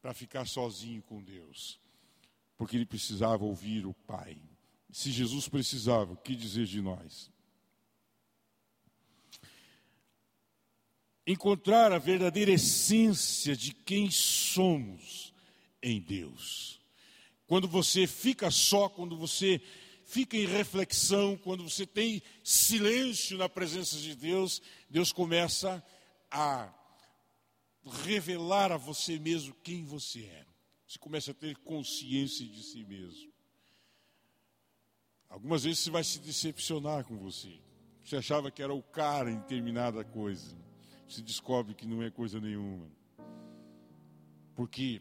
para 0.03 0.13
ficar 0.13 0.47
sozinho 0.47 1.01
com 1.01 1.23
Deus, 1.23 1.79
porque 2.59 2.77
ele 2.77 2.85
precisava 2.85 3.45
ouvir 3.45 3.87
o 3.87 3.95
Pai. 3.95 4.37
Se 4.91 5.13
Jesus 5.13 5.49
precisava, 5.49 6.13
o 6.13 6.17
que 6.17 6.35
dizer 6.35 6.67
de 6.67 6.83
nós? 6.83 7.31
Encontrar 11.25 11.93
a 11.93 11.99
verdadeira 11.99 12.51
essência 12.51 13.57
de 13.57 13.73
quem 13.73 14.11
somos 14.11 15.33
em 15.81 16.01
Deus. 16.01 16.81
Quando 17.47 17.69
você 17.69 18.09
fica 18.09 18.51
só, 18.51 18.89
quando 18.89 19.17
você 19.17 19.63
fica 20.05 20.37
em 20.37 20.47
reflexão, 20.47 21.37
quando 21.37 21.63
você 21.63 21.87
tem 21.87 22.21
silêncio 22.43 23.39
na 23.39 23.49
presença 23.49 23.97
de 23.97 24.17
Deus, 24.17 24.61
Deus 24.91 25.13
começa 25.13 25.83
a 26.29 26.75
revelar 27.85 28.73
a 28.73 28.77
você 28.77 29.19
mesmo 29.19 29.55
quem 29.63 29.85
você 29.85 30.21
é. 30.21 30.47
Você 30.87 30.99
começa 30.99 31.31
a 31.31 31.35
ter 31.35 31.57
consciência 31.59 32.47
de 32.47 32.63
si 32.63 32.85
mesmo. 32.85 33.33
Algumas 35.29 35.65
vezes 35.65 35.81
você 35.81 35.91
vai 35.91 36.05
se 36.05 36.19
decepcionar 36.19 37.05
com 37.05 37.17
você. 37.17 37.59
Você 38.05 38.17
achava 38.17 38.51
que 38.51 38.63
era 38.63 38.75
o 38.75 38.83
cara 38.83 39.31
em 39.31 39.39
determinada 39.39 40.05
coisa. 40.05 40.55
Você 41.09 41.23
descobre 41.23 41.75
que 41.75 41.87
não 41.87 42.03
é 42.03 42.11
coisa 42.11 42.41
nenhuma. 42.41 42.91
Porque 44.55 45.01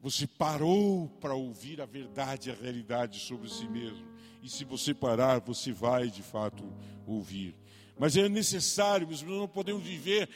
você 0.00 0.26
parou 0.26 1.08
para 1.20 1.34
ouvir 1.34 1.80
a 1.80 1.86
verdade 1.86 2.50
a 2.50 2.54
realidade 2.54 3.18
sobre 3.18 3.48
si 3.50 3.66
mesmo. 3.68 4.06
E 4.42 4.48
se 4.48 4.64
você 4.64 4.94
parar, 4.94 5.40
você 5.40 5.72
vai 5.72 6.08
de 6.08 6.22
fato 6.22 6.72
ouvir. 7.04 7.56
Mas 7.98 8.16
é 8.16 8.28
necessário, 8.28 9.08
nós 9.08 9.22
não 9.22 9.48
podemos 9.48 9.82
viver 9.82 10.28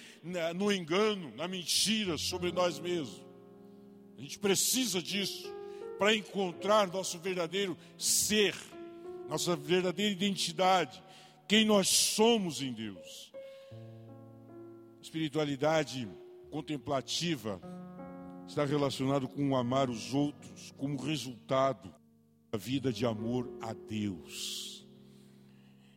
no 0.56 0.72
engano, 0.72 1.32
na 1.36 1.46
mentira 1.46 2.18
sobre 2.18 2.50
nós 2.50 2.78
mesmos. 2.80 3.22
A 4.18 4.20
gente 4.20 4.38
precisa 4.38 5.00
disso 5.00 5.52
para 5.98 6.14
encontrar 6.14 6.88
nosso 6.88 7.18
verdadeiro 7.18 7.78
ser, 7.96 8.56
nossa 9.28 9.54
verdadeira 9.54 10.10
identidade, 10.10 11.02
quem 11.46 11.64
nós 11.64 11.88
somos 11.88 12.60
em 12.60 12.72
Deus. 12.72 13.32
Espiritualidade 15.00 16.08
contemplativa 16.50 17.60
está 18.46 18.64
relacionado 18.64 19.28
com 19.28 19.56
amar 19.56 19.88
os 19.88 20.12
outros 20.12 20.72
como 20.76 21.00
resultado 21.00 21.94
da 22.50 22.58
vida 22.58 22.92
de 22.92 23.06
amor 23.06 23.48
a 23.60 23.72
Deus. 23.72 24.86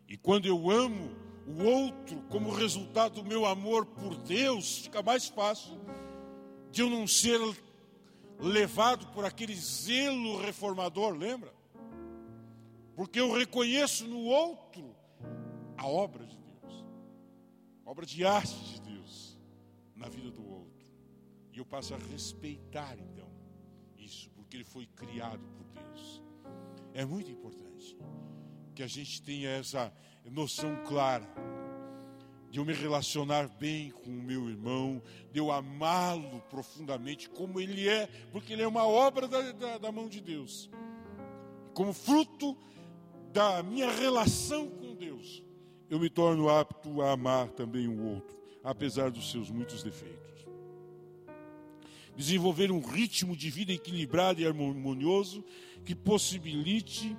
E 0.08 0.16
quando 0.16 0.46
eu 0.46 0.70
amo 0.70 1.25
o 1.48 1.64
outro 1.64 2.22
como 2.30 2.52
resultado 2.52 3.22
do 3.22 3.24
meu 3.24 3.46
amor 3.46 3.86
por 3.86 4.16
Deus, 4.18 4.80
fica 4.80 5.04
mais 5.04 5.28
fácil 5.28 5.80
de 6.72 6.82
eu 6.82 6.90
não 6.90 7.08
ser 7.08 7.40
levado 8.40 9.08
por 9.08 9.24
aquele 9.24 9.56
zelo 9.56 10.38
reformador, 10.38 11.14
lembra? 11.14 11.54
Porque 12.96 13.20
eu 13.20 13.32
reconheço 13.32 14.08
no 14.08 14.24
outro 14.24 14.96
a 15.78 15.88
obra 15.88 16.26
de 16.26 16.38
Deus, 16.38 16.86
a 17.86 17.92
obra 17.92 18.06
de 18.06 18.26
arte 18.26 18.56
de 18.56 18.82
Deus 18.82 19.40
na 19.96 20.10
vida 20.10 20.32
do 20.32 20.48
outro. 20.48 20.86
E 21.54 21.58
eu 21.58 21.66
passo 21.66 21.94
a 21.94 21.98
respeitar 21.98 22.98
então 23.00 23.30
isso, 23.98 24.30
porque 24.32 24.58
ele 24.58 24.64
foi 24.64 24.86
criado 24.88 25.46
por 25.58 25.66
Deus. 25.68 26.22
É 26.94 27.06
muito 27.06 27.30
importante 27.30 27.98
que 28.74 28.84
a 28.84 28.88
gente 28.88 29.22
tenha 29.22 29.50
essa 29.50 29.94
noção 30.30 30.76
clara 30.86 31.28
de 32.50 32.60
eu 32.60 32.66
me 32.66 32.74
relacionar 32.74 33.50
bem 33.60 33.92
com 33.92 34.10
o 34.10 34.24
meu 34.24 34.50
irmão, 34.50 35.02
de 35.32 35.40
eu 35.40 35.52
amá-lo 35.52 36.42
profundamente 36.50 37.30
como 37.30 37.60
ele 37.60 37.90
é, 37.90 38.08
porque 38.32 38.54
ele 38.54 38.62
é 38.62 38.68
uma 38.68 38.88
obra 38.88 39.28
da, 39.28 39.52
da, 39.52 39.78
da 39.78 39.92
mão 39.92 40.08
de 40.08 40.22
Deus. 40.22 40.70
Como 41.74 41.92
fruto 41.92 42.58
da 43.34 43.62
minha 43.62 43.92
relação 43.92 44.70
com 44.70 44.96
Deus, 44.96 45.44
eu 45.90 46.00
me 46.00 46.10
torno 46.10 46.48
apto 46.48 47.02
a 47.02 47.12
amar 47.12 47.50
também 47.50 47.90
o 47.90 48.06
outro, 48.06 48.38
apesar 48.64 49.12
dos 49.12 49.32
seus 49.32 49.52
muitos 49.52 49.84
defeitos 49.84 50.26
desenvolver 52.16 52.72
um 52.72 52.80
ritmo 52.80 53.36
de 53.36 53.50
vida 53.50 53.74
equilibrado 53.74 54.42
e 54.42 54.48
harmonioso 54.48 55.44
que 55.84 55.94
possibilite 55.94 57.16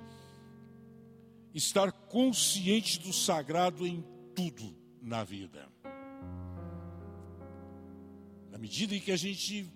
estar 1.53 1.91
consciente 1.91 2.99
do 2.99 3.11
sagrado 3.11 3.85
em 3.85 4.03
tudo 4.35 4.75
na 5.01 5.23
vida. 5.23 5.67
Na 8.51 8.57
medida 8.57 8.95
em 8.95 8.99
que 8.99 9.11
a 9.11 9.17
gente 9.17 9.71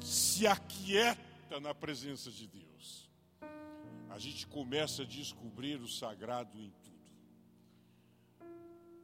se 0.00 0.46
aquieta 0.46 1.60
na 1.60 1.74
presença 1.74 2.30
de 2.30 2.46
Deus, 2.46 3.10
a 4.10 4.18
gente 4.18 4.46
começa 4.46 5.02
a 5.02 5.06
descobrir 5.06 5.80
o 5.80 5.88
sagrado 5.88 6.58
em 6.60 6.70
tudo. 6.82 6.94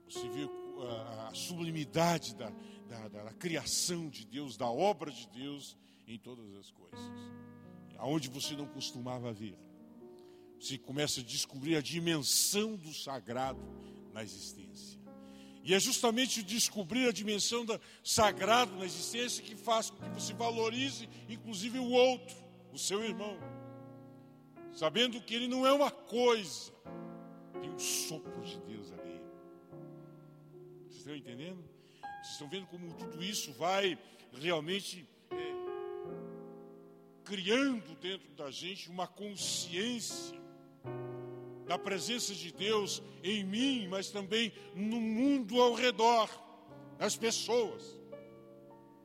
Você 0.09 0.29
vê 0.29 0.49
a 1.29 1.35
sublimidade 1.35 2.35
da, 2.35 2.51
da, 2.89 3.09
da, 3.09 3.33
criação 3.35 4.09
de 4.09 4.25
Deus, 4.27 4.57
da 4.57 4.69
obra 4.69 5.11
de 5.11 5.29
Deus 5.29 5.77
em 6.07 6.19
todas 6.19 6.55
as 6.55 6.71
coisas. 6.71 7.01
Aonde 7.99 8.29
você 8.29 8.57
não 8.57 8.67
costumava 8.67 9.33
ver. 9.33 9.59
Você 10.61 10.77
começa 10.77 11.21
a 11.21 11.25
descobrir 11.25 11.75
a 11.75 11.81
dimensão 11.81 12.77
do 12.77 12.93
sagrado 12.93 13.59
na 14.13 14.23
existência. 14.23 15.01
E 15.65 15.75
é 15.75 15.81
justamente 15.81 16.43
descobrir 16.43 17.09
a 17.09 17.13
dimensão 17.13 17.65
do 17.65 17.81
sagrado 18.05 18.77
na 18.77 18.85
existência 18.85 19.43
que 19.43 19.57
faz 19.57 19.89
com 19.89 19.97
que 19.97 20.21
você 20.21 20.35
valorize, 20.35 21.09
inclusive, 21.31 21.79
o 21.79 21.91
outro, 21.91 22.37
o 22.73 22.79
seu 22.79 23.03
irmão. 23.03 23.39
Sabendo 24.73 25.21
que 25.23 25.35
ele 25.35 25.49
não 25.49 25.67
é 25.67 25.73
uma 25.73 25.91
coisa, 25.91 26.71
tem 27.59 27.71
um 27.71 27.79
sopro 27.79 28.43
de 28.43 28.61
Deus 28.61 28.93
ali. 28.93 29.21
Vocês 30.89 30.99
estão 30.99 31.17
entendendo? 31.17 31.65
Vocês 32.03 32.33
estão 32.33 32.49
vendo 32.51 32.67
como 32.67 32.93
tudo 32.93 33.23
isso 33.25 33.51
vai 33.55 33.99
realmente 34.35 35.09
é, 35.31 35.37
criando 37.25 37.95
dentro 37.97 38.29
da 38.35 38.51
gente 38.51 38.91
uma 38.91 39.07
consciência 39.07 40.41
da 41.71 41.79
presença 41.79 42.35
de 42.35 42.51
Deus 42.51 43.01
em 43.23 43.45
mim, 43.45 43.87
mas 43.87 44.11
também 44.11 44.53
no 44.75 45.01
mundo 45.01 45.63
ao 45.63 45.73
redor, 45.73 46.29
nas 46.99 47.15
pessoas. 47.15 47.97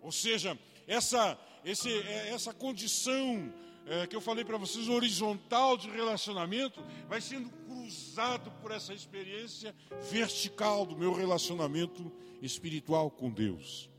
Ou 0.02 0.12
seja, 0.12 0.58
essa, 0.88 1.40
esse, 1.64 1.94
é, 1.94 2.30
essa 2.30 2.52
condição 2.52 3.54
é, 3.86 4.08
que 4.08 4.16
eu 4.16 4.20
falei 4.20 4.44
para 4.44 4.58
vocês, 4.58 4.90
horizontal 4.90 5.78
de 5.78 5.88
relacionamento, 5.92 6.84
vai 7.08 7.22
sendo 7.22 7.52
cruzado 7.68 8.50
por 8.60 8.72
essa 8.72 8.96
experiência 8.96 9.76
vertical 10.10 10.88
do 10.88 10.98
meu 10.98 11.14
relacionamento 11.14 12.12
espiritual 12.42 13.12
com 13.12 13.30
Deus. 13.30 13.92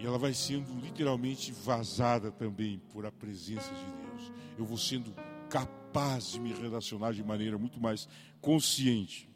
E 0.00 0.04
ela 0.04 0.18
vai 0.18 0.34
sendo 0.34 0.76
literalmente 0.80 1.52
vazada 1.52 2.32
também 2.32 2.82
por 2.92 3.06
a 3.06 3.12
presença 3.12 3.72
de 3.72 3.84
Deus. 3.84 4.32
Eu 4.58 4.64
vou 4.64 4.76
sendo 4.76 5.14
capaz 5.48 5.77
de 6.32 6.40
me 6.40 6.52
relacionar 6.52 7.12
de 7.12 7.24
maneira 7.24 7.58
muito 7.58 7.80
mais 7.80 8.08
consciente. 8.40 9.28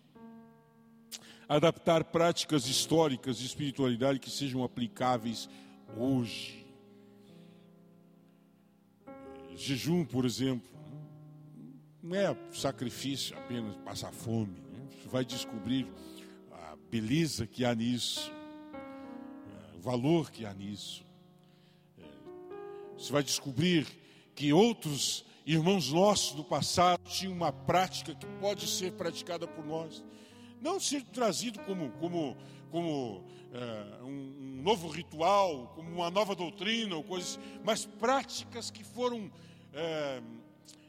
Adaptar 1.48 2.04
práticas 2.04 2.66
históricas 2.66 3.38
de 3.38 3.46
espiritualidade 3.46 4.18
que 4.18 4.30
sejam 4.30 4.62
aplicáveis 4.62 5.48
hoje. 5.96 6.64
Jejum, 9.56 10.04
por 10.04 10.24
exemplo, 10.24 10.68
não 12.02 12.16
é 12.16 12.36
sacrifício 12.52 13.36
apenas 13.36 13.76
passar 13.76 14.12
fome. 14.12 14.60
Né? 14.72 14.88
Você 14.90 15.08
vai 15.08 15.24
descobrir 15.24 15.86
a 16.50 16.76
beleza 16.90 17.46
que 17.46 17.64
há 17.64 17.74
nisso, 17.74 18.32
o 19.74 19.80
valor 19.80 20.30
que 20.30 20.46
há 20.46 20.54
nisso. 20.54 21.04
É, 21.98 22.04
você 22.96 23.12
vai 23.12 23.22
descobrir 23.22 23.86
que 24.34 24.52
outros 24.52 25.24
irmãos 25.46 25.92
nossos 25.92 26.34
do 26.34 26.44
passado 26.44 27.00
tinham 27.04 27.32
uma 27.32 27.52
prática 27.52 28.14
que 28.14 28.26
pode 28.40 28.66
ser 28.66 28.92
praticada 28.92 29.46
por 29.46 29.64
nós. 29.64 30.04
Não 30.60 30.78
ser 30.78 31.02
trazido 31.02 31.58
como, 31.60 31.90
como, 31.92 32.36
como 32.70 33.24
é, 33.52 34.02
um, 34.04 34.08
um, 34.08 34.62
novo 34.62 34.88
ritual, 34.88 35.72
como 35.74 35.90
uma 35.90 36.10
nova 36.10 36.34
doutrina 36.34 36.94
ou 36.94 37.02
coisas, 37.02 37.38
mas 37.64 37.84
práticas 37.84 38.70
que 38.70 38.84
foram 38.84 39.30
é, 39.72 40.22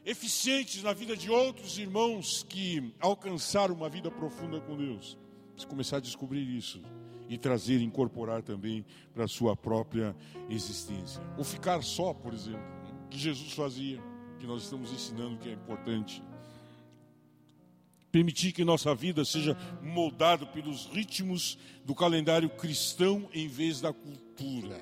eficientes 0.04 0.82
na 0.82 0.92
vida 0.92 1.16
de 1.16 1.30
outros 1.30 1.76
irmãos 1.76 2.44
que 2.48 2.94
alcançaram 3.00 3.74
uma 3.74 3.88
vida 3.88 4.10
profunda 4.10 4.60
com 4.60 4.76
Deus. 4.76 5.18
Você 5.56 5.66
começar 5.66 5.96
a 5.96 6.00
descobrir 6.00 6.42
isso 6.42 6.80
e 7.28 7.36
trazer, 7.38 7.80
incorporar 7.80 8.42
também 8.42 8.84
para 9.12 9.24
a 9.24 9.28
sua 9.28 9.56
própria 9.56 10.14
existência. 10.48 11.22
Ou 11.36 11.44
ficar 11.44 11.82
só, 11.82 12.12
por 12.12 12.32
exemplo, 12.32 12.62
que 13.10 13.18
Jesus 13.18 13.52
fazia 13.52 14.00
que 14.44 14.48
nós 14.48 14.64
estamos 14.64 14.92
ensinando 14.92 15.38
que 15.38 15.48
é 15.48 15.52
importante. 15.52 16.22
Permitir 18.12 18.52
que 18.52 18.62
nossa 18.62 18.94
vida 18.94 19.24
seja 19.24 19.56
moldada 19.82 20.44
pelos 20.44 20.86
ritmos 20.86 21.58
do 21.82 21.94
calendário 21.94 22.50
cristão 22.50 23.28
em 23.32 23.48
vez 23.48 23.80
da 23.80 23.92
cultura. 23.92 24.78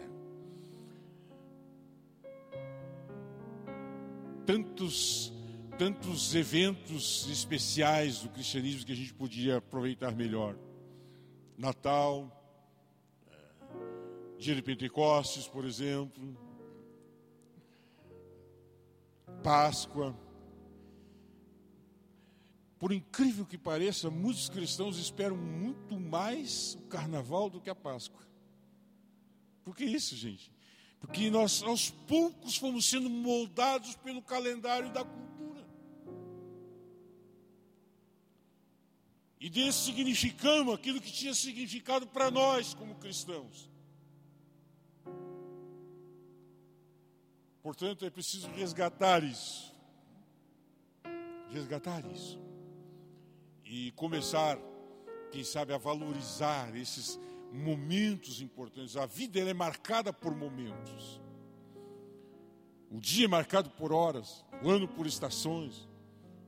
Tantos, 4.45 5.33
tantos 5.79 6.35
eventos 6.35 7.29
especiais 7.31 8.19
do 8.19 8.29
cristianismo 8.31 8.85
que 8.85 8.93
a 8.93 8.97
gente 8.97 9.15
podia 9.15 9.59
aproveitar 9.59 10.13
melhor. 10.13 10.57
Natal, 11.57 12.29
eh, 13.31 13.37
Dia 14.39 14.57
de 14.57 14.63
Pentecostes, 14.63 15.47
por 15.47 15.65
exemplo, 15.65 16.37
Páscoa. 19.43 20.17
Por 22.79 22.93
incrível 22.93 23.47
que 23.47 23.59
pareça, 23.59 24.11
muitos 24.11 24.49
cristãos 24.49 24.99
esperam 24.99 25.37
muito 25.37 25.99
mais 25.99 26.75
o 26.75 26.83
carnaval 26.89 27.49
do 27.49 27.61
que 27.61 27.71
a 27.71 27.75
Páscoa. 27.75 28.27
Por 29.65 29.77
que 29.77 29.85
isso, 29.85 30.17
gente? 30.17 30.51
Porque 30.99 31.31
nós 31.31 31.63
aos 31.63 31.91
poucos 31.91 32.57
fomos 32.57 32.89
sendo 32.89 33.09
moldados 33.11 33.95
pelo 33.97 34.23
calendário 34.23 34.91
da 34.93 35.05
cultura. 35.05 35.67
E 39.41 39.49
dessignificamos 39.49 40.75
aquilo 40.75 41.01
que 41.01 41.11
tinha 41.11 41.35
significado 41.35 42.07
para 42.07 42.31
nós 42.31 42.75
como 42.75 42.95
cristãos. 42.97 43.72
Portanto, 47.63 48.05
é 48.05 48.11
preciso 48.11 48.49
resgatar 48.49 49.23
isso. 49.23 49.73
Resgatar 51.51 52.05
isso. 52.13 52.41
E 53.65 53.93
começar, 53.93 54.59
quem 55.31 55.45
sabe, 55.45 55.73
a 55.73 55.79
valorizar 55.79 56.77
esses 56.77 57.21
momentos 57.53 58.41
importantes. 58.41 58.97
A 58.97 59.07
vida 59.07 59.39
é 59.39 59.55
marcada 59.55 60.13
por 60.13 60.35
momentos. 60.35 61.21
O 62.91 63.01
dia 63.01 63.27
é 63.27 63.29
marcado 63.29 63.71
por 63.71 63.93
horas, 63.93 64.45
o 64.63 64.69
ano 64.69 64.89
por 64.89 65.07
estações, 65.07 65.89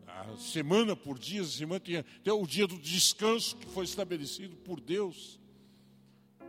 a 0.07 0.37
semana 0.37 0.95
por 0.95 1.19
dias, 1.19 1.49
a 1.49 1.59
semana 1.59 1.81
tem 1.81 1.97
até 1.97 2.33
o 2.33 2.47
dia 2.47 2.67
do 2.67 2.79
descanso 2.79 3.57
que 3.57 3.67
foi 3.67 3.85
estabelecido 3.85 4.57
por 4.57 4.81
Deus 4.81 5.41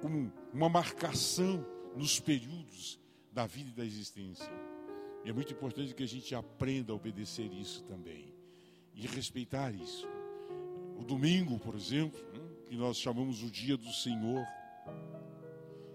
como 0.02 0.32
uma 0.52 0.68
marcação 0.68 1.66
nos 1.96 2.20
períodos 2.20 3.00
da 3.36 3.46
vida 3.46 3.70
e 3.70 3.74
da 3.74 3.86
existência. 3.86 4.50
E 5.26 5.30
é 5.30 5.34
muito 5.34 5.52
importante 5.52 5.94
que 5.94 6.04
a 6.04 6.08
gente 6.08 6.34
aprenda 6.34 6.94
a 6.94 6.96
obedecer 6.96 7.52
isso 7.52 7.84
também 7.84 8.34
e 8.96 9.06
respeitar 9.06 9.76
isso. 9.76 10.08
O 10.98 11.04
domingo, 11.04 11.60
por 11.60 11.76
exemplo, 11.76 12.18
né, 12.34 12.40
que 12.70 12.78
nós 12.78 12.98
chamamos 12.98 13.44
o 13.44 13.52
dia 13.52 13.76
do 13.76 13.92
Senhor, 13.92 14.48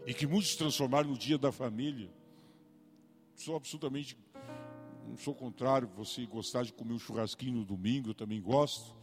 e 0.06 0.12
que 0.12 0.26
muitos 0.26 0.54
transformaram 0.54 1.10
no 1.10 1.16
dia 1.16 1.38
da 1.38 1.50
família. 1.50 2.10
Sou 3.36 3.56
absolutamente, 3.56 4.18
não 5.08 5.16
sou 5.16 5.34
contrário, 5.34 5.88
você 5.96 6.26
gostar 6.26 6.62
de 6.64 6.74
comer 6.74 6.92
um 6.92 6.98
churrasquinho 6.98 7.58
no 7.58 7.64
domingo, 7.64 8.10
eu 8.10 8.14
também 8.14 8.40
gosto. 8.40 8.94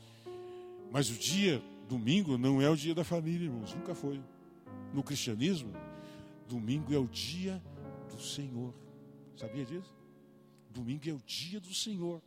Mas 0.91 1.09
o 1.09 1.17
dia 1.17 1.59
domingo 1.89 2.37
não 2.37 2.61
é 2.61 2.69
o 2.69 2.75
dia 2.75 2.93
da 2.93 3.03
família, 3.03 3.45
irmãos, 3.45 3.73
nunca 3.73 3.95
foi. 3.95 4.21
No 4.93 5.01
cristianismo, 5.01 5.73
domingo 6.47 6.93
é 6.93 6.97
o 6.97 7.07
dia 7.07 7.61
do 8.17 8.23
Senhor. 8.23 8.73
Sabia 9.37 9.63
disso? 9.63 9.93
Domingo 10.71 11.09
é 11.09 11.13
o 11.13 11.21
dia 11.25 11.59
do 11.59 11.73
Senhor. 11.73 12.21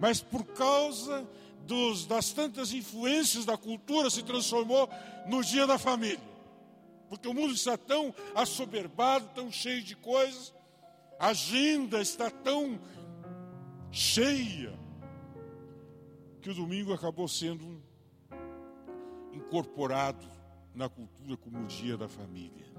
Mas 0.00 0.22
por 0.22 0.44
causa 0.44 1.28
dos, 1.66 2.06
das 2.06 2.32
tantas 2.32 2.72
influências 2.72 3.44
da 3.44 3.56
cultura, 3.56 4.08
se 4.08 4.22
transformou 4.22 4.88
no 5.26 5.42
dia 5.44 5.66
da 5.66 5.78
família. 5.78 6.32
Porque 7.08 7.28
o 7.28 7.34
mundo 7.34 7.52
está 7.52 7.76
tão 7.76 8.14
assoberbado, 8.34 9.28
tão 9.34 9.50
cheio 9.52 9.82
de 9.82 9.94
coisas, 9.94 10.54
a 11.18 11.28
agenda 11.28 12.00
está 12.00 12.30
tão 12.30 12.80
cheia, 13.90 14.72
que 16.40 16.50
o 16.50 16.54
domingo 16.54 16.92
acabou 16.92 17.28
sendo 17.28 17.82
incorporado 19.32 20.26
na 20.74 20.88
cultura 20.88 21.36
como 21.36 21.62
o 21.62 21.66
dia 21.66 21.96
da 21.96 22.08
família 22.08 22.71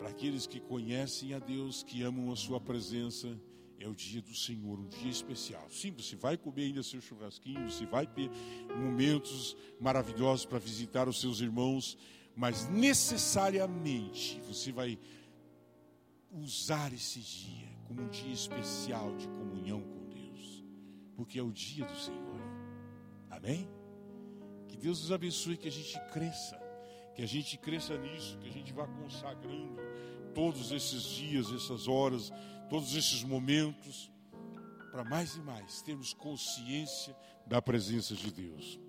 para 0.00 0.08
aqueles 0.08 0.46
que 0.46 0.58
conhecem 0.58 1.34
a 1.34 1.38
Deus, 1.38 1.82
que 1.82 2.02
amam 2.02 2.32
a 2.32 2.36
Sua 2.36 2.58
presença, 2.58 3.38
é 3.78 3.86
o 3.86 3.94
dia 3.94 4.22
do 4.22 4.34
Senhor, 4.34 4.80
um 4.80 4.88
dia 4.88 5.10
especial. 5.10 5.68
Sim, 5.70 5.90
você 5.90 6.16
vai 6.16 6.38
comer 6.38 6.62
ainda 6.62 6.82
seu 6.82 7.02
churrasquinho, 7.02 7.70
você 7.70 7.84
vai 7.84 8.06
ter 8.06 8.30
momentos 8.78 9.54
maravilhosos 9.78 10.46
para 10.46 10.58
visitar 10.58 11.06
os 11.06 11.20
seus 11.20 11.42
irmãos, 11.42 11.98
mas 12.34 12.66
necessariamente 12.70 14.40
você 14.48 14.72
vai 14.72 14.98
usar 16.32 16.94
esse 16.94 17.20
dia 17.20 17.68
como 17.86 18.00
um 18.00 18.08
dia 18.08 18.32
especial 18.32 19.14
de 19.18 19.28
comunhão 19.28 19.82
com 19.82 20.08
Deus, 20.08 20.64
porque 21.14 21.38
é 21.38 21.42
o 21.42 21.52
dia 21.52 21.84
do 21.84 21.96
Senhor. 21.98 22.40
Amém? 23.28 23.68
Que 24.66 24.78
Deus 24.78 25.02
nos 25.02 25.12
abençoe, 25.12 25.58
que 25.58 25.68
a 25.68 25.72
gente 25.72 26.00
cresça 26.10 26.69
que 27.14 27.22
a 27.22 27.26
gente 27.26 27.58
cresça 27.58 27.96
nisso, 27.98 28.38
que 28.38 28.48
a 28.48 28.52
gente 28.52 28.72
vá 28.72 28.86
consagrando 28.86 29.76
todos 30.34 30.70
esses 30.70 31.02
dias, 31.02 31.52
essas 31.52 31.88
horas, 31.88 32.32
todos 32.68 32.94
esses 32.94 33.22
momentos, 33.22 34.10
para 34.90 35.04
mais 35.04 35.36
e 35.36 35.40
mais 35.40 35.82
termos 35.82 36.12
consciência 36.12 37.16
da 37.46 37.60
presença 37.60 38.14
de 38.14 38.30
Deus. 38.30 38.80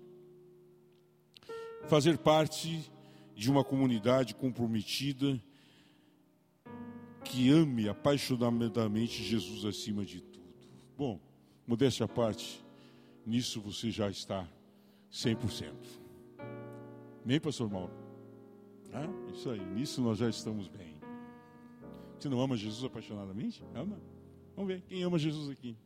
Fazer 1.88 2.18
parte 2.18 2.90
de 3.34 3.50
uma 3.50 3.64
comunidade 3.64 4.34
comprometida 4.34 5.40
que 7.24 7.50
ame 7.50 7.88
apaixonadamente 7.88 9.22
Jesus 9.22 9.64
acima 9.64 10.04
de 10.04 10.20
tudo. 10.20 10.42
Bom, 10.96 11.20
modéstia 11.66 12.04
à 12.04 12.08
parte, 12.08 12.64
nisso 13.26 13.60
você 13.60 13.90
já 13.90 14.08
está 14.10 14.48
100%. 15.10 15.72
Nem, 17.24 17.40
pastor 17.40 17.70
Mauro? 17.70 18.01
Ah, 18.92 19.08
isso 19.32 19.50
aí, 19.50 19.64
nisso 19.64 20.02
nós 20.02 20.18
já 20.18 20.28
estamos 20.28 20.68
bem. 20.68 21.00
Você 22.18 22.28
não 22.28 22.40
ama 22.40 22.56
Jesus 22.56 22.84
apaixonadamente? 22.84 23.64
Ama? 23.74 23.98
Vamos 24.54 24.72
ver, 24.72 24.82
quem 24.82 25.02
ama 25.02 25.18
Jesus 25.18 25.50
aqui? 25.50 25.76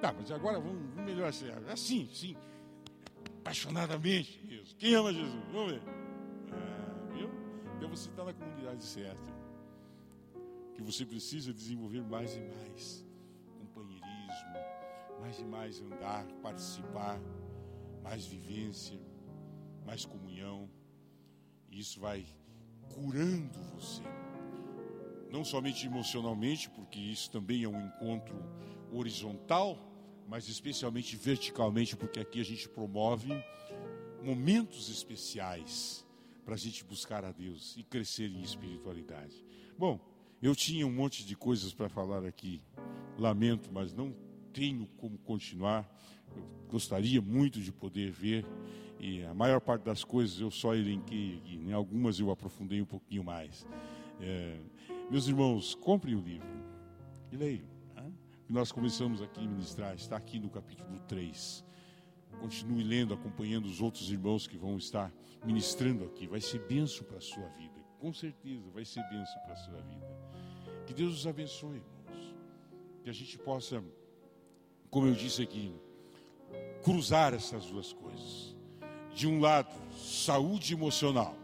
Tá, 0.00 0.12
mas 0.12 0.30
agora 0.30 0.60
vamos, 0.60 0.82
vamos 0.94 1.04
melhorar 1.04 1.28
assim. 1.28 1.46
Assim, 1.68 2.08
sim. 2.12 2.36
Apaixonadamente 3.40 4.44
mesmo. 4.44 4.76
Quem 4.76 4.94
ama 4.94 5.12
Jesus? 5.12 5.44
Vamos 5.52 5.72
ver. 5.72 5.82
É, 6.52 7.14
viu? 7.14 7.30
Então 7.76 7.88
você 7.88 8.10
está 8.10 8.24
na 8.24 8.34
comunidade 8.34 8.84
certa. 8.84 9.36
Que 10.74 10.82
você 10.82 11.06
precisa 11.06 11.52
desenvolver 11.54 12.02
mais 12.02 12.36
e 12.36 12.40
mais 12.40 13.06
companheirismo, 13.58 14.52
mais 15.20 15.38
e 15.38 15.44
mais 15.44 15.80
andar, 15.80 16.26
participar, 16.42 17.18
mais 18.02 18.26
vivência, 18.26 19.00
mais 19.86 20.04
comunhão. 20.04 20.68
Isso 21.76 22.00
vai 22.00 22.24
curando 22.94 23.58
você. 23.74 24.02
Não 25.30 25.44
somente 25.44 25.86
emocionalmente, 25.86 26.70
porque 26.70 26.98
isso 26.98 27.30
também 27.30 27.64
é 27.64 27.68
um 27.68 27.86
encontro 27.86 28.34
horizontal, 28.90 29.78
mas 30.26 30.48
especialmente 30.48 31.16
verticalmente, 31.16 31.94
porque 31.94 32.18
aqui 32.18 32.40
a 32.40 32.44
gente 32.44 32.66
promove 32.66 33.28
momentos 34.22 34.88
especiais 34.88 36.06
para 36.46 36.54
a 36.54 36.58
gente 36.58 36.82
buscar 36.82 37.26
a 37.26 37.30
Deus 37.30 37.76
e 37.76 37.82
crescer 37.82 38.30
em 38.30 38.40
espiritualidade. 38.40 39.44
Bom, 39.76 40.00
eu 40.40 40.56
tinha 40.56 40.86
um 40.86 40.92
monte 40.92 41.26
de 41.26 41.36
coisas 41.36 41.74
para 41.74 41.90
falar 41.90 42.24
aqui, 42.24 42.62
lamento, 43.18 43.70
mas 43.70 43.92
não 43.92 44.14
tenho 44.50 44.86
como 44.96 45.18
continuar. 45.18 45.86
Eu 46.34 46.42
gostaria 46.70 47.20
muito 47.20 47.60
de 47.60 47.70
poder 47.70 48.10
ver, 48.10 48.46
e 48.98 49.24
a 49.24 49.34
maior 49.34 49.60
parte 49.60 49.82
das 49.82 50.02
coisas 50.04 50.40
eu 50.40 50.50
só 50.50 50.74
elenquei 50.74 51.36
aqui, 51.36 51.56
em 51.56 51.72
algumas 51.72 52.18
eu 52.18 52.30
aprofundei 52.30 52.80
um 52.80 52.86
pouquinho 52.86 53.24
mais. 53.24 53.66
É, 54.20 54.58
meus 55.10 55.28
irmãos, 55.28 55.74
comprem 55.74 56.14
o 56.14 56.20
livro 56.20 56.48
e 57.30 57.36
leiam 57.36 57.76
que 58.46 58.52
nós 58.52 58.70
começamos 58.70 59.20
aqui 59.20 59.40
a 59.40 59.48
ministrar, 59.48 59.94
está 59.96 60.16
aqui 60.16 60.38
no 60.38 60.48
capítulo 60.48 61.00
3. 61.08 61.64
Continue 62.40 62.84
lendo, 62.84 63.12
acompanhando 63.12 63.66
os 63.66 63.80
outros 63.80 64.08
irmãos 64.10 64.46
que 64.46 64.56
vão 64.56 64.76
estar 64.76 65.12
ministrando 65.44 66.04
aqui. 66.04 66.28
Vai 66.28 66.40
ser 66.40 66.60
benção 66.60 67.04
para 67.04 67.16
a 67.16 67.20
sua 67.20 67.48
vida. 67.48 67.74
Com 67.98 68.12
certeza 68.12 68.70
vai 68.70 68.84
ser 68.84 69.02
benção 69.08 69.42
para 69.42 69.54
a 69.54 69.56
sua 69.56 69.80
vida. 69.80 70.06
Que 70.86 70.94
Deus 70.94 71.18
os 71.18 71.26
abençoe, 71.26 71.76
irmãos. 71.76 72.34
Que 73.02 73.10
a 73.10 73.12
gente 73.12 73.36
possa, 73.38 73.82
como 74.90 75.08
eu 75.08 75.14
disse 75.14 75.42
aqui, 75.42 75.74
cruzar 76.84 77.34
essas 77.34 77.66
duas 77.66 77.92
coisas. 77.92 78.55
De 79.16 79.26
um 79.26 79.40
lado, 79.40 79.74
saúde 79.96 80.74
emocional. 80.74 81.34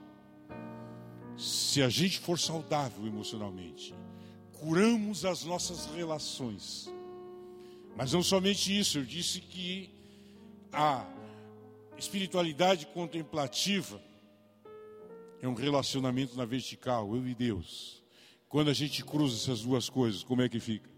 Se 1.39 1.83
a 1.83 1.89
gente 1.89 2.19
for 2.19 2.39
saudável 2.39 3.07
emocionalmente, 3.07 3.95
curamos 4.53 5.25
as 5.25 5.43
nossas 5.43 5.87
relações. 5.87 6.93
Mas 7.97 8.13
não 8.13 8.23
somente 8.23 8.79
isso, 8.79 8.99
eu 8.99 9.07
disse 9.07 9.41
que 9.41 9.89
a 10.71 11.07
espiritualidade 11.97 12.85
contemplativa 12.89 13.99
é 15.41 15.49
um 15.49 15.55
relacionamento 15.55 16.37
na 16.37 16.45
vertical, 16.45 17.17
eu 17.17 17.27
e 17.27 17.35
Deus. 17.35 18.05
Quando 18.51 18.69
a 18.69 18.75
gente 18.75 19.03
cruza 19.03 19.35
essas 19.35 19.63
duas 19.63 19.89
coisas, 19.89 20.23
como 20.23 20.43
é 20.43 20.49
que 20.51 20.61
fica? 20.61 20.91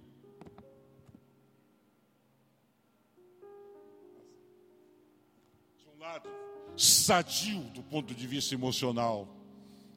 De 5.79 5.89
um 5.89 5.99
lado, 6.01 6.29
sadio 6.77 7.61
do 7.71 7.83
ponto 7.83 8.15
de 8.15 8.27
vista 8.27 8.55
emocional, 8.55 9.29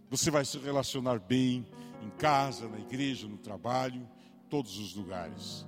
você 0.10 0.32
vai 0.32 0.46
se 0.46 0.58
relacionar 0.58 1.20
bem, 1.20 1.66
em 2.02 2.10
casa, 2.12 2.68
na 2.68 2.80
igreja, 2.80 3.28
no 3.28 3.38
trabalho, 3.38 4.08
todos 4.50 4.78
os 4.78 4.96
lugares. 4.96 5.66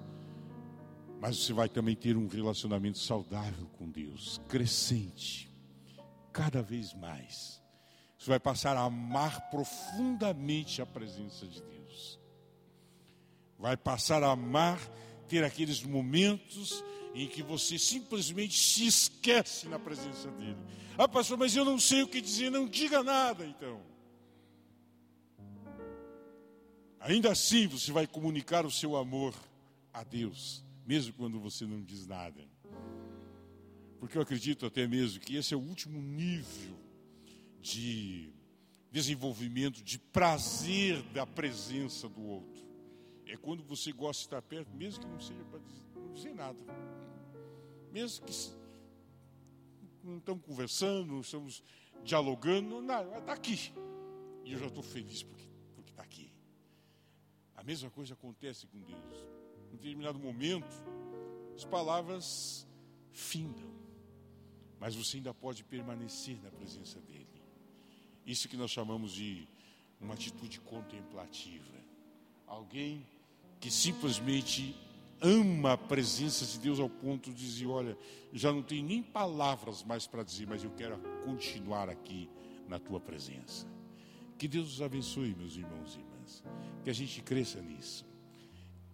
Mas 1.20 1.38
você 1.38 1.52
vai 1.52 1.68
também 1.68 1.96
ter 1.96 2.16
um 2.16 2.28
relacionamento 2.28 2.98
saudável 2.98 3.68
com 3.78 3.90
Deus, 3.90 4.40
crescente, 4.48 5.52
cada 6.32 6.62
vez 6.62 6.94
mais. 6.94 7.62
Você 8.18 8.30
vai 8.30 8.40
passar 8.40 8.78
a 8.78 8.82
amar 8.82 9.50
profundamente 9.50 10.82
a 10.82 10.86
presença 10.86 11.46
de 11.46 11.62
Deus. 11.62 12.20
Vai 13.58 13.76
passar 13.76 14.24
a 14.24 14.32
amar, 14.32 14.80
ter 15.28 15.44
aqueles 15.44 15.84
momentos 15.84 16.84
em 17.20 17.28
que 17.28 17.44
você 17.44 17.78
simplesmente 17.78 18.58
se 18.58 18.88
esquece 18.88 19.68
na 19.68 19.78
presença 19.78 20.32
dele. 20.32 20.58
Ah, 20.98 21.06
pastor, 21.06 21.38
mas 21.38 21.54
eu 21.54 21.66
não 21.66 21.78
sei 21.78 22.02
o 22.02 22.08
que 22.08 22.22
dizer, 22.22 22.50
não 22.50 22.66
diga 22.66 23.04
nada 23.04 23.46
então. 23.46 23.82
Ainda 26.98 27.30
assim 27.30 27.68
você 27.68 27.92
vai 27.92 28.08
comunicar 28.08 28.66
o 28.66 28.72
seu 28.72 28.96
amor 28.96 29.34
a 29.94 30.02
Deus, 30.02 30.64
mesmo 30.86 31.14
quando 31.14 31.42
você 31.42 31.66
não 31.66 31.82
diz 31.82 32.08
nada. 32.08 32.42
Porque 34.00 34.18
eu 34.18 34.22
acredito 34.22 34.66
até 34.66 34.88
mesmo 34.88 35.20
que 35.20 35.36
esse 35.36 35.54
é 35.54 35.58
o 35.58 35.62
último 35.62 36.02
nível 36.02 36.80
de 37.62 38.32
desenvolvimento, 38.90 39.84
de 39.84 40.00
prazer 40.00 41.02
da 41.12 41.28
presença 41.28 42.08
do 42.08 42.24
outro. 42.24 42.64
É 43.26 43.36
quando 43.36 43.62
você 43.62 43.92
gosta 43.92 44.22
de 44.22 44.28
estar 44.28 44.42
perto, 44.42 44.74
mesmo 44.74 45.02
que 45.02 45.08
não 45.08 45.20
seja 45.20 45.44
para 45.44 45.60
dizer, 45.60 45.84
dizer 46.14 46.34
nada. 46.34 46.60
Mesmo 47.92 48.26
que 48.26 48.34
não 50.04 50.18
estamos 50.18 50.46
conversando, 50.46 51.14
não 51.14 51.22
estamos 51.22 51.64
dialogando, 52.04 52.82
nada, 52.82 53.18
está 53.18 53.34
aqui. 53.34 53.74
E 54.44 54.54
eu 54.54 54.60
já 54.60 54.68
estou 54.68 54.84
feliz 54.84 55.24
porque 55.24 55.50
a 57.60 57.64
mesma 57.64 57.90
coisa 57.90 58.14
acontece 58.14 58.66
com 58.68 58.80
Deus. 58.80 59.28
Em 59.74 59.76
determinado 59.76 60.18
momento, 60.18 60.74
as 61.54 61.66
palavras 61.66 62.66
findam, 63.12 63.70
mas 64.80 64.96
você 64.96 65.18
ainda 65.18 65.34
pode 65.34 65.66
permanecer 65.66 66.42
na 66.42 66.50
presença 66.50 67.02
dEle. 67.02 67.28
Isso 68.26 68.48
que 68.48 68.56
nós 68.56 68.72
chamamos 68.72 69.12
de 69.12 69.46
uma 70.00 70.14
atitude 70.14 70.62
contemplativa. 70.62 71.76
Alguém 72.48 73.06
que 73.60 73.70
simplesmente 73.70 74.74
ama 75.22 75.74
a 75.74 75.78
presença 75.78 76.46
de 76.46 76.60
Deus 76.60 76.80
ao 76.80 76.90
ponto 76.90 77.32
de 77.32 77.46
dizer: 77.46 77.68
Olha, 77.68 77.98
já 78.34 78.52
não 78.52 78.62
tenho 78.62 78.86
nem 78.86 79.02
palavras 79.04 79.84
mais 79.84 80.08
para 80.08 80.24
dizer, 80.24 80.48
mas 80.48 80.64
eu 80.64 80.72
quero 80.72 81.00
continuar 81.26 81.90
aqui 81.90 82.30
na 82.68 82.80
tua 82.80 83.00
presença. 83.00 83.68
Que 84.38 84.48
Deus 84.48 84.74
os 84.74 84.82
abençoe, 84.82 85.36
meus 85.36 85.56
irmãos 85.56 85.96
e 85.96 86.00
irmãs. 86.00 86.44
Que 86.84 86.90
a 86.90 86.94
gente 86.94 87.22
cresça 87.22 87.62
nisso. 87.62 88.06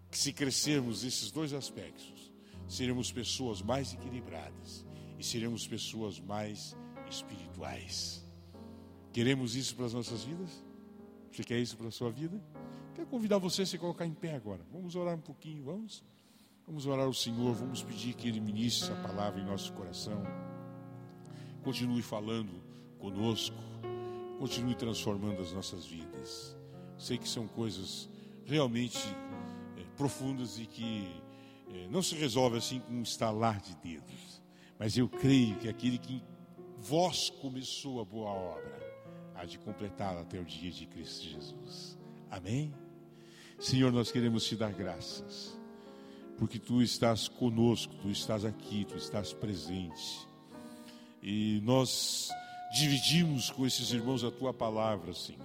Que 0.09 0.17
se 0.17 0.33
crescermos 0.33 1.03
esses 1.03 1.31
dois 1.31 1.53
aspectos, 1.53 2.31
seremos 2.67 3.11
pessoas 3.11 3.61
mais 3.61 3.93
equilibradas 3.93 4.85
e 5.19 5.23
seremos 5.23 5.67
pessoas 5.67 6.19
mais 6.19 6.75
espirituais. 7.09 8.25
Queremos 9.11 9.55
isso 9.55 9.75
para 9.75 9.85
as 9.85 9.93
nossas 9.93 10.23
vidas? 10.23 10.63
Você 11.31 11.43
quer 11.43 11.59
isso 11.59 11.77
para 11.77 11.89
a 11.89 11.91
sua 11.91 12.09
vida? 12.09 12.41
Quero 12.95 13.07
convidar 13.07 13.37
você 13.37 13.63
a 13.63 13.65
se 13.65 13.77
colocar 13.77 14.05
em 14.05 14.13
pé 14.13 14.35
agora. 14.35 14.65
Vamos 14.71 14.95
orar 14.95 15.15
um 15.15 15.21
pouquinho, 15.21 15.63
vamos? 15.63 16.03
Vamos 16.67 16.85
orar 16.85 17.05
ao 17.05 17.13
Senhor, 17.13 17.53
vamos 17.53 17.83
pedir 17.83 18.13
que 18.13 18.27
Ele 18.27 18.39
ministre 18.39 18.91
essa 18.91 19.01
palavra 19.01 19.39
em 19.39 19.45
nosso 19.45 19.71
coração. 19.73 20.23
Continue 21.63 22.01
falando 22.01 22.63
conosco 22.97 23.65
continue 24.37 24.75
transformando 24.75 25.41
as 25.41 25.51
nossas 25.51 25.85
vidas. 25.85 26.55
Sei 26.97 27.17
que 27.17 27.27
são 27.27 27.47
coisas 27.47 28.09
realmente 28.45 28.99
é, 29.77 29.83
profundas 29.97 30.59
e 30.59 30.65
que 30.65 31.21
é, 31.73 31.87
não 31.87 32.01
se 32.01 32.15
resolve 32.15 32.57
assim 32.57 32.79
com 32.79 32.93
um 32.93 33.01
estalar 33.01 33.61
de 33.61 33.75
dedos. 33.77 34.41
Mas 34.77 34.97
eu 34.97 35.07
creio 35.07 35.57
que 35.57 35.69
aquele 35.69 35.97
que 35.97 36.23
vós 36.77 37.29
começou 37.29 38.01
a 38.01 38.05
boa 38.05 38.29
obra 38.29 38.79
há 39.35 39.45
de 39.45 39.57
completá-la 39.59 40.21
até 40.21 40.39
o 40.39 40.45
dia 40.45 40.71
de 40.71 40.85
Cristo 40.85 41.25
Jesus. 41.25 41.97
Amém? 42.29 42.73
Senhor, 43.59 43.91
nós 43.91 44.11
queremos 44.11 44.45
te 44.45 44.55
dar 44.55 44.73
graças, 44.73 45.57
porque 46.37 46.59
tu 46.59 46.81
estás 46.81 47.27
conosco, 47.27 47.93
tu 48.01 48.09
estás 48.09 48.43
aqui, 48.43 48.85
tu 48.85 48.95
estás 48.97 49.33
presente. 49.33 50.27
E 51.21 51.61
nós 51.63 52.29
dividimos 52.73 53.49
com 53.49 53.65
esses 53.65 53.91
irmãos 53.91 54.23
a 54.23 54.31
tua 54.31 54.53
palavra, 54.53 55.13
Senhor. 55.13 55.41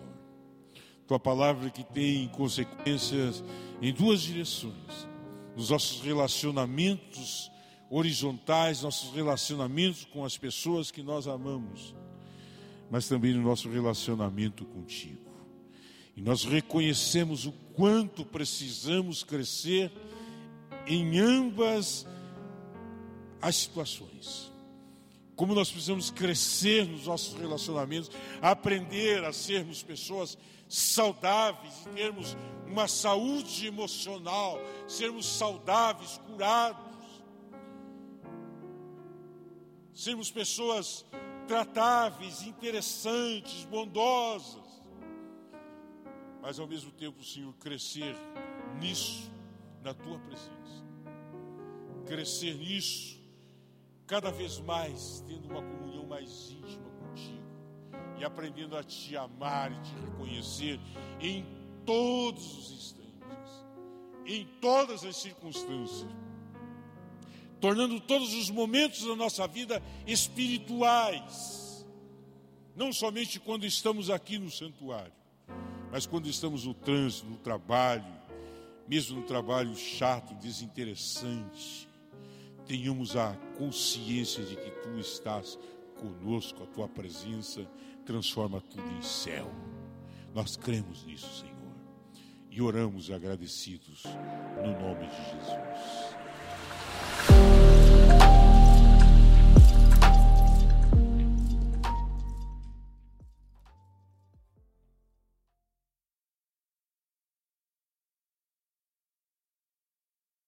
Tua 1.07 1.19
palavra 1.19 1.71
que 1.71 1.83
tem 1.83 2.29
consequências 2.29 3.43
em 3.81 3.93
duas 3.93 4.21
direções: 4.21 5.09
nos 5.57 5.71
nossos 5.71 6.01
relacionamentos 6.01 7.51
horizontais, 7.89 8.83
nossos 8.83 9.13
relacionamentos 9.13 10.05
com 10.05 10.25
as 10.25 10.39
pessoas 10.39 10.91
que 10.91 11.03
nós 11.03 11.27
amamos, 11.27 11.95
mas 12.91 13.09
também 13.09 13.35
no 13.35 13.43
nosso 13.43 13.69
relacionamento 13.69 14.65
contigo. 14.65 15.31
E 16.17 16.23
nós 16.23 16.45
reconhecemos 16.45 17.47
o 17.47 17.53
quanto 17.75 18.25
precisamos 18.25 19.25
crescer 19.25 19.91
em 20.87 21.19
ambas 21.19 22.07
as 23.41 23.57
situações 23.57 24.51
como 25.41 25.55
nós 25.55 25.71
precisamos 25.71 26.11
crescer 26.11 26.87
nos 26.87 27.07
nossos 27.07 27.33
relacionamentos, 27.33 28.11
aprender 28.43 29.25
a 29.25 29.33
sermos 29.33 29.83
pessoas 29.83 30.37
saudáveis, 30.69 31.73
termos 31.95 32.37
uma 32.67 32.87
saúde 32.87 33.67
emocional, 33.67 34.61
sermos 34.87 35.25
saudáveis, 35.25 36.21
curados. 36.27 36.91
sermos 39.95 40.31
pessoas 40.31 41.07
tratáveis, 41.49 42.43
interessantes, 42.43 43.65
bondosas, 43.65 44.83
mas 46.43 46.59
ao 46.59 46.67
mesmo 46.67 46.91
tempo, 46.93 47.25
Senhor, 47.25 47.55
crescer 47.55 48.15
nisso, 48.79 49.31
na 49.83 49.95
tua 49.95 50.19
presença, 50.19 50.60
crescer 52.11 52.57
nisso, 52.57 53.17
cada 54.05 54.33
vez 54.33 54.59
mais, 54.59 55.23
tendo 55.29 55.49
uma 55.49 55.63
comunhão 55.63 56.05
mais 56.07 56.51
íntima 56.51 56.91
contigo 56.91 57.47
e 58.19 58.25
aprendendo 58.25 58.77
a 58.77 58.83
te 58.83 59.17
amar 59.17 59.71
e 59.71 59.81
te 59.81 59.95
reconhecer 60.05 60.81
em 61.21 61.47
todos 61.87 62.59
os 62.59 62.73
instantes, 62.73 63.65
em 64.27 64.45
todas 64.61 65.05
as 65.05 65.17
circunstâncias 65.17 66.09
tornando 67.61 68.01
todos 68.01 68.33
os 68.33 68.51
momentos 68.51 69.05
da 69.05 69.15
nossa 69.15 69.47
vida 69.47 69.83
espirituais. 70.07 71.87
Não 72.75 72.91
somente 72.91 73.39
quando 73.39 73.67
estamos 73.67 74.09
aqui 74.09 74.39
no 74.39 74.51
santuário, 74.51 75.13
mas 75.93 76.07
quando 76.07 76.27
estamos 76.27 76.65
no 76.65 76.73
trânsito, 76.73 77.29
no 77.29 77.37
trabalho, 77.37 78.07
mesmo 78.89 79.21
no 79.21 79.27
trabalho 79.27 79.77
chato, 79.77 80.35
desinteressante, 80.37 81.90
tenhamos 82.71 83.17
a 83.17 83.35
consciência 83.59 84.45
de 84.45 84.55
que 84.55 84.71
tu 84.71 84.97
estás 85.01 85.59
conosco, 85.99 86.63
a 86.63 86.67
tua 86.69 86.89
presença 86.89 87.69
transforma 88.07 88.61
tudo 88.61 88.89
em 88.97 89.03
céu. 89.03 89.51
Nós 90.33 90.57
cremos 90.57 91.05
nisso, 91.05 91.41
Senhor, 91.41 91.75
e 92.49 92.63
oramos 92.63 93.11
agradecidos 93.11 94.05
no 94.63 94.71
nome 94.81 95.09
de 95.09 95.17
Jesus. 95.17 96.21